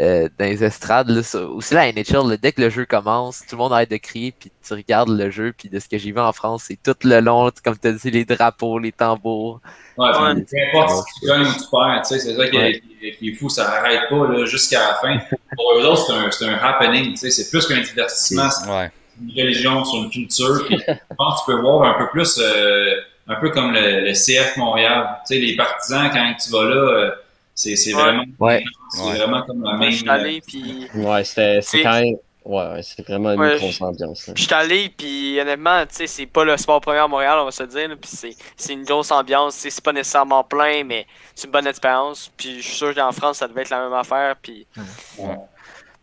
[0.00, 1.08] euh, dans les estrades.
[1.08, 1.20] Là,
[1.50, 4.50] aussi la NHL, dès que le jeu commence, tout le monde arrête de crier, puis
[4.66, 7.20] tu regardes le jeu, puis de ce que j'ai vu en France, c'est tout le
[7.20, 9.60] long, comme tu as dit, les drapeaux, les tambours.
[9.96, 13.34] Ouais, peu importe si tu gagnes ou tu perds, tu sais, c'est ça qui, est,
[13.34, 15.18] fou, ça n'arrête pas jusqu'à la fin.
[15.54, 18.48] Pour eux autres, c'est un, un, happening, tu sais, c'est plus qu'un divertissement.
[18.66, 18.90] Ouais
[19.20, 20.64] une religion, sur une culture.
[20.66, 22.94] Puis, je pense que tu peux voir un peu plus, euh,
[23.26, 25.08] un peu comme le, le, CF Montréal.
[25.26, 27.10] Tu sais, les partisans, quand tu vas là, euh,
[27.54, 28.62] c'est c'est vraiment, ouais.
[28.90, 29.92] c'est vraiment comme la même.
[30.08, 30.86] Allé, puis...
[30.94, 32.16] Ouais, c'était quand même.
[32.48, 34.30] Ouais, c'est vraiment une grosse ambiance.
[34.34, 37.44] Je suis allé, puis honnêtement, tu sais, c'est pas le sport premier à Montréal, on
[37.44, 38.10] va se dire, puis
[38.56, 39.54] c'est une grosse ambiance.
[39.56, 42.32] C'est pas nécessairement plein, mais c'est une bonne expérience.
[42.38, 44.34] Puis je suis sûr qu'en France, ça devait être la même affaire.
[44.40, 44.66] Puis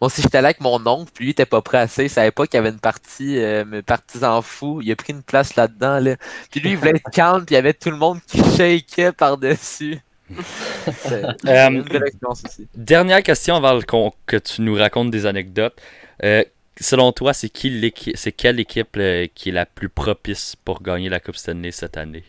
[0.02, 2.04] Moi aussi, j'étais là avec mon oncle, puis lui, il était pas prêt assez.
[2.06, 4.82] Il savait pas qu'il y avait une partie, euh, mais partisan fou.
[4.82, 6.16] Il a pris une place là-dedans, là.
[6.52, 9.14] Puis lui, il voulait être calme, puis il y avait tout le monde qui shakeait
[9.14, 10.00] par-dessus.
[10.92, 12.68] C'est Euh, une belle expérience aussi.
[12.76, 13.80] Dernière question avant
[14.28, 15.82] que tu nous racontes des anecdotes.
[16.24, 16.44] Euh,
[16.80, 20.82] selon toi, c'est qui l'équipe, c'est quelle équipe euh, qui est la plus propice pour
[20.84, 22.24] gagner la Coupe Stanley cette année?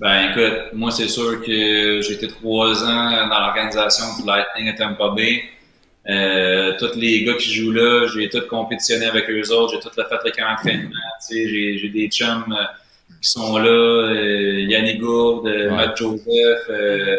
[0.00, 4.72] Ben écoute, moi c'est sûr que j'ai été trois ans dans l'organisation du Lightning à
[4.72, 5.42] Tampa Bay.
[6.08, 9.94] Euh, tous les gars qui jouent là, j'ai tout compétitionné avec eux autres, j'ai tout
[9.96, 10.90] le fait le camp d'entraînement.
[11.28, 12.64] Tu sais, j'ai, des chums euh,
[13.20, 15.76] qui sont là, euh, Yannick Gourde, euh, Ouais.
[15.76, 16.26] Matt Joseph,
[16.70, 17.16] euh,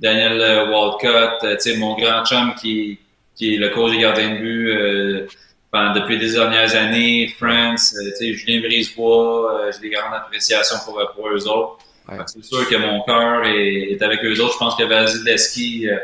[0.00, 2.98] Daniel Walcott, tu sais, mon grand chum qui,
[3.36, 5.26] qui est le coach des gardiens de but euh,
[5.70, 10.76] pendant, depuis les dernières années, France, tu sais, Julien Brisebois, euh, j'ai des grandes appréciations
[10.84, 11.78] pour, pour eux autres.
[12.08, 12.18] Ouais.
[12.26, 14.54] C'est sûr que mon cœur est, est avec eux autres.
[14.54, 15.98] Je pense que euh,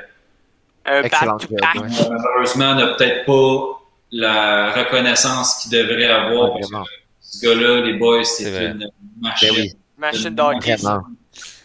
[0.86, 1.74] Un Excellent back-to-back.
[1.74, 2.08] ouais.
[2.10, 3.80] malheureusement, n'a peut-être pas
[4.12, 6.54] la reconnaissance qu'il devrait avoir.
[6.54, 6.86] Ouais, parce que vraiment.
[7.20, 8.66] ce gars-là, les boys, C'est c'est vrai.
[8.72, 8.90] une
[9.20, 9.48] machine.
[9.54, 9.72] Ben oui.
[9.98, 10.76] Machine d'hockey.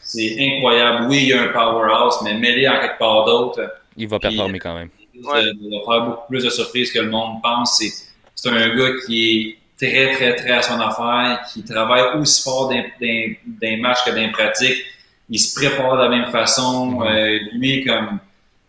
[0.02, 1.08] C'est incroyable.
[1.10, 3.62] Oui, il y a un powerhouse, mais mêlé en quelque part d'autre,
[3.98, 4.90] Il va performer quand même.
[5.24, 5.44] Ouais.
[5.46, 7.78] de, de faire beaucoup plus de surprises que le monde pense.
[7.78, 7.92] C'est,
[8.36, 12.70] c'est un gars qui est très, très, très à son affaire, qui travaille aussi fort
[12.70, 14.84] dans, les matchs que dans les pratiques.
[15.30, 16.88] Il se prépare de la même façon.
[16.88, 17.02] Mhm.
[17.08, 18.20] Euh, lui, comme,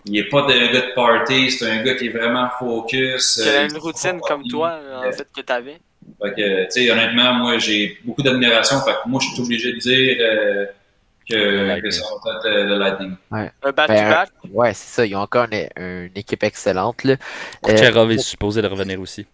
[0.06, 3.40] il est pas un gars de party, c'est un gars qui est vraiment focus.
[3.42, 5.78] Qui a Euh, une routine comme toi, en fait, que t'avais.
[6.22, 8.80] Fait que, tu sais, honnêtement, moi, j'ai beaucoup d'admiration.
[8.82, 10.66] Fait que moi, je suis obligé de dire euh,
[11.28, 13.16] que, que ça va être euh, le Lightning.
[13.32, 14.28] Un back-to-back?
[14.52, 15.04] Ouais, c'est ça.
[15.06, 17.02] Ils ont encore une, une équipe excellente.
[17.04, 17.14] Là.
[17.14, 17.16] Euh,
[17.68, 19.26] Kucherov est supposé de revenir aussi.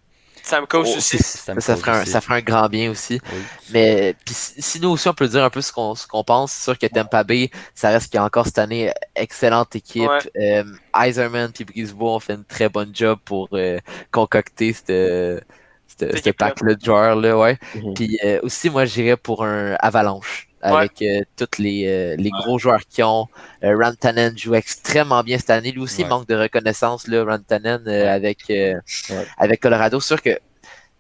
[0.43, 1.19] Sam Coach oh, aussi.
[1.23, 2.10] Ça me ça, cause ferait un, aussi.
[2.10, 3.20] ça ferait un grand bien aussi.
[3.32, 3.39] Oui.
[3.70, 6.52] Mais puis si nous aussi on peut dire un peu ce qu'on ce qu'on pense,
[6.52, 9.74] c'est sûr que Tampa Bay, ça reste qu'il y a encore cette année euh, excellente
[9.77, 10.10] équipe.
[10.36, 10.64] Euh,
[10.97, 13.78] Iserman puis Brisbois ont fait une très bonne job pour euh,
[14.10, 15.44] concocter cette
[15.86, 16.48] cette, cette équipe-là.
[16.48, 17.59] pack-là de joueurs là, ouais.
[17.74, 17.94] Mhm.
[17.94, 22.59] Puis euh, aussi moi j'irais pour un Avalanche avec euh, tous les, euh, les gros
[22.59, 23.26] joueurs qui ont.
[23.64, 25.72] Euh, Rantanen joue extrêmement bien cette année.
[25.72, 26.06] Lui aussi Ouais.
[26.06, 28.51] il manque de reconnaissance là, Rantanen avec
[29.36, 30.01] avec Colorado.
[30.01, 30.39] Sûr que tu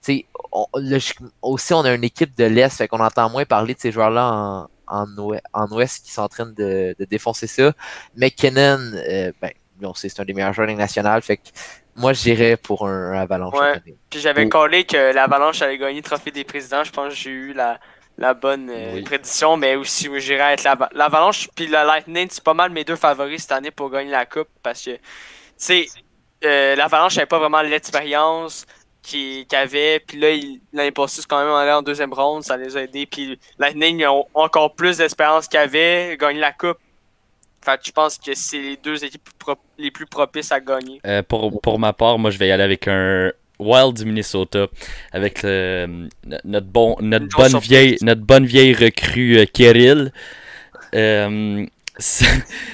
[0.00, 3.74] sais, on- logiquement- aussi, on a une équipe de l'Est, fait qu'on entend moins parler
[3.74, 7.46] de ces joueurs-là en, en, ouest, en Ouest qui sont en train de, de défoncer
[7.46, 7.72] ça.
[8.16, 11.42] McKinnon, euh, ben, lui, on sait, c'est un des meilleurs joueurs de nationale, fait que
[11.94, 13.54] moi, j'irais pour un, un Avalanche.
[13.56, 13.80] Ouais.
[14.10, 16.82] Puis j'avais collé que l'Avalanche allait gagner le trophée des présidents.
[16.82, 17.78] Je pense que j'ai eu la,
[18.22, 19.02] la bonne euh, Oui.
[19.02, 22.28] prédiction, mais aussi oui, j'irais avec l'Ava- l'Avalanche puis le Lightning.
[22.30, 25.00] C'est pas mal mes deux favoris cette année pour gagner la Coupe parce que, tu
[25.56, 25.86] sais,
[26.44, 28.64] euh, l'Avalanche n'avait pas vraiment l'expérience
[29.02, 29.98] qu'il avait.
[30.06, 30.28] Puis là,
[30.72, 33.06] l'année passée, c'est quand même allé en deuxième ronde, ça les a aidés.
[33.06, 36.78] Puis Lightning ils ont encore plus d'expérience qu'il avait, gagné la Coupe.
[37.64, 39.28] Fait que je pense que c'est les deux équipes
[39.78, 41.00] les plus propices à gagner.
[41.06, 43.30] Euh, pour, pour ma part, moi, je vais y aller avec un
[43.64, 44.66] Wild du Minnesota,
[45.12, 46.08] avec le-
[46.44, 47.68] notre, bon, notre, bonne surprise.
[47.70, 50.12] vieille, notre bonne vieille recrue euh, Kirill.
[50.94, 51.64] Euh,
[51.98, 52.24] si-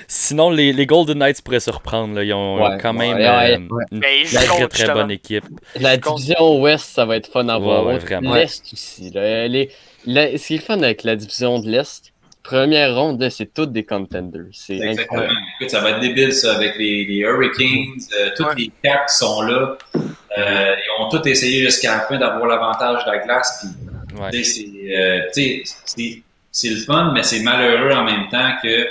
[0.07, 2.15] sinon, les, les Golden Knights pourraient se reprendre.
[2.15, 2.25] Là.
[2.25, 3.55] Ils ont, Ouais, quand même ouais, ouais.
[3.55, 3.85] euh, Ouais.
[3.93, 4.95] une jouent très, très justement.
[4.95, 5.45] bonne équipe.
[5.81, 7.87] La division Ouest, ça va être fun à voir.
[7.87, 8.35] Ouais, ouais, vraiment.
[8.35, 9.11] L'Est aussi.
[9.11, 9.47] Là.
[9.49, 9.71] Les,
[10.07, 12.13] la- ce qui est fun avec la division de l'Est,
[12.43, 14.47] première ronde, c'est toutes des contenders.
[14.53, 15.35] C'est incroyable.
[15.61, 18.55] Écoute, ça va être débile, ça, avec les, les Hurricanes, euh, tous Ouais.
[18.57, 19.77] les Caps qui sont là.
[19.97, 23.67] Euh, ils ont tous essayé jusqu'à la fin d'avoir l'avantage de la glace.
[24.09, 24.31] Puis, Ouais.
[24.31, 26.23] tu sais, c'est, euh, c'est,
[26.53, 28.87] c'est le fun, mais c'est malheureux en même temps que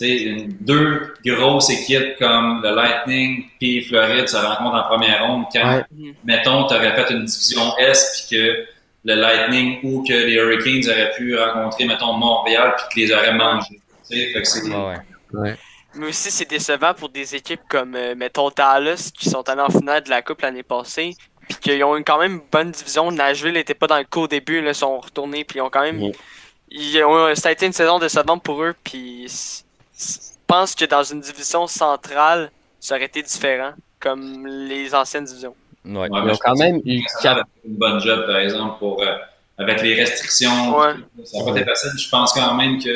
[0.00, 5.76] une- deux grosses équipes comme le Lightning puis Floride se rencontrent en première ronde quand,
[5.78, 6.14] Ouais.
[6.24, 8.64] Mettons, tu aurais fait une division Est puis que
[9.04, 13.34] le Lightning ou que les Hurricanes auraient pu rencontrer, mettons, Montréal puis qu'ils les auraient
[13.34, 13.80] mangés.
[14.08, 14.94] Tu sais, fait que c'est, Ouais,
[15.32, 15.56] ouais.
[15.94, 19.70] Mais aussi, c'est décevant pour des équipes comme, euh, mettons, Dallas, qui sont allés en
[19.70, 21.16] finale de la Coupe l'année passée,
[21.48, 23.10] puis qu'ils ont une quand même une bonne division.
[23.10, 25.70] Nashville n'était pas dans le coup au début, là, ils sont retournés, puis ils ont
[25.70, 26.12] quand même.
[26.70, 30.04] Ils ont, ça a été une saison décevante pour eux, puis je
[30.46, 32.50] pense que dans une division centrale,
[32.80, 35.54] ça aurait été différent, comme les anciennes divisions.
[35.84, 36.00] Ouais.
[36.00, 37.44] Ouais, Ils ont quand même eu quatre.
[37.64, 39.16] une bonne job, par exemple, pour, euh,
[39.56, 40.76] avec les restrictions.
[40.76, 40.92] Ouais.
[41.24, 41.90] Ça n'a pas été facile.
[41.98, 42.90] Je pense quand même que,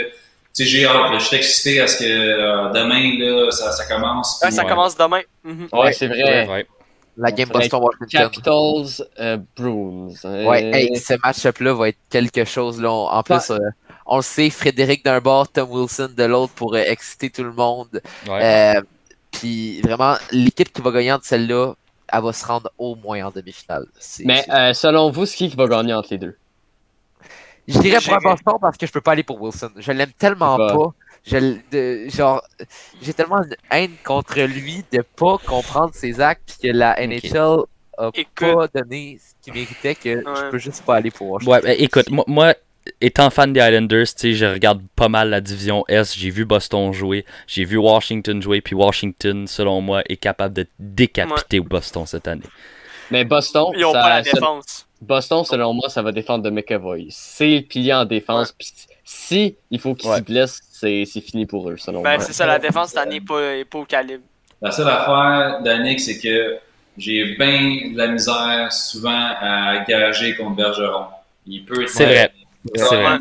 [0.53, 1.13] sais, j'ai hâte.
[1.15, 4.41] Je suis excité à ce que euh, demain, là, ça, ça commence.
[4.43, 4.69] Ouais, ça Ouais.
[4.69, 5.21] commence demain.
[5.45, 5.69] Mhm.
[5.73, 6.49] Ouais, c'est vrai.
[6.49, 6.67] Ouais.
[7.17, 8.09] La game Boston-Washington.
[8.09, 10.09] Capitals, euh, Bruins.
[10.25, 12.81] Euh, Ouais, hey, ce match-up-là va être quelque chose.
[12.81, 12.91] Là.
[12.91, 13.59] On- En plus, euh,
[14.07, 17.53] on le sait, Frédéric d'un bord, Tom Wilson de l'autre pour euh, exciter tout le
[17.53, 18.01] monde.
[18.27, 18.77] Ouais.
[18.77, 18.83] Euh,
[19.31, 21.73] Puis vraiment, l'équipe qui va gagner de celle-là,
[22.13, 23.87] elle va se rendre au moins en demi-finale.
[24.25, 26.37] Mais euh, selon vous, c'est qui qui va gagner entre les deux?
[27.69, 29.71] Je dirais pour un Boston parce que je peux pas aller pour Wilson.
[29.77, 30.73] Je l'aime tellement Bah.
[30.75, 30.95] pas.
[31.25, 32.43] je, de- genre,
[33.01, 37.61] j'ai tellement de haine contre lui de pas comprendre ses actes puis que la NHL
[37.99, 38.35] a Écoute.
[38.55, 40.51] pas donné ce qu'il méritait que je Ouais.
[40.51, 41.55] peux juste pas aller pour Washington.
[41.55, 42.55] Ouais, ben, écoute, moi, moi,
[43.01, 46.17] étant fan des Islanders, tu sais, je regarde pas mal la division S.
[46.19, 50.67] J'ai vu Boston jouer, j'ai vu Washington jouer, puis Washington, selon moi, est capable de
[50.81, 52.43] décapiter Boston cette année.
[53.13, 54.87] Mais Boston, Ils ont ça- pas la ça- défense.
[55.01, 57.07] Boston, selon moi, ça va défendre de McAvoy.
[57.11, 58.53] C'est le pilier en défense.
[58.53, 58.69] Puis
[59.05, 60.19] si il faut qu'il Ouais.
[60.19, 62.25] se blesse, c'est c'est fini pour eux, selon Ben, moi.
[62.25, 64.23] c'est ça, la défense cette année n'est pas, est pas au calibre.
[64.61, 66.59] La seule affaire, Danick, c'est que
[66.97, 69.11] j'ai bien de la misère souvent
[69.41, 71.07] à gager contre Bergeron.
[71.47, 72.33] Il peut C'est vrai.
[72.77, 73.19] C'est vrai.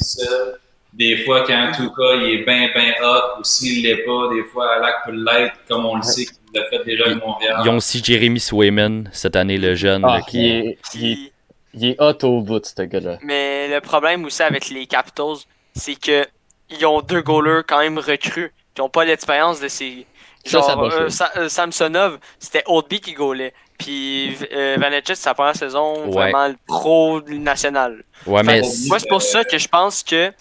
[0.00, 0.58] seul.
[0.92, 4.76] Des fois, quand Tuca il est bien, bien hot, ou s'il l'est pas, des fois,
[4.76, 7.60] Alak peut l'être, comme on le sait qu'il l'a fait déjà avec Montréal.
[7.64, 10.04] Ils ont aussi Jeremy Swayman cette année, le jeune.
[10.04, 11.32] Ah, là, qui- il, est, il, est,
[11.74, 13.18] il est hot au bout, ce gars-là.
[13.22, 15.36] Mais le problème aussi avec les Capitals,
[15.74, 16.26] c'est que
[16.70, 18.52] ils ont deux goalers quand même recrues.
[18.74, 20.06] Qui n'ont pas l'expérience de ces.
[20.44, 21.08] Ça, ça Genre, euh.
[21.08, 23.52] Sa- euh, Samsonov, c'était Oldby qui goalait.
[23.78, 26.10] Puis euh, Vanetchuk, c'est sa première saison Ouais.
[26.30, 28.04] vraiment le pro national.
[28.26, 30.32] Ouais, mais Moi, c'est pour ça que je pense que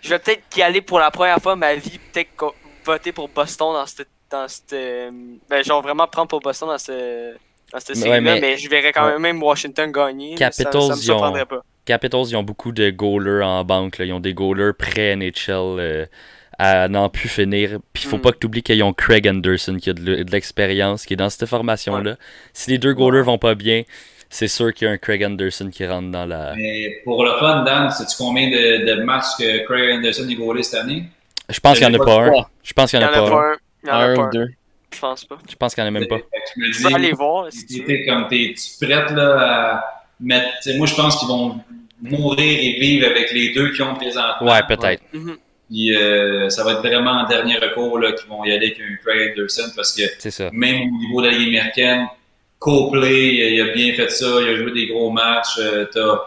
[0.00, 2.54] je vais peut-être y aller pour la première fois de ma vie, peut-être
[2.84, 4.08] voter pour Boston dans cette.
[4.32, 5.10] Dans cette euh,
[5.48, 7.32] ben, genre vraiment prendre pour Boston dans ce.
[7.72, 10.34] Dans cette Ouais, série-là, mais- mais, je verrais quand même, même Washington gagner.
[10.34, 11.62] Capitals, ça, ça me ils ont- pas.
[11.86, 13.98] Capitals, ils ont beaucoup de goalers en banque.
[13.98, 14.04] là.
[14.04, 16.06] Ils ont des goalers pré-NHL euh,
[16.58, 17.78] à n'en plus finir.
[17.92, 18.22] Puis il faut Mm.
[18.22, 21.30] pas que tu oublies qu'ils ont Craig Anderson qui a de l'expérience, qui est dans
[21.30, 22.16] cette formation-là.
[22.52, 23.82] Si les deux goalers vont pas bien,
[24.28, 26.54] c'est sûr qu'il y a un Craig Anderson qui rentre dans la.
[26.56, 30.62] Mais pour le fun, Dan, sais-tu combien de, de matchs que Craig Anderson a goalé
[30.62, 31.04] cette année?
[31.48, 32.44] Je pense qu'il y en a Pas pas un.
[32.62, 33.30] Je pense qu'il Il y y en en a a pas un.
[33.40, 33.56] pas un.
[33.84, 34.30] Il y en a Un pas ou un.
[34.30, 34.46] deux.
[34.92, 35.38] Je pense pas.
[35.48, 36.18] Je pense qu'il y en a même pas.
[36.56, 38.04] Je me Tu peux dis, aller voir si tu veux.
[38.06, 39.84] comme t'es tu prête là à
[40.20, 40.58] mettre.
[40.60, 41.60] t'sais, Moi, je pense qu'ils vont
[42.02, 44.52] mourir et vivre avec les deux qui ont présentement.
[44.52, 45.02] Ouais, peut-être.
[45.12, 45.36] Mhm.
[45.70, 48.80] Puis euh, ça va être vraiment en dernier recours là qu'ils vont y aller avec
[48.80, 50.02] un Craig Anderson parce que
[50.52, 52.06] même au niveau de la Ligue américaine,
[52.58, 55.58] Copley, il a bien fait ça, il a joué des gros matchs.
[55.58, 56.18] Euh, t'as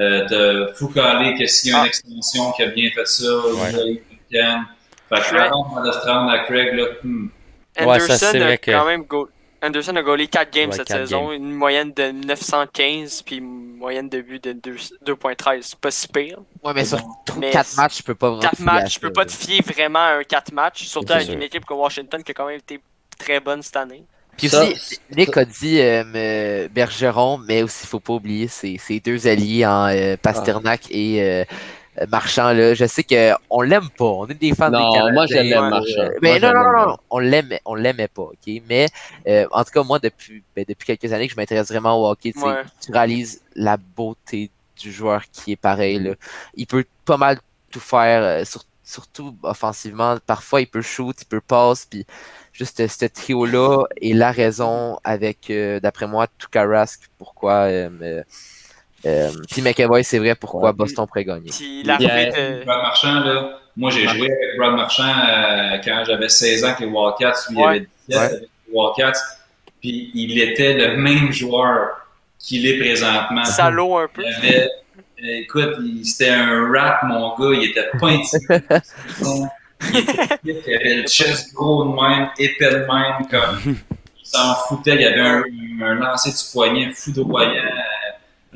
[0.00, 1.00] euh, Foucault
[1.36, 1.86] qui a signé une Ah.
[1.86, 4.02] extension qui a bien fait ça au niveau Ouais.
[5.10, 5.30] De la Ligue américaine.
[5.30, 5.46] Fait que Craig.
[5.46, 7.28] avant de se rendre à Craig, là, hmm,
[7.76, 9.28] Ouais, Anderson ça, a vrai que- quand même go-
[9.62, 14.08] Anderson a goalé 4 games Ouais, cette saison, une moyenne de 915 puis une moyenne
[14.08, 15.62] de but de 2 2.13.
[15.62, 16.38] C'est pas si pire.
[16.62, 16.98] Ouais, mais sur
[17.38, 18.42] Mais 4 c'est- matchs, je peux pas vraiment.
[18.42, 21.12] 4 fier à matchs, je peux pas te fier vraiment à un 4 matchs, surtout
[21.14, 21.34] avec sûr.
[21.34, 22.78] une équipe comme Washington qui a quand même été
[23.18, 24.04] très bonne cette année.
[24.36, 28.78] Puis Ça, aussi, Nick a dit euh, euh, Bergeron, mais aussi, faut pas oublier ses,
[28.78, 31.44] ses deux alliés en euh, Pasternak et euh, euh,
[32.08, 32.52] Marchand.
[32.52, 32.74] Là.
[32.74, 34.04] Je sais qu'on l'aime pas.
[34.04, 35.12] On est des fans Non, des Canadiens.
[35.12, 35.70] moi, je l'aime, Ouais.
[35.70, 36.00] Marchand.
[36.00, 38.62] Euh, Mais Moi, non, non, non, non, on l'aimait, on l'aimait pas, ok?
[38.68, 38.86] Mais
[39.28, 42.10] euh, en tout cas, moi, depuis, ben, depuis quelques années que je m'intéresse vraiment au
[42.10, 42.62] hockey, tu sais, Ouais.
[42.84, 44.50] tu réalises la beauté
[44.80, 45.98] du joueur qui est pareil.
[46.00, 46.14] Là.
[46.54, 47.38] Il peut pas mal
[47.70, 50.16] tout faire, euh, sur- surtout offensivement.
[50.26, 52.04] Parfois, il peut shoot, il peut passe, puis
[52.52, 57.52] juste euh, ce trio-là est la raison avec, euh, d'après moi, Tukarask, pourquoi.
[57.68, 58.22] Euh,
[59.06, 60.72] euh, euh, puis McAvoy, c'est vrai pourquoi Ouais.
[60.72, 61.50] Boston pourrait gagner?
[61.50, 62.64] Puis l'arrivée de.
[62.64, 66.80] Brad Marchand, là, moi j'ai joué avec Brad Marchand euh, quand j'avais 16 ans avec
[66.80, 68.16] les Wildcats, lui il avait 17 Ouais.
[68.18, 69.20] avec les Wildcats,
[69.80, 71.88] puis il était le même joueur
[72.38, 73.44] qu'il est présentement.
[73.44, 74.22] Salaud un peu.
[74.26, 74.64] Il avait,
[75.22, 79.48] euh, écoute, il- c'était un rap, mon gars, il était pas intimidant.
[80.44, 84.54] il, était- il avait le chest gros de même, épais de même, comme il s'en
[84.66, 85.42] foutait, il y avait un,
[85.82, 87.50] un lancer du poignet foudroyant,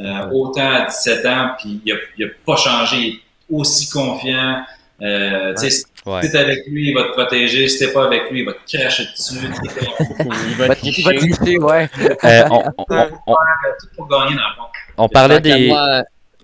[0.01, 3.21] euh, autant à 17 ans, puis il a, il a pas changé, il est
[3.51, 4.63] aussi confiant.
[5.03, 6.23] Euh, tu sais, Ouais.
[6.23, 7.69] Si t'es avec lui, il va te protéger.
[7.69, 9.35] Si t'es pas avec lui, il va te cracher dessus.
[10.49, 11.03] Il va tricher.
[11.03, 11.91] il va tricher, ouais.
[12.25, 13.35] Euh, on, on- on- on-
[13.79, 14.63] Tout pour gagner dans le fond.
[14.97, 15.71] on parlait des.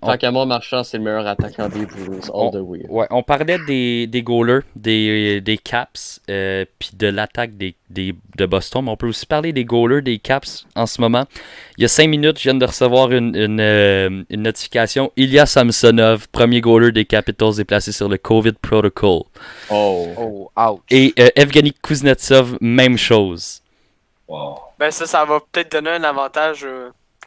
[0.01, 2.85] Moi- on- Tant qu'à moi, Marchand, c'est le meilleur attaquant des Bruins, all the way.
[2.89, 8.13] Ouais, on parlait des, des goalers, des, des Caps, euh, puis de l'attaque des, des,
[8.37, 11.25] de Boston, mais on peut aussi parler des goalers des Caps en ce moment.
[11.77, 15.11] Il y a cinq minutes, je viens de recevoir une, une, euh, une notification.
[15.15, 19.21] Ilya Samsonov, premier goaler des Capitals, est placé sur le COVID protocol.
[19.69, 20.07] Oh.
[20.17, 20.79] Oh, ouch.
[20.91, 23.61] Et euh, Evgeny Kuznetsov, même chose.
[24.27, 24.59] Wow.
[24.77, 26.65] Ben ça, ça va peut-être donner un avantage.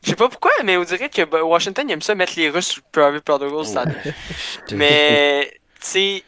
[0.03, 2.69] Je sais pas pourquoi, mais on dirait que ben, Washington aime ça mettre les Russes
[2.69, 3.95] sur le Private Protocol cette année.
[4.73, 5.51] Mais,
[5.81, 6.25] tu sais,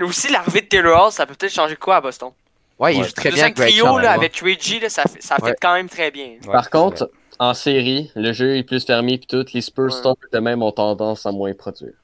[0.00, 2.30] aussi l'arrivée de Taylor Hall, ça peut peut-être changer quoi à Boston?
[2.78, 5.50] Ouais, il joue très bien avec trio là, avec Reggie, là, ça, fait- ça Ouais.
[5.50, 6.36] fait quand même très bien.
[6.46, 9.44] Ouais, Par contre, en série, le jeu est plus fermé puis tout.
[9.54, 9.92] Les Spurs.
[9.92, 11.94] Storm de même ont tendance à moins produire.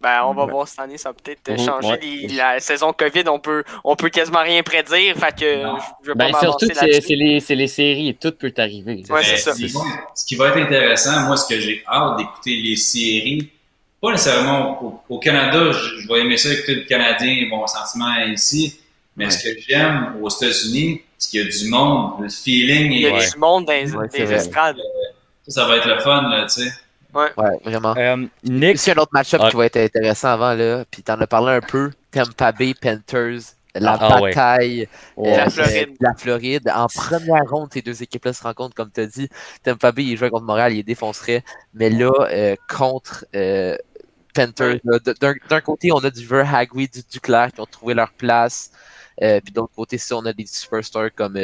[0.00, 0.50] Ben, on va Ouais.
[0.52, 1.88] voir cette année, ça va peut-être euh, changer.
[1.88, 1.98] ouais.
[2.00, 5.76] Les- la saison COVID, on peut, on peut quasiment rien prédire, fait que Non.
[6.02, 9.02] je vais pas Ben, surtout que c'est les, c'est les séries, tout peut arriver.
[9.10, 9.52] Ouais, c'est ça.
[9.52, 13.50] Ce qui va être intéressant, moi, ce que j'ai hâte d'écouter les séries,
[14.00, 18.16] pas nécessairement au, au Canada, je, je, vais aimer ça écouter le Canadien, bon sentiment
[18.24, 18.80] ici,
[19.16, 19.30] mais Ouais.
[19.30, 23.06] ce que j'aime aux États-Unis, c'est qu'il y a du monde, le feeling, Il y
[23.06, 24.78] a du monde dans les, estrades.
[25.46, 26.70] ça, ça va être le fun, là, tu sais.
[27.14, 27.30] Ouais,
[27.64, 27.94] vraiment.
[27.96, 29.50] Euh, Nick, Aussi, un autre match-up Ouais.
[29.50, 33.40] qui va être intéressant avant, là, puis t'en as parlé un peu, Tampa Bay Panthers,
[33.74, 34.30] la Ah, ouais.
[34.30, 35.32] bataille Ouais.
[35.32, 35.88] euh, La Floride.
[35.90, 36.72] de la Floride.
[36.74, 39.28] En première ronde, ces deux équipes-là se rencontrent, comme tu as dit.
[39.62, 41.44] Tampa Bay, il jouait contre Montréal, il les défoncerait.
[41.74, 43.76] Mais là, euh, contre euh,
[44.34, 44.78] Panthers,
[45.20, 48.70] d'un d'un côté, on a du Verhagui, du Duclair qui ont trouvé leur place.
[49.22, 51.36] Euh, puis de l'autre côté, si on a des superstars comme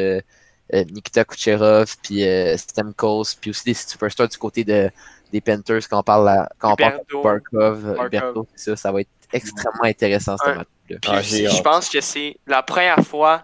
[0.73, 4.89] Nikita Kucherov, puis euh, Stamkos, puis aussi des superstars du côté de,
[5.31, 7.17] des Panthers quand on parle, là- quand on parle Huberdeau.
[7.19, 10.63] de Barkov, euh, ça, ça va être extrêmement intéressant ce match-là.
[11.07, 13.43] Ah, je pense que c'est la première fois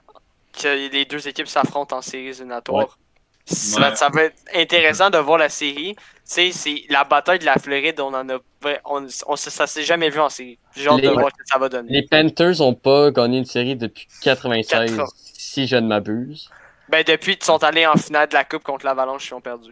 [0.58, 2.98] que les deux équipes s'affrontent en séries éliminatoires.
[3.46, 3.96] Ça, Ouais.
[3.98, 5.96] ça va être intéressant de voir la série.
[5.98, 8.38] Tu sais, c'est la bataille de la Floride, on en a
[8.86, 10.58] on, on, ça s'est jamais vu en série.
[10.78, 11.92] J'ai hâte Les- de voir ce que ça va donner.
[11.92, 15.12] Les Panthers ont pas gagné une série depuis 96, Quatre ans.
[15.34, 16.50] si je ne m'abuse.
[16.90, 19.72] Ben depuis qu'ils sont allés en finale de la coupe contre l'Avalanche, ils ont perdu.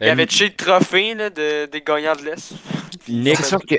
[0.00, 2.52] Il y avait touché le trophée là, de, des gagnants de l'Est.
[3.08, 3.76] Nick, C'est sûr que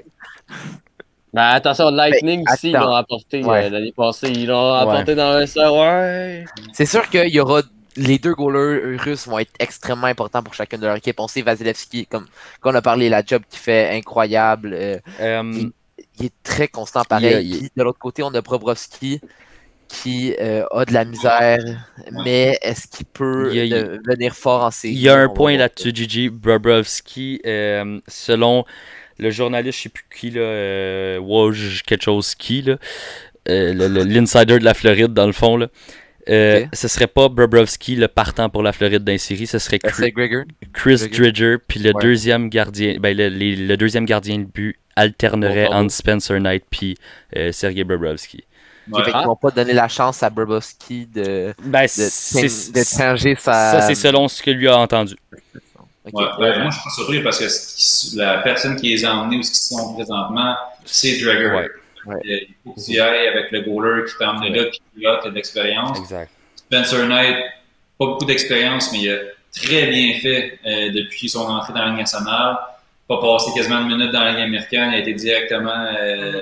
[1.33, 3.65] Ben attention, Lightning Ben, aussi, ils l'ont apporté Ouais.
[3.65, 4.29] euh, l'année passée.
[4.29, 6.45] Ils l'ont apporté dans le ouais.
[6.73, 7.61] C'est sûr qu'il y aura
[7.95, 11.19] les deux goalers russes vont être extrêmement importants pour chacune de leur équipe.
[11.19, 12.25] On sait Vasilevski, comme
[12.61, 14.73] qu'on a parlé, la job qu'il fait incroyable.
[14.73, 15.69] euh, euh,
[16.19, 17.47] il est très constant pareil.
[17.47, 19.19] Il Puis, de l'autre côté, on a Bobrovski
[20.01, 21.59] qui euh, a de la misère,
[22.25, 24.93] mais est-ce qu'il peut Il y a- euh, venir fort en série?
[24.93, 28.65] Il y a un point là-dessus, Gigi Bobrovski, euh, selon
[29.19, 32.65] le journaliste, je sais plus qui, là, euh, Woj, quelque chose qui,
[33.45, 35.67] l'insider de la Floride, dans le fond, là.
[36.29, 36.69] Euh, Ok.
[36.73, 40.13] Ce serait pas Bobrovski le partant pour la Floride d'un série, ce serait Chris.
[40.71, 41.09] Chris.
[41.11, 42.01] Dridger, puis le Ouais.
[42.01, 46.95] deuxième gardien, ben, le, les- le deuxième gardien de but alternerait entre Spencer Knight puis
[47.51, 48.45] Sergei Bobrovski.
[49.05, 53.35] Fait qu'ils vont pas donner la chance à Bobrovski de, Ben, de, c'est de changer
[53.35, 53.71] sa.
[53.71, 55.15] ça, c'est selon ce que lui a entendu.
[56.11, 59.15] Ouais, ben, moi, je suis pas surpris parce que qui- la personne qui les a
[59.15, 61.47] emmenés où ce qu'ils sont présentement, c'est Dragger.
[61.51, 61.69] Ouais.
[62.05, 62.19] Ouais.
[62.25, 65.19] Il faut que tu y ailles avec le goaler qui t'a emmené là, qui là,
[65.23, 65.97] t'as de l'expérience.
[65.99, 66.29] Exact.
[66.57, 67.37] Spencer Knight,
[67.97, 69.17] pas beaucoup d'expérience, mais il a
[69.55, 72.57] très bien fait euh, depuis qu'ils sont rentrés dans la Ligue nationale.
[73.07, 76.41] Pas passé quasiment une minute dans la Ligue américaine, il a été directement euh,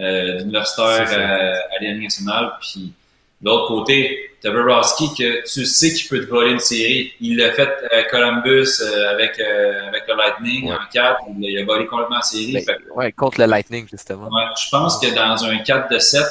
[0.00, 1.20] euh, d'universitaire C'est ça.
[1.20, 2.52] à, à la Ligue nationale.
[2.60, 2.92] Puis
[3.40, 7.12] de l'autre côté, t'as Bobrovski que tu sais qu'il peut te voler une série.
[7.20, 10.74] Il l'a fait à Columbus euh, avec, euh, avec le Lightning Ouais.
[10.76, 11.20] en 4.
[11.38, 12.52] Il, il a volé complètement la série.
[12.52, 14.24] Ben, Fait ouais, contre le Lightning, justement.
[14.28, 16.22] Ouais, je pense que dans un 4 de 7,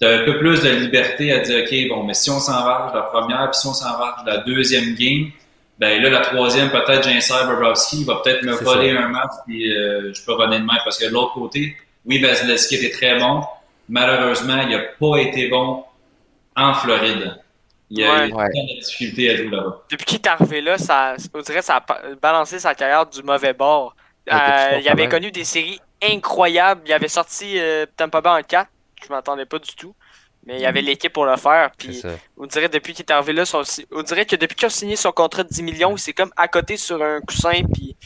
[0.00, 2.94] tu as un peu plus de liberté à dire, OK, bon, mais si on s'envarge
[2.94, 5.30] la première, puis si on s'envarge la deuxième game,
[5.78, 9.00] ben là, la troisième, peut-être Jinsar Bobrovski va peut-être me voler ça.
[9.02, 10.76] un match, puis euh, je peux revenir de même.
[10.84, 11.76] Parce que de l'autre côté,
[12.08, 13.42] oui, Vasilevski était très bon.
[13.88, 15.84] Malheureusement, il n'a pas été bon
[16.56, 17.36] en Floride.
[17.90, 18.28] Il a Ouais.
[18.28, 18.44] eu Ouais.
[18.52, 19.82] tant de difficultés à jouer là-bas.
[19.90, 21.84] Depuis qu'il est arrivé là, ça, on dirait que ça a
[22.20, 23.94] balancé sa carrière du mauvais bord.
[24.26, 26.82] Depuis Euh, il avait connu des séries incroyables.
[26.86, 28.68] Il avait sorti euh, Tampa Bay en 4.
[29.02, 29.94] Je m'attendais pas du tout.
[30.44, 31.70] Mais il y avait l'équipe pour le faire.
[31.78, 32.02] Puis
[32.36, 33.62] on dirait depuis qu'il est arrivé là, son-
[33.92, 36.46] on dirait que depuis qu'il a signé son contrat de 10 millions, c'est comme à
[36.48, 37.52] côté sur un coussin.
[37.74, 37.96] Puis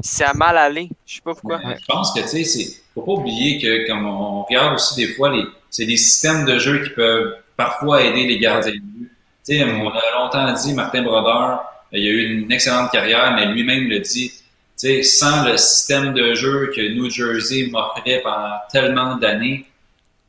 [0.00, 0.88] c'est à mal aller.
[1.06, 1.60] Je sais pas pourquoi.
[1.64, 4.94] Mais Je pense que, tu sais, c'est, faut pas oublier que, comme on regarde aussi
[4.96, 8.78] des fois, les, c'est des systèmes de jeu qui peuvent parfois aider les gardiens de
[8.78, 9.10] but.
[9.46, 11.62] Tu sais, on a longtemps dit, Martin Brodeur,
[11.92, 14.36] il a eu une excellente carrière, mais lui-même le dit, tu
[14.76, 19.64] sais, sans le système de jeu que New Jersey m'offrait pendant tellement d'années,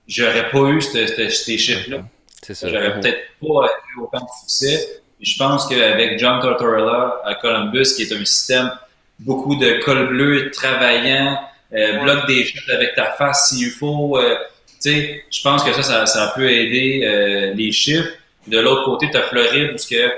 [0.08, 2.04] j'aurais pas eu ce- ce- ces chiffres-là.
[2.42, 2.68] C'est ça.
[2.70, 5.02] J'aurais peut-être pas eu autant de succès.
[5.22, 8.72] Je pense qu'avec John Tortorella à Columbus, qui est un système
[9.20, 11.40] beaucoup de col bleu travaillant,
[11.74, 14.36] euh, bloque des shots avec ta face s'il faut, euh,
[14.82, 18.10] tu sais, je pense que ça, ça, ça peut aider euh, les chiffres.
[18.48, 20.12] De l'autre côté, tu as Floride, où ce que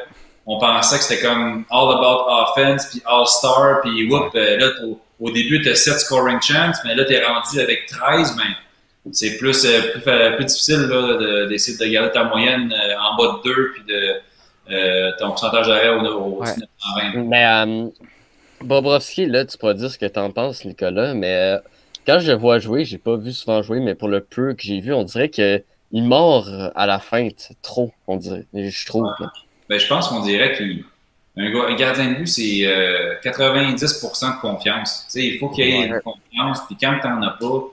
[0.46, 4.68] on pensait que c'était comme all about offense, puis all-star, puis whoop, euh, là,
[5.20, 8.44] au début, tu as 7 scoring chances, mais là, tu es rendu avec 13, ben,
[9.12, 10.02] c'est plus, euh, plus,
[10.36, 14.14] plus difficile de- d'essayer de, garder ta moyenne euh, en bas de 2 puis de
[14.72, 16.48] euh, ton pourcentage d'arrêt au, au Ouais.
[17.04, 17.24] 1920.
[17.30, 17.88] Mais euh,
[18.64, 21.58] Bobrovski, là, tu pourras dire ce que t'en penses, Nicolas, mais euh,
[22.06, 24.62] quand je le vois jouer, j'ai pas vu souvent jouer, mais pour le peu que
[24.64, 28.46] j'ai vu, on dirait que il mord à la feinte trop, on dirait.
[28.54, 29.08] Je trouve.
[29.70, 35.06] Ben, je pense qu'on dirait qu'un gardien de but, c'est euh, 90% de confiance.
[35.16, 35.86] Il faut qu'il y ait Ouais.
[35.88, 37.64] une confiance, puis quand tu n'en as pas,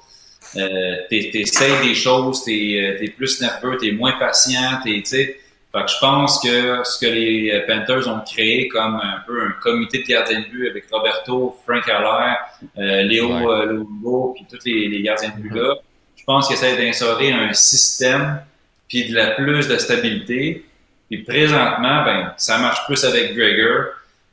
[0.56, 5.04] euh, tu essaies des choses, tu es, plus nerveux, tu es moins patient, t'es, tu
[5.04, 5.36] sais,
[5.72, 9.50] Fait que je pense que ce que les Panthers ont créé comme un peu un
[9.62, 12.38] comité de gardiens de but avec Roberto, Frank Allaire,
[12.78, 13.46] euh, Léo Ouais.
[13.46, 15.74] euh, Luongo, puis tous les, les gardiens de but là,
[16.16, 18.40] je pense qu'ils essaient d'instaurer un système
[18.88, 20.64] puis de la plus de stabilité.
[21.10, 23.86] Puis présentement, ben, ça marche plus avec Gregor.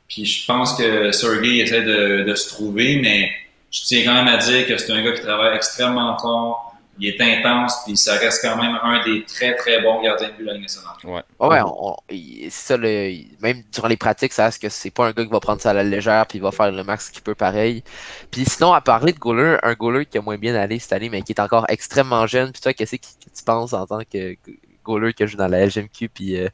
[0.08, 3.30] Puis je pense que Sergey essaie de, de se trouver, mais
[3.70, 6.65] je tiens quand même à dire que c'est un gars qui travaille extrêmement fort.
[6.98, 10.32] Il est intense, puis ça reste quand même un des très très bons gardiens de
[10.32, 10.94] but de la Ligue nationale.
[11.40, 14.90] Ouais, on- on- il- c'est ça, le, même durant les pratiques, ça reste que c'est
[14.90, 16.82] pas un gars qui va prendre ça à la légère puis il va faire le
[16.84, 17.82] max qu'il peut pareil.
[18.30, 21.08] Puis sinon, à parler de goaler, un goaler qui a moins bien allé cette année,
[21.10, 23.02] mais qui est encore extrêmement jeune, puis toi, qu'est-ce que
[23.36, 24.36] tu penses en tant que
[24.84, 26.48] goaler qui joue dans la LGMQ puis euh,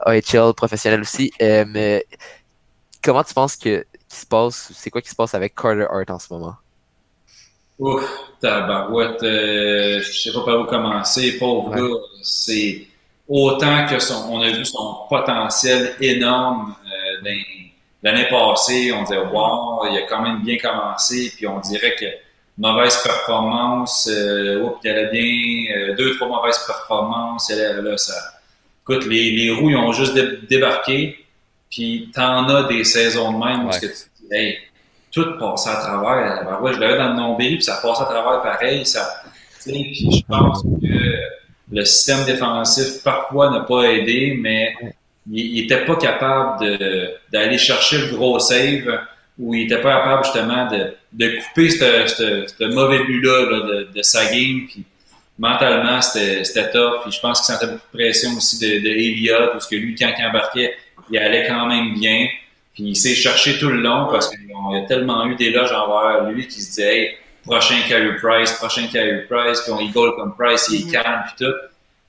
[0.00, 2.04] AHL professionnel aussi, euh, mais
[3.02, 6.10] comment tu penses que qui se passe, c'est quoi qui se passe avec Carter Hart
[6.10, 6.54] en ce moment?
[7.78, 8.04] Ouf,
[8.40, 11.80] tabarouette, euh, je sais pas par où commencer, pauvre Ouais.
[11.80, 12.86] gars, c'est
[13.28, 17.30] autant que son, on a vu son potentiel énorme euh,
[18.02, 22.04] l'année passée, on disait wow, il a quand même bien commencé, puis on dirait que
[22.58, 28.14] mauvaise performance, euh, oups, il allait bien, euh, deux, trois mauvaises performances, allait- là, ça.
[28.82, 31.26] Écoute, les, les roues, ils ont juste dé- débarqué,
[31.72, 33.72] puis t'en as des saisons de même Ouais.
[33.72, 34.58] ce que tu dis, hey,
[35.14, 36.44] tout passait à travers.
[36.44, 38.84] Ben ouais, je l'avais dans le nombril, puis ça passait à travers pareil.
[38.84, 39.22] Ça,
[39.64, 40.86] puis je pense que
[41.72, 44.74] le système défensif, parfois, n'a pas aidé, mais
[45.30, 46.78] il n'était pas capable
[47.32, 49.00] d'aller chercher le gros save
[49.38, 54.02] ou il n'était pas capable, justement, de, de couper ce mauvais but-là là, de, de
[54.02, 54.66] sa game.
[54.68, 54.84] Puis
[55.38, 57.02] mentalement, c'était tough.
[57.02, 59.94] Puis je pense qu'il sentait beaucoup de pression aussi de, de Elliott, parce que lui,
[59.94, 60.74] quand il embarquait,
[61.10, 62.26] il allait quand même bien.
[62.74, 66.28] Puis il s'est cherché tout le long parce qu'il y a tellement eu d'éloges envers
[66.28, 67.14] lui qui se disait hey,
[67.46, 71.46] prochain Carey Price, prochain Carey Price, puis on rigole comme Price, il est calme puis
[71.46, 71.52] tout.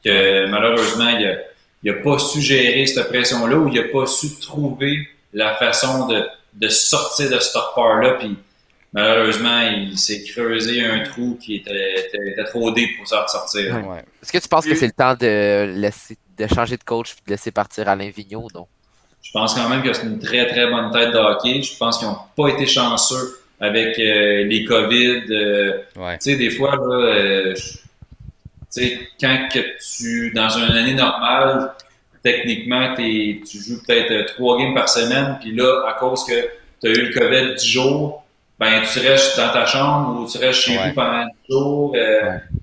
[0.03, 1.37] Que malheureusement, il a,
[1.83, 6.07] il a pas su gérer cette pression-là ou il a pas su trouver la façon
[6.07, 6.23] de,
[6.53, 8.13] de sortir de ce part-là.
[8.13, 8.37] Puis
[8.93, 13.75] malheureusement, il s'est creusé un trou qui était, était, était trop deep pour s'en sortir.
[13.87, 14.03] Ouais.
[14.21, 17.23] Est-ce que tu penses que c'est le temps de laisser de changer de coach puis
[17.27, 18.67] de laisser partir Alain Vigneault, donc?
[19.25, 21.61] Je pense quand même que c'est une très, très bonne tête de hockey.
[21.61, 25.23] Je pense qu'ils n'ont pas été chanceux avec euh, les COVID.
[25.31, 26.17] euh, Ouais.
[26.19, 27.61] tu sais, des fois, là, euh, tu
[28.69, 29.59] sais, quand que
[29.97, 31.71] tu, dans une année normale,
[32.23, 36.47] techniquement, tu joues peut-être trois games par semaine, puis là, à cause que
[36.81, 38.23] tu as eu le COVID 10 jours,
[38.59, 40.89] ben, tu restes dans ta chambre ou tu restes chez Ouais.
[40.89, 41.91] vous pendant 10 jours.
[41.93, 42.21] Ouais.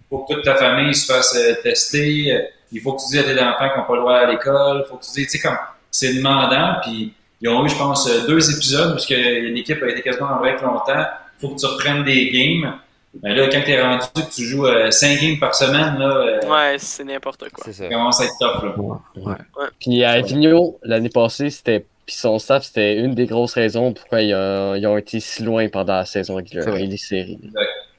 [0.08, 2.38] faut que toute ta famille se fasse tester.
[2.70, 4.84] il faut que tu dises à tes enfants qui n'ont pas le droit à l'école.
[4.88, 5.56] faut que tu dises, tu sais, comme,
[5.92, 9.88] c'est demandant, puis ils ont eu, je pense, euh, deux épisodes parce que l'équipe a
[9.88, 11.04] été quasiment en break longtemps.
[11.40, 12.74] faut que tu reprennes des games.
[13.22, 16.40] Ben là, quand t'es rendu que tu joues euh, cinq games par semaine, là, euh,
[16.48, 17.62] Ouais, c'est n'importe quoi.
[17.66, 17.88] C'est ça.
[17.88, 18.74] commence à être tough, là.
[19.16, 19.68] Ouais.
[19.78, 21.84] Puis à Vigneault, l'année passée, c'était.
[22.06, 25.42] Puis son staff, c'était une des grosses raisons pourquoi ils ont, ils ont été si
[25.44, 27.38] loin pendant la saison régulière et les séries.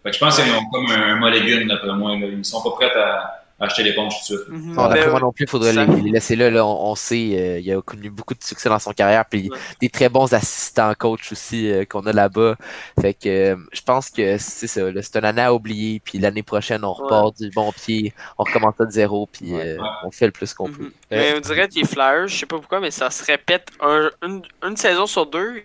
[0.03, 2.11] Fait que je pense qu'ils ont comme un, un molégune, d'après moi.
[2.17, 2.27] Là.
[2.35, 4.49] Ils sont pas prêts à acheter l'éponge tout de suite.
[4.49, 4.73] Mhm.
[4.73, 6.49] Non, d'après Ben, moi non plus, il faudrait ça- les, les laisser là.
[6.49, 6.65] là.
[6.65, 9.57] On, on sait, euh, il a connu beaucoup de succès dans son carrière, puis Ouais.
[9.81, 12.55] des très bons assistants coach aussi euh, qu'on a là-bas.
[13.01, 14.91] Fait que euh, je pense que c'est ça.
[14.91, 18.43] là, C'est une année à oublier, puis l'année prochaine, on repart du bon pied, on
[18.43, 19.77] recommence à de zéro, puis Ouais.
[19.77, 20.83] euh, on fait le plus qu'on peut.
[20.83, 20.91] Mhm.
[21.11, 24.11] Mais on dirait que les Flyers, je sais pas pourquoi, mais ça se répète un-
[24.23, 25.63] une, une saison sur deux.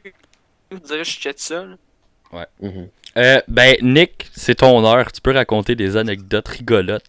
[0.70, 1.64] Je dirais que je check ça.
[1.64, 2.46] là.
[2.60, 2.88] Mhm.
[3.18, 5.10] Euh, ben, Nick, c'est ton heure.
[5.12, 7.04] Tu peux raconter des anecdotes rigolotes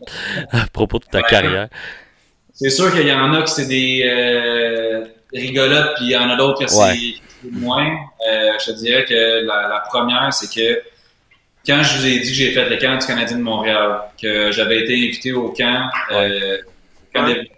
[0.51, 1.23] à propos de ta Ouais.
[1.29, 1.67] carrière.
[2.53, 6.29] C'est sûr qu'il y en a que c'est des euh, rigolotes, puis il y en
[6.29, 6.95] a d'autres que c'est Ouais.
[7.43, 7.87] c'est moins.
[8.29, 10.81] Euh, je te dirais que la, la première, c'est que
[11.65, 14.51] quand je vous ai dit que j'ai fait le camp du Canadien de Montréal, que
[14.51, 16.13] j'avais été invité au camp, au
[17.13, 17.33] camp Ouais.
[17.35, 17.51] des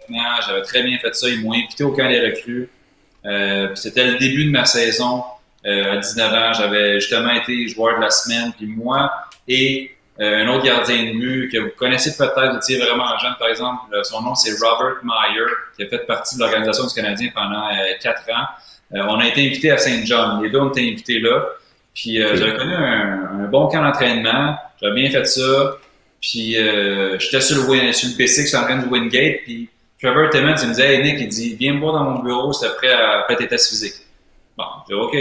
[0.46, 1.28] j'avais très bien fait ça.
[1.28, 2.68] Ils m'ont invité au camp des recrues.
[3.74, 5.24] C'était le début de ma saison
[5.66, 6.52] euh, à 19 ans.
[6.52, 8.52] J'avais justement été joueur de la semaine.
[8.56, 9.10] Puis moi
[9.48, 9.90] et
[10.20, 13.48] euh, un autre gardien de but que vous connaissez peut-être, vous étiez vraiment jeune, par
[13.48, 13.80] exemple.
[13.94, 17.66] euh, son nom, c'est Robert Meyer, qui a fait partie de l'Organisation du Canadien pendant
[17.68, 18.44] euh, quatre ans.
[18.94, 20.42] Euh, on a été invité à Saint John.
[20.42, 21.44] Les deux ont été invités là.
[21.94, 24.56] Puis euh, j'avais connu un, un bon camp d'entraînement.
[24.80, 25.76] J'avais bien fait ça.
[26.20, 29.42] Puis euh, j'étais sur le, win- sur le P6 sur en train de Wingate.
[29.44, 29.68] Puis
[30.00, 32.52] Trevor Timmons, il me disait Hey Nick, il dit Viens me voir dans mon bureau,
[32.76, 33.94] prêt à faire tes tests physiques.
[34.58, 35.16] Bon, j'ai dit OK.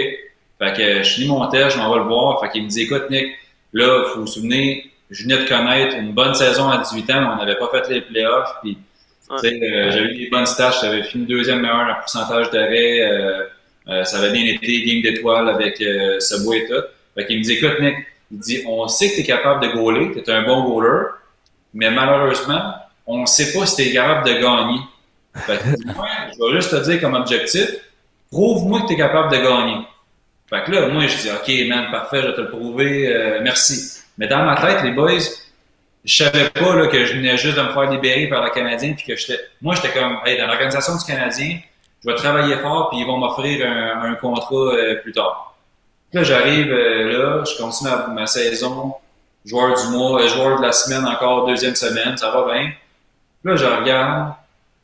[0.61, 2.39] Fait que je finis mon test, je m'en vais le voir.
[2.39, 3.33] Fait qu'il me dit Écoute, Nick,
[3.73, 7.27] là, faut vous souvenir, je venais de connaître une bonne saison à 18 ans, mais
[7.33, 8.55] on n'avait pas fait les playoffs.
[8.61, 8.77] Puis,
[9.31, 13.01] euh, j'avais eu des bonnes stats, j'avais fini deuxième meilleur en pourcentage d'arrêt.
[13.01, 13.43] Euh,
[13.87, 16.83] euh, ça avait bien été, game d'étoiles avec euh, Subway et tout.
[17.15, 17.95] Fait qu'il me dit Écoute, Nick,
[18.31, 21.07] il dit On sait que tu es capable de goaler, tu es un bon goaler,
[21.73, 22.75] mais malheureusement,
[23.07, 24.79] on ne sait pas si tu es capable de gagner.
[25.35, 27.67] Fait que, ouais, je vais juste te dire comme objectif,
[28.29, 29.87] prouve-moi que tu es capable de gagner.
[30.51, 33.39] Fait que là, moi, je dis, OK, man, parfait, je vais te le prouver, euh,
[33.41, 34.01] merci.
[34.17, 35.11] Mais dans ma tête, les boys,
[36.03, 38.93] je savais pas là, que je venais juste de me faire libérer par le Canadien,
[38.93, 39.39] puis que j'étais.
[39.61, 41.57] Moi, j'étais comme, hey, dans l'organisation du Canadien,
[42.03, 45.55] je vais travailler fort, puis ils vont m'offrir un, un, contrat euh, plus tard.
[46.11, 48.95] Là, j'arrive euh, là, je continue ma, ma, saison,
[49.45, 52.73] joueur du mois, joueur de la semaine encore, deuxième semaine, ça va bien.
[53.45, 54.33] Là, je regarde,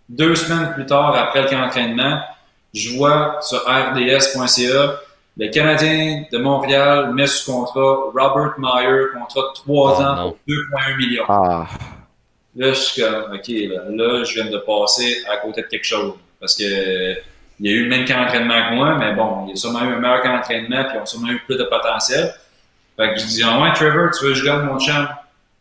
[0.08, 2.22] deux semaines plus tard, après le camp d'entraînement,
[2.74, 5.02] je vois sur rds.ca
[5.38, 10.98] le Canadien de Montréal met sous contrat Robert Meyer, contrat de 3 ans pour 2,1
[10.98, 11.24] millions.
[11.28, 11.68] Ah.
[12.56, 15.86] Là, je suis comme, OK, là, là, je viens de passer à côté de quelque
[15.86, 16.14] chose.
[16.40, 17.16] Parce que
[17.60, 19.56] il y a eu le même camp d'entraînement que moi, mais bon, il y a
[19.56, 22.34] sûrement eu un meilleur camp d'entraînement, puis ils ont sûrement eu plus de potentiel.
[22.96, 25.06] Fait que je dis, ah ouais, Trevor, tu veux que je gagne mon champ?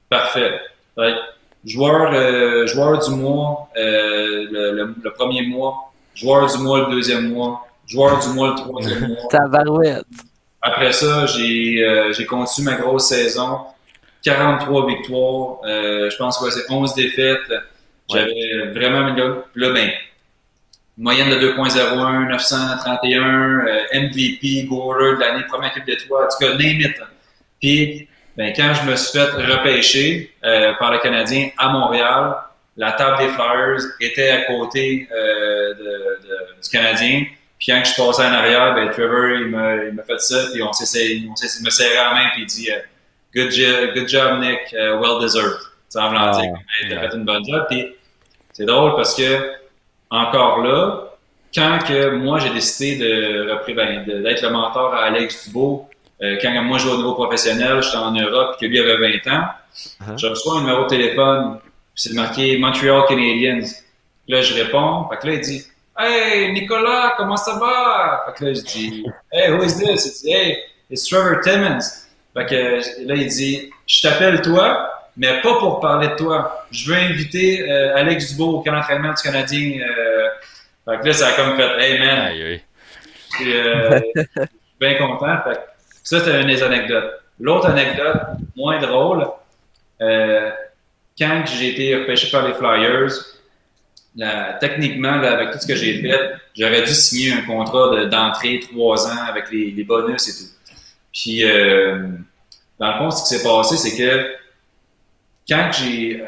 [0.09, 0.61] Parfait.
[0.95, 6.81] Fait que, joueur, euh, joueur du mois, euh, le, le, premier mois, joueur du mois
[6.81, 9.17] le deuxième mois, joueur du mois le troisième mois.
[9.31, 10.05] Tabarouette.
[10.63, 13.61] Après ça, j'ai euh, j'ai continué ma grosse saison.
[14.25, 15.59] 43 victoires.
[15.65, 17.53] Euh, je pense que c'est 11 défaites.
[18.11, 19.91] J'avais vraiment là, là, ben,
[20.97, 26.81] moyenne de 2.01, 931, MVP, goaler de l'année, première équipe d'étoiles, en tout cas, name
[26.81, 26.97] it.
[27.61, 32.37] Puis, ben, quand je me suis fait repêcher euh, par le Canadien à Montréal,
[32.77, 37.25] la table des Flyers était à côté euh, de, de, du Canadien.
[37.59, 39.49] Puis quand je suis passé en arrière, ben, Trevor, il
[39.95, 42.79] m'a fait ça, puis on s'est, il me serré la main, puis il dit euh,
[43.35, 45.61] good, job, good job, Nick, uh, well deserved.
[45.89, 46.53] Ça en voulant dire
[46.83, 47.67] que t'as fait une bonne job.
[47.71, 47.87] Puis
[48.53, 49.53] c'est drôle parce que,
[50.11, 51.17] encore là,
[51.55, 55.89] quand que moi j'ai décidé de, ben, d'être le mentor à Alex Dubois,
[56.23, 58.97] euh, quand moi je jouais au niveau professionnel, j'étais en Europe, puis que lui avait
[59.25, 60.19] 20 ans, uh-huh.
[60.19, 63.61] je reçois un numéro de téléphone, puis c'est marqué Montreal Canadiens.
[64.29, 65.65] Là, je réponds, fait que là, il dit
[65.99, 68.25] Hey, Nicolas, comment ça va?
[68.27, 70.05] Fait que là, je dis, Hey, who is this?
[70.07, 70.59] Il dit, Hey,
[70.91, 72.07] it's Trevor Timmons.
[72.37, 76.67] Fait que là, il dit, je t'appelle toi, mais pas pour parler de toi.
[76.71, 79.81] Je veux inviter euh, Alex Dubois au camp d'entraînement du Canadien.
[79.81, 80.29] Euh...
[80.85, 82.19] Fait que là, ça a comme fait, hey man.
[82.19, 82.63] Aïe, aïe.
[83.41, 84.49] Euh, je suis
[84.79, 85.35] bien content.
[85.45, 85.61] Fait que
[86.03, 87.23] ça, c'était une des anecdotes.
[87.41, 88.21] L'autre anecdote,
[88.55, 89.27] moins drôle,
[89.99, 93.13] quand j'ai été repêché par les Flyers,
[94.61, 99.25] techniquement, avec tout ce que j'ai fait, j'aurais dû signer un contrat d'entrée trois ans
[99.29, 100.51] avec les, bonus et tout.
[101.13, 102.09] Puis, euh,
[102.79, 104.37] dans le fond, ce qui s'est passé, c'est que
[105.49, 106.21] quand j'ai.
[106.21, 106.25] Euh,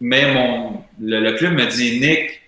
[0.00, 0.84] mais mon.
[1.00, 2.42] Le, club me dit Nick,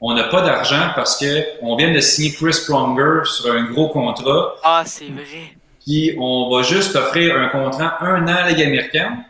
[0.00, 3.88] on n'a pas d'argent parce que on vient de signer Chris Pronger sur un gros
[3.88, 4.56] contrat.
[4.62, 5.54] Ah, c'est vrai.
[5.84, 9.24] Puis on va juste offrir un contrat un an à la Ligue américaine.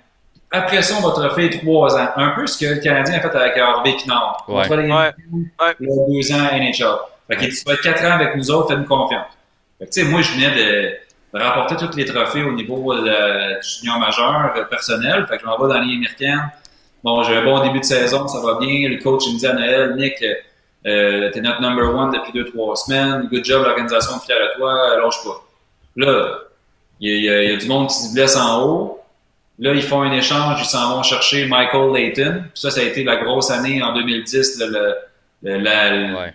[0.55, 2.09] Après ça, on va te offrir trois ans.
[2.17, 4.45] Un peu ce que le Canadien a fait avec Harvey Knard.
[4.47, 4.63] Ouais.
[4.71, 5.77] On va ouais.
[5.81, 6.97] deux ans à NHL.
[7.27, 9.27] Fait que tu vas être quatre ans avec nous autres, fais-nous confiance.
[9.79, 13.61] Fait que, tu sais, moi, je venais de, remporter tous les trophées au niveau de,
[13.61, 15.27] du junior majeur euh, personnel.
[15.29, 16.53] Fait que je m'en vais dans américaine.
[17.03, 18.89] Bon, j'ai un bon début de saison, ça va bien.
[18.89, 20.25] Le coach, il me dit à Noël, Nick,
[20.87, 23.29] euh, t'es notre number one depuis deux, trois semaines.
[23.29, 25.45] Good job, l'organisation est fière de toi, lâche pas.
[25.97, 26.39] Là,
[27.01, 29.04] il y, y, a du monde qui se blesse en haut.
[29.59, 32.45] Là, ils font un échange, ils s'en vont chercher Michael Layton.
[32.55, 34.95] Ça, ça a été la grosse année en 2010, le,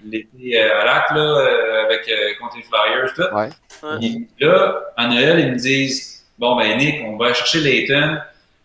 [0.06, 3.36] l'été euh, à l'acte, là, euh, avec euh, contre les Flyers, tout.
[3.36, 4.28] Ouais.
[4.40, 8.20] là, à Noël, ils me disent Bon, ben, Nick, on va chercher Layton.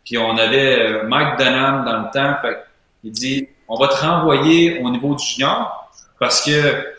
[0.04, 2.36] Puis on avait Mike Dunham dans le temps.
[2.42, 2.58] Fait
[3.02, 5.90] il dit On va te renvoyer au niveau du junior
[6.20, 6.92] parce que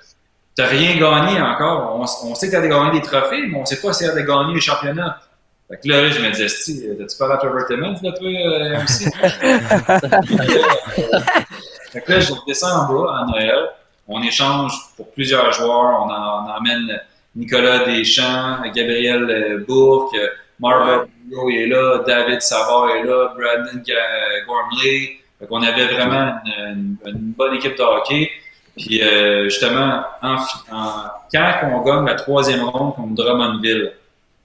[0.56, 1.96] t'as rien gagné encore.
[2.00, 4.56] On, on sait que t'as gagné des trophées, mais on sait pas si t'as gagné
[4.56, 5.22] les championnats.
[5.68, 8.78] Fait que là, je me disais, si, t'as-tu parlé à Trevor Timmons, là, toi, euh,
[8.78, 9.12] MC?
[11.92, 13.72] fait que là, je descends en bas à Noël.
[14.08, 16.04] On échange pour plusieurs joueurs.
[16.04, 17.02] On, en, on emmène
[17.36, 20.16] Nicolas Deschamps, Gabriel euh, Bourque,
[20.60, 21.08] Marvel
[21.52, 23.82] est là, David Savard est là, Brandon
[24.48, 25.18] Gormley.
[25.40, 28.30] Fait qu'on avait vraiment une, une, bonne équipe de hockey.
[28.78, 30.36] Puis euh, justement, en,
[30.72, 33.94] en, quand on gagne la troisième ronde contre Drummondville,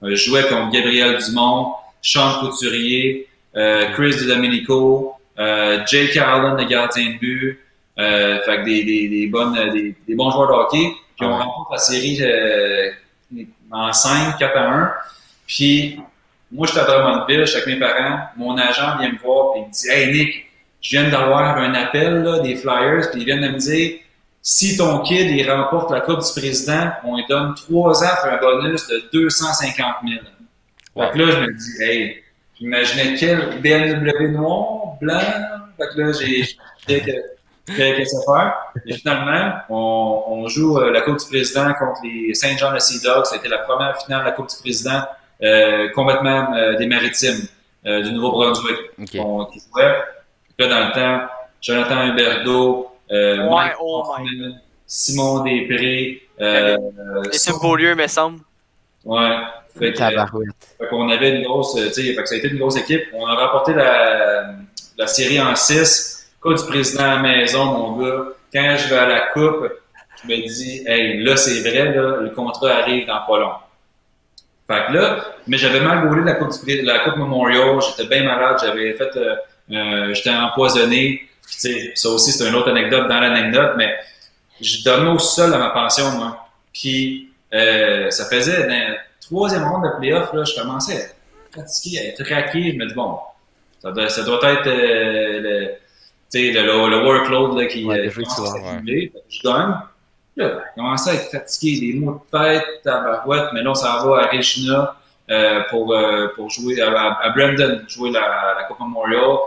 [0.01, 7.13] je jouais contre Gabriel Dumont, Sean Couturier, euh, Chris Domenico, euh, Jake Allen, le gardien
[7.13, 7.59] de but.
[7.99, 10.91] Euh, fait que des, des, des, bonnes, des, des, bons joueurs de hockey.
[11.17, 12.89] Puis on remporte la série euh,
[13.71, 14.93] en 5, 4 à 1.
[15.45, 15.99] Puis
[16.51, 18.19] moi, j'étais à Drummondville, j'étais avec mes parents.
[18.37, 20.45] Mon agent vient me voir et il me dit Hey Nick,
[20.81, 23.99] je viens d'avoir un appel là, des Flyers, puis ils viennent de me dire
[24.41, 28.31] si ton kid il remporte la Coupe du Président, on lui donne trois ans pour
[28.31, 30.21] un bonus de 250 000.
[30.97, 32.23] Fait que là, je me dis, hey,
[32.59, 35.19] j'imaginais quel BMW noir, blanc.
[35.77, 36.45] Fait que là, j'ai,
[37.67, 38.55] qu'est-ce qu'on faire?
[38.85, 42.79] Et finalement, on, on joue euh, la Coupe du Président contre les Saint John de
[42.79, 43.25] Sea Dogs.
[43.25, 45.01] Ça a été la première finale de la Coupe du Président
[45.43, 47.47] euh, complètement euh, des Maritimes
[47.85, 48.77] euh, du Nouveau-Brunswick.
[48.99, 49.09] Ok.
[49.19, 49.95] On- qui jouait.
[50.57, 51.27] Puis Là, dans le temps,
[51.61, 56.77] Jonathan Huberdeau, euh, Ouais, Mike oh Hoffman, Simon Després, euh,
[57.31, 58.39] Et c'est Beaulieu, me semble.
[59.05, 59.37] ouais.
[59.79, 62.75] Fait que, fait qu'on avait une grosse, sais, fait que ça a été une grosse
[62.75, 63.03] équipe.
[63.13, 64.53] On a remporté la,
[64.97, 66.29] la série en 6.
[66.41, 68.25] Coupe du président à la maison, mon gars.
[68.53, 69.71] Quand je vais à la coupe,
[70.21, 73.53] je me dis, hey, là, c'est vrai, là, le contrat arrive dans pas long.
[74.67, 78.57] Fait que là, mais j'avais mal gaulé la coupe, la coupe Memorial, j'étais bien malade,
[78.61, 79.35] j'avais fait, euh,
[79.71, 81.21] euh, j'étais empoisonné.
[81.51, 83.93] Puis, tu sais, ça aussi, c'est une autre anecdote dans l'anecdote, mais
[84.61, 86.47] je dormais au sol à ma pension, moi.
[86.73, 91.15] Puis, euh, ça faisait, dans la troisième ronde de playoff, là, je commençais à être
[91.53, 92.71] fatigué, à être raqué.
[92.71, 93.17] Je me dis, bon,
[93.81, 95.59] ça doit, ça doit être euh, le,
[96.33, 98.79] le, le, le workload là, qui Ouais, euh, commence souvent, à
[99.29, 99.75] Je gagne.
[100.37, 104.07] Là, je commençais à être fatigué, des maux de tête, tabarouette, mais là, on s'en
[104.07, 104.95] va à Regina
[105.29, 109.37] euh, pour, euh, pour jouer à, à, à Brandon, jouer la, la Coupe Memorial.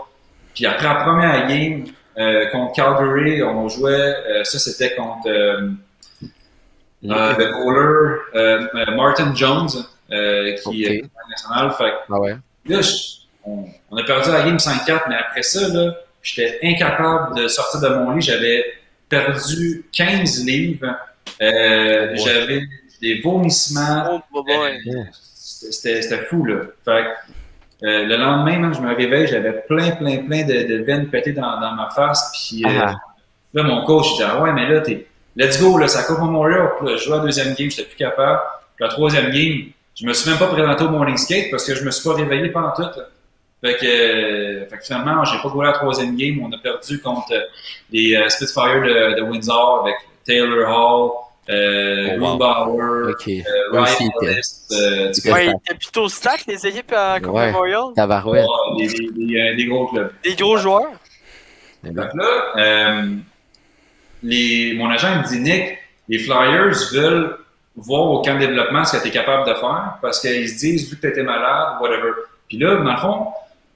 [0.55, 1.83] Puis après la première game
[2.17, 5.69] euh, contre Calgary, on jouait, euh, ça c'était contre euh,
[7.03, 9.69] euh, le goaler Martin Jones,
[10.11, 11.71] euh, qui est national.
[11.77, 12.35] Fait que Ah ouais.
[12.67, 17.37] Là, je- on, on a perdu la game 5-4, mais après ça, là, j'étais incapable
[17.37, 18.21] de sortir de mon lit.
[18.21, 18.63] J'avais
[19.07, 20.95] perdu 15 livres.
[21.41, 22.61] Euh, J'avais
[23.01, 24.23] des vomissements.
[24.33, 24.79] Oh, ouais.
[25.35, 26.61] C'était c'était fou, là.
[26.83, 27.31] Fait que,
[27.85, 31.59] euh, le lendemain, je me réveille, j'avais plein, plein, plein de, de veines pétées dans,
[31.59, 32.31] dans ma face.
[32.33, 32.95] Puis euh, Ah.
[33.53, 35.05] là, mon coach, il dit Ah ouais, mais là, t'es.
[35.35, 36.71] Let's go, là, ça coupe Memorial.
[36.79, 38.39] Puis là, je joue à la deuxième game, j'étais plus capable.
[38.75, 41.75] Puis la troisième game, je me suis même pas présenté au morning skate parce que
[41.75, 42.81] je me suis pas réveillé pendant tout.
[42.83, 43.07] là.
[43.63, 46.39] Fait que, euh, fait que finalement, j'ai pas joué la troisième game.
[46.43, 47.33] On a perdu contre
[47.91, 49.95] les Spitfire de, de Windsor avec
[50.25, 51.11] Taylor Hall,
[51.49, 52.37] euh, Oh, wow.
[52.37, 53.27] Bauer, Ok.
[53.27, 53.41] euh,
[53.71, 54.41] Ryan Ellis,
[54.71, 57.47] euh, du Ouais, il était plutôt stack, les équipes à Coupe Ouais.
[57.47, 57.83] Memorial.
[57.95, 58.45] Tabarouette.
[58.47, 60.11] Oh, des, des, des, euh, des gros clubs.
[60.23, 60.91] Des gros joueurs.
[61.83, 62.07] Que là,
[62.57, 63.15] euh,
[64.23, 65.77] les, mon agent me dit Nick,
[66.09, 67.37] les Flyers veulent
[67.75, 70.57] voir au camp de développement ce que tu es capable de faire parce qu'ils se
[70.57, 72.11] disent, vu que tu étais malade, whatever.
[72.47, 73.27] Puis là, dans le fond,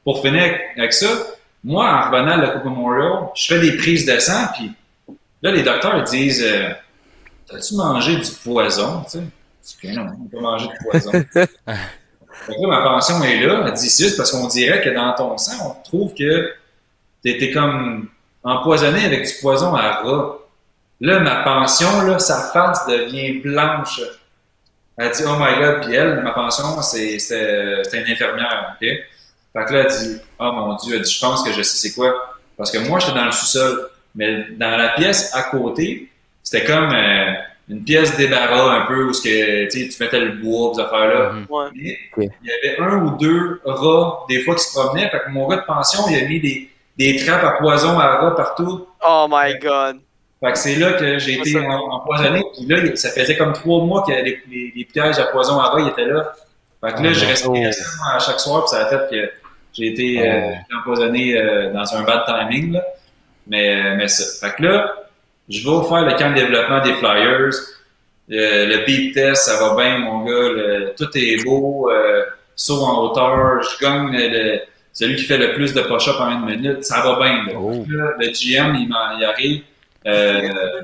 [0.04, 1.08] pour finir avec, avec ça,
[1.64, 4.72] moi, en revenant à la Coupe Memorial, je fais des prises de sang, puis
[5.42, 6.70] là, les docteurs ils disent euh,
[7.50, 9.20] T'as-tu mangé du poison tu
[9.62, 9.94] sais?
[9.94, 11.12] Non, on pas mangé de poison.
[12.48, 13.64] Que là, ma pension est là.
[13.66, 16.54] Elle dit, c'est juste parce qu'on dirait que dans ton sang, on trouve que
[17.22, 18.10] t'étais comme
[18.44, 20.38] empoisonné avec du poison à rat.
[21.02, 24.02] Là, ma pension, là, sa face devient blanche.
[24.98, 28.88] Elle dit, oh my god, puis elle, ma pension, c'est, c'est, c'est une infirmière, ok?
[28.88, 31.78] Fait que là, elle dit, oh mon dieu, elle dit, je pense que je sais
[31.78, 32.38] c'est quoi.
[32.58, 33.90] Parce que moi, j'étais dans le sous-sol.
[34.16, 36.12] Mais dans la pièce à côté,
[36.44, 37.29] c'était comme euh,
[37.70, 41.32] une pièce débarras un peu où ce que, tu mettais le bois, ces affaires-là.
[41.34, 41.46] Mhm.
[41.50, 41.66] Ouais.
[41.76, 42.32] Mais Ok.
[42.44, 45.10] il y avait un ou deux rats, des fois, qui se promenaient.
[45.10, 48.18] Fait que mon gars de pension, il a mis des, des trappes à poison à
[48.18, 48.88] rats partout.
[49.08, 49.98] Oh my god.
[50.44, 52.44] Fait que c'est là que j'ai été empoisonné.
[52.56, 55.66] Puis là, ça faisait comme trois mois que les, les, les pièges à poison à
[55.70, 56.32] rats, ils étaient là.
[56.84, 59.32] Fait que là, je respirais ça moi, à chaque soir, puis ça a fait que
[59.74, 60.78] j'ai été euh, Oh.
[60.80, 62.72] empoisonné euh, dans un bad timing.
[62.74, 62.84] Là.
[63.48, 64.48] Mais, euh, mais ça.
[64.48, 64.96] Fait que là,
[65.50, 67.50] je vais faire le camp de développement des Flyers.
[68.28, 70.32] Le, le beat test, ça va bien, mon gars.
[70.50, 71.90] Le- tout est beau.
[71.92, 72.24] Euh,
[72.56, 73.62] saut en hauteur.
[73.64, 74.60] Je gagne le,
[74.94, 76.84] celui qui fait le plus de push-up en une minute.
[76.84, 77.46] Ça va bien.
[77.46, 77.54] Là.
[77.60, 77.84] Oh.
[77.90, 79.62] Là, le GM, il, m'en- il arrive.
[80.06, 80.82] Euh,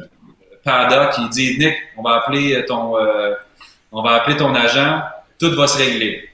[0.63, 3.35] Paddock, il dit Nick, on va appeler ton, euh,
[3.91, 5.01] on va appeler ton agent.
[5.39, 6.27] Tout va se régler.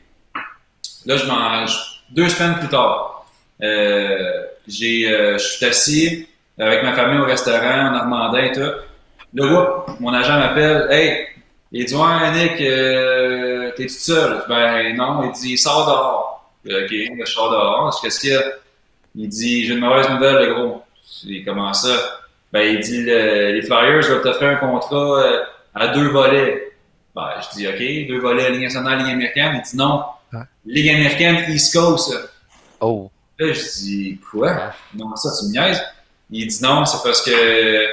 [1.06, 3.26] Là, je mange deux semaines plus tard.
[3.62, 6.28] Euh, j'ai, euh, je suis assis
[6.62, 8.62] avec ma famille au restaurant en Normandin et tout.
[9.34, 10.88] Là, whoop, mon agent m'appelle.
[10.92, 11.28] Hey,
[11.72, 14.44] il dit Ouais, Nick, euh, t'es tout seul?
[14.48, 16.52] Ben non, il dit Sors dehors.
[16.66, 18.00] Je dis, Ok, je sors dehors.
[18.02, 18.42] Qu'est-ce qu'il y a?
[19.16, 20.84] Il dit J'ai une mauvaise nouvelle, le gros.
[21.24, 21.96] Dis Comment ça?
[22.52, 25.44] Ben, il dit le- Les Flyers veulent t'offrir un contrat euh,
[25.74, 26.74] à deux volets.
[27.16, 29.62] Ben, je dis OK, deux volets, Ligue nationale, Ligue américaine.
[29.66, 30.04] Il dit non.
[30.66, 32.14] Ligue américaine, East Coast.
[32.80, 33.10] Oh.
[33.40, 34.72] Là, je dis, quoi?
[34.94, 35.82] Non, ça, tu me niaises?
[36.32, 37.88] Il dit non, c'est parce que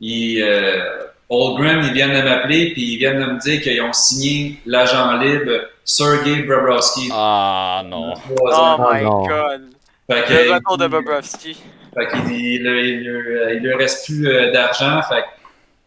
[0.00, 4.58] il, euh, ils viennent de m'appeler puis ils viennent de me dire qu'ils ont signé
[4.66, 7.08] l'agent libre Sergei Bobrovsky.
[7.12, 8.14] Ah non.
[8.40, 9.22] Oh my non.
[9.26, 9.62] god.
[10.10, 11.56] Fait que, Le retour de il- Bobrovski.
[11.94, 15.00] fait qu'il il, il, lui reste plus euh, d'argent.
[15.02, 15.26] Fait que-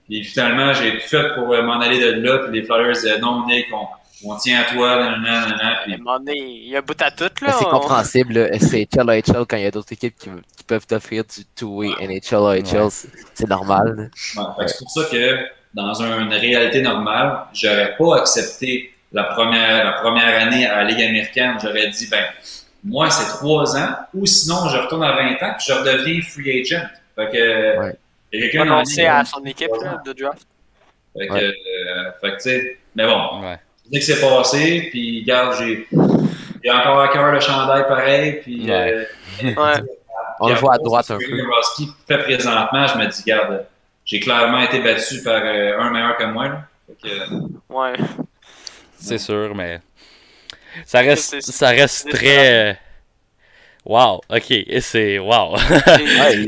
[0.08, 2.40] puis finalement, j'ai tout fait pour euh, m'en aller de là.
[2.40, 3.86] Puis les Flyers disaient non, Nick, on,
[4.26, 6.82] on tient à toi, nanana, nanana, À un puis moment donné, il y a un
[6.82, 7.54] bout à tout, Mais là.
[7.58, 8.60] C'est on- compréhensible, là.
[8.60, 12.38] c'est HL quand il y a d'autres équipes qui, qui peuvent t'offrir du two-way NHL
[12.42, 12.90] Ouais.
[12.90, 14.12] c'est- c'est normal.
[14.38, 15.38] Ouais, c'est pour ça que
[15.74, 20.84] dans un- une réalité normale, j'aurais pas accepté la première, la première année à la
[20.86, 21.58] Ligue américaine.
[21.62, 22.24] J'aurais dit, ben,
[22.84, 26.62] moi, c'est trois ans, ou sinon, je retourne à 20 ans, puis je redeviens free
[26.62, 26.86] agent.
[27.16, 27.96] Fait que, Ouais.
[28.34, 30.48] il y a quelqu'un à son équipe là, de draft?
[31.18, 31.44] Fait que, Ouais.
[31.44, 33.58] euh, fait que, tu sais, mais bon, Ouais.
[33.92, 35.88] Dès que c'est passé, puis regarde, j'ai,
[36.64, 38.94] j'ai encore à cœur le chandail pareil, puis, Ouais.
[38.94, 39.06] euh,
[39.44, 39.54] Ouais.
[40.40, 41.38] On le puis voit à droite ce un peu.
[41.38, 43.66] Bobrovski fait présentement, je me dis, regarde,
[44.06, 46.48] j'ai clairement été battu par euh, un meilleur que moi.
[46.48, 46.62] Là.
[46.88, 47.40] Fait que, euh,
[47.70, 47.94] Ouais.
[48.98, 49.80] C'est sûr, mais
[50.86, 52.72] ça reste, C'est- c'est- ça reste très.
[52.72, 52.74] euh,
[53.84, 55.56] Wow, ok, et c'est wow.
[55.88, 56.46] Ouais.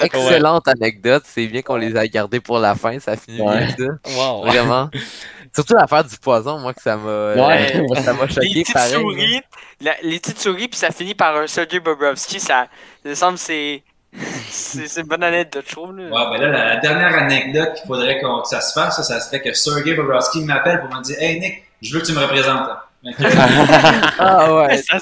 [0.00, 3.66] Excellente anecdote, c'est bien qu'on les a gardés pour la fin, ça finit Ouais.
[3.76, 4.10] bien ça.
[4.18, 4.44] wow.
[4.46, 4.90] Vraiment.
[5.54, 7.76] Surtout l'affaire du poison, moi, que ça m'a Ouais.
[7.76, 8.92] euh, ça m'a Les choqué petites pareil.
[8.94, 9.40] souris,
[9.80, 12.66] la- les petites souris, puis ça finit par un Sergei Bobrovski, ça,
[13.04, 13.82] il me semble que c'est,
[14.48, 16.04] c'est, c'est une bonne anecdote, je trouve, là.
[16.04, 19.02] ouais, ben là, la, la dernière anecdote qu'il faudrait qu'on- que ça se fasse, ça,
[19.02, 22.12] ça serait que Sergei Bobrovski m'appelle pour me dire Hey Nick, je veux que tu
[22.12, 22.68] me représentes.
[22.68, 22.78] hein.
[24.18, 24.96] Ah ouais, ça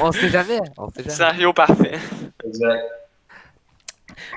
[0.00, 1.10] on sait jamais, on sait un jamais.
[1.10, 1.98] scénario parfait.
[2.46, 2.82] exact.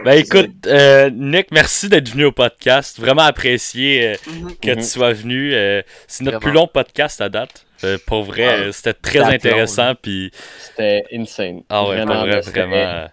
[0.04, 3.00] Ben écoute, euh, Nick, merci d'être venu au podcast.
[3.00, 4.56] Vraiment apprécié euh, Mhm.
[4.62, 4.78] que Mhm.
[4.78, 5.54] tu sois venu.
[5.54, 6.52] euh, c'est notre Vraiment.
[6.52, 7.66] plus long podcast à date.
[7.84, 9.94] Euh, pour vrai, Ah, c'était très intéressant.
[10.02, 11.62] Puis, C'était insane.
[11.70, 12.76] ah ouais, pour vrai, c'était- vraiment.
[12.76, 13.12] ben.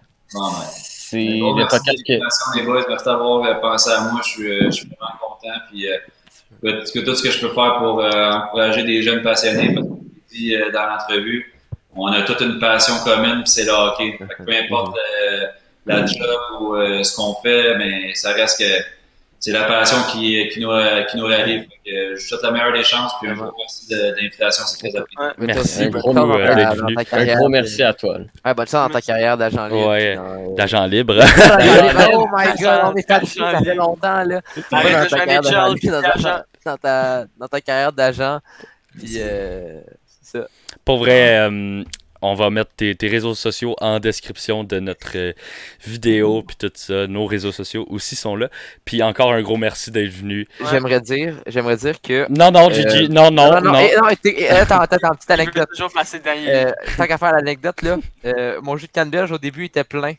[0.71, 2.13] C'est Bon, le merci podcast que.
[2.13, 2.85] l'invitation, les boys.
[2.87, 4.21] Merci d'avoir pensé à moi.
[4.23, 5.53] Je suis, je suis vraiment content.
[5.69, 5.97] Puis, euh,
[6.93, 9.93] tout, tout ce que je peux faire pour euh, encourager des jeunes passionnés, parce que
[9.93, 11.53] je l'ai dit euh, dans l'entrevue,
[11.93, 14.15] on a toute une passion commune, puis c'est le hockey.
[14.17, 15.47] Fait que peu importe euh,
[15.85, 16.17] la job
[16.59, 18.83] ou euh, ce qu'on fait, mais ça reste que
[19.39, 20.69] c'est la passion qui, qui, nous,
[21.09, 21.61] qui nous réalise.
[21.63, 23.95] Fait que, euh, je vous souhaite la meilleure des chances, puis un gros merci de,
[23.95, 24.63] de l'invitation.
[24.67, 25.33] C'est très apprécié.
[25.39, 26.93] Merci dans euh, ta- d'être dans venu.
[26.95, 27.37] ta Un carrière.
[27.37, 28.17] gros merci à toi.
[28.45, 29.89] Ouais, bonne chance dans ta carrière d'agent libre.
[29.89, 30.15] Ouais.
[30.57, 31.15] D'agent libre.
[32.13, 34.41] oh my god, on est fatigué, ça fait longtemps là.
[34.71, 38.39] Arrête dans ta carrière d'agent, puis dans, ta- dans ta, dans ta carrière d'agent.
[38.95, 40.47] Puis euh, c'est ça.
[40.85, 41.83] Pour vrai, euh,
[42.21, 45.33] on va mettre tes, tes réseaux sociaux en description de notre euh,
[45.85, 47.07] vidéo, puis tout ça.
[47.07, 48.49] Nos réseaux sociaux aussi sont là.
[48.85, 50.47] Puis encore un gros merci d'être venu.
[50.59, 50.67] Ouais.
[50.71, 52.25] J'aimerais dire, j'aimerais dire que.
[52.29, 53.73] Non, non, Gigi, non, non, non.
[53.75, 55.69] eh, non, eh, eh, attends, attends, attends, petite Je anecdote.
[55.69, 56.67] toujours passer derrière.
[56.67, 60.13] Euh, tant qu'à faire l'anecdote, là, euh, mon jus de canneberge au début était plein.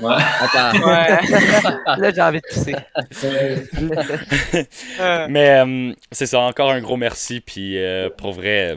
[0.00, 0.14] Ouais.
[0.40, 0.78] Attends.
[0.86, 1.18] Ouais.
[1.98, 2.74] Là, j'ai envie de pisser.
[5.00, 7.40] Euh, Mais euh, c'est ça, encore un gros merci.
[7.40, 8.76] Puis euh, pour vrai,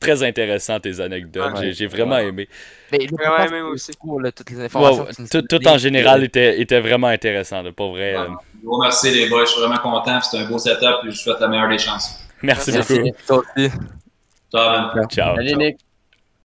[0.00, 1.54] très intéressant tes anecdotes.
[1.54, 1.60] Ouais.
[1.62, 2.48] J'ai- J'ai vraiment aimé.
[2.92, 3.92] Mais Ouais, ouais, moi c'est aussi.
[3.98, 5.04] cool, là, toutes les Ouais, informations.
[5.04, 7.62] ouais, tout, en général était, était vraiment intéressant.
[7.62, 8.14] là, pour vrai.
[8.16, 8.28] euh,
[8.64, 10.20] Gros merci les boys, je suis vraiment content.
[10.20, 12.18] C'est un beau setup et je vous souhaite la meilleure des chances.
[12.42, 12.94] merci Merci.
[12.94, 13.04] beaucoup.
[13.04, 13.70] Merci, toi aussi.
[14.50, 15.08] Ciao, man.
[15.10, 15.36] Ciao.
[15.36, 15.87] Salut Nick.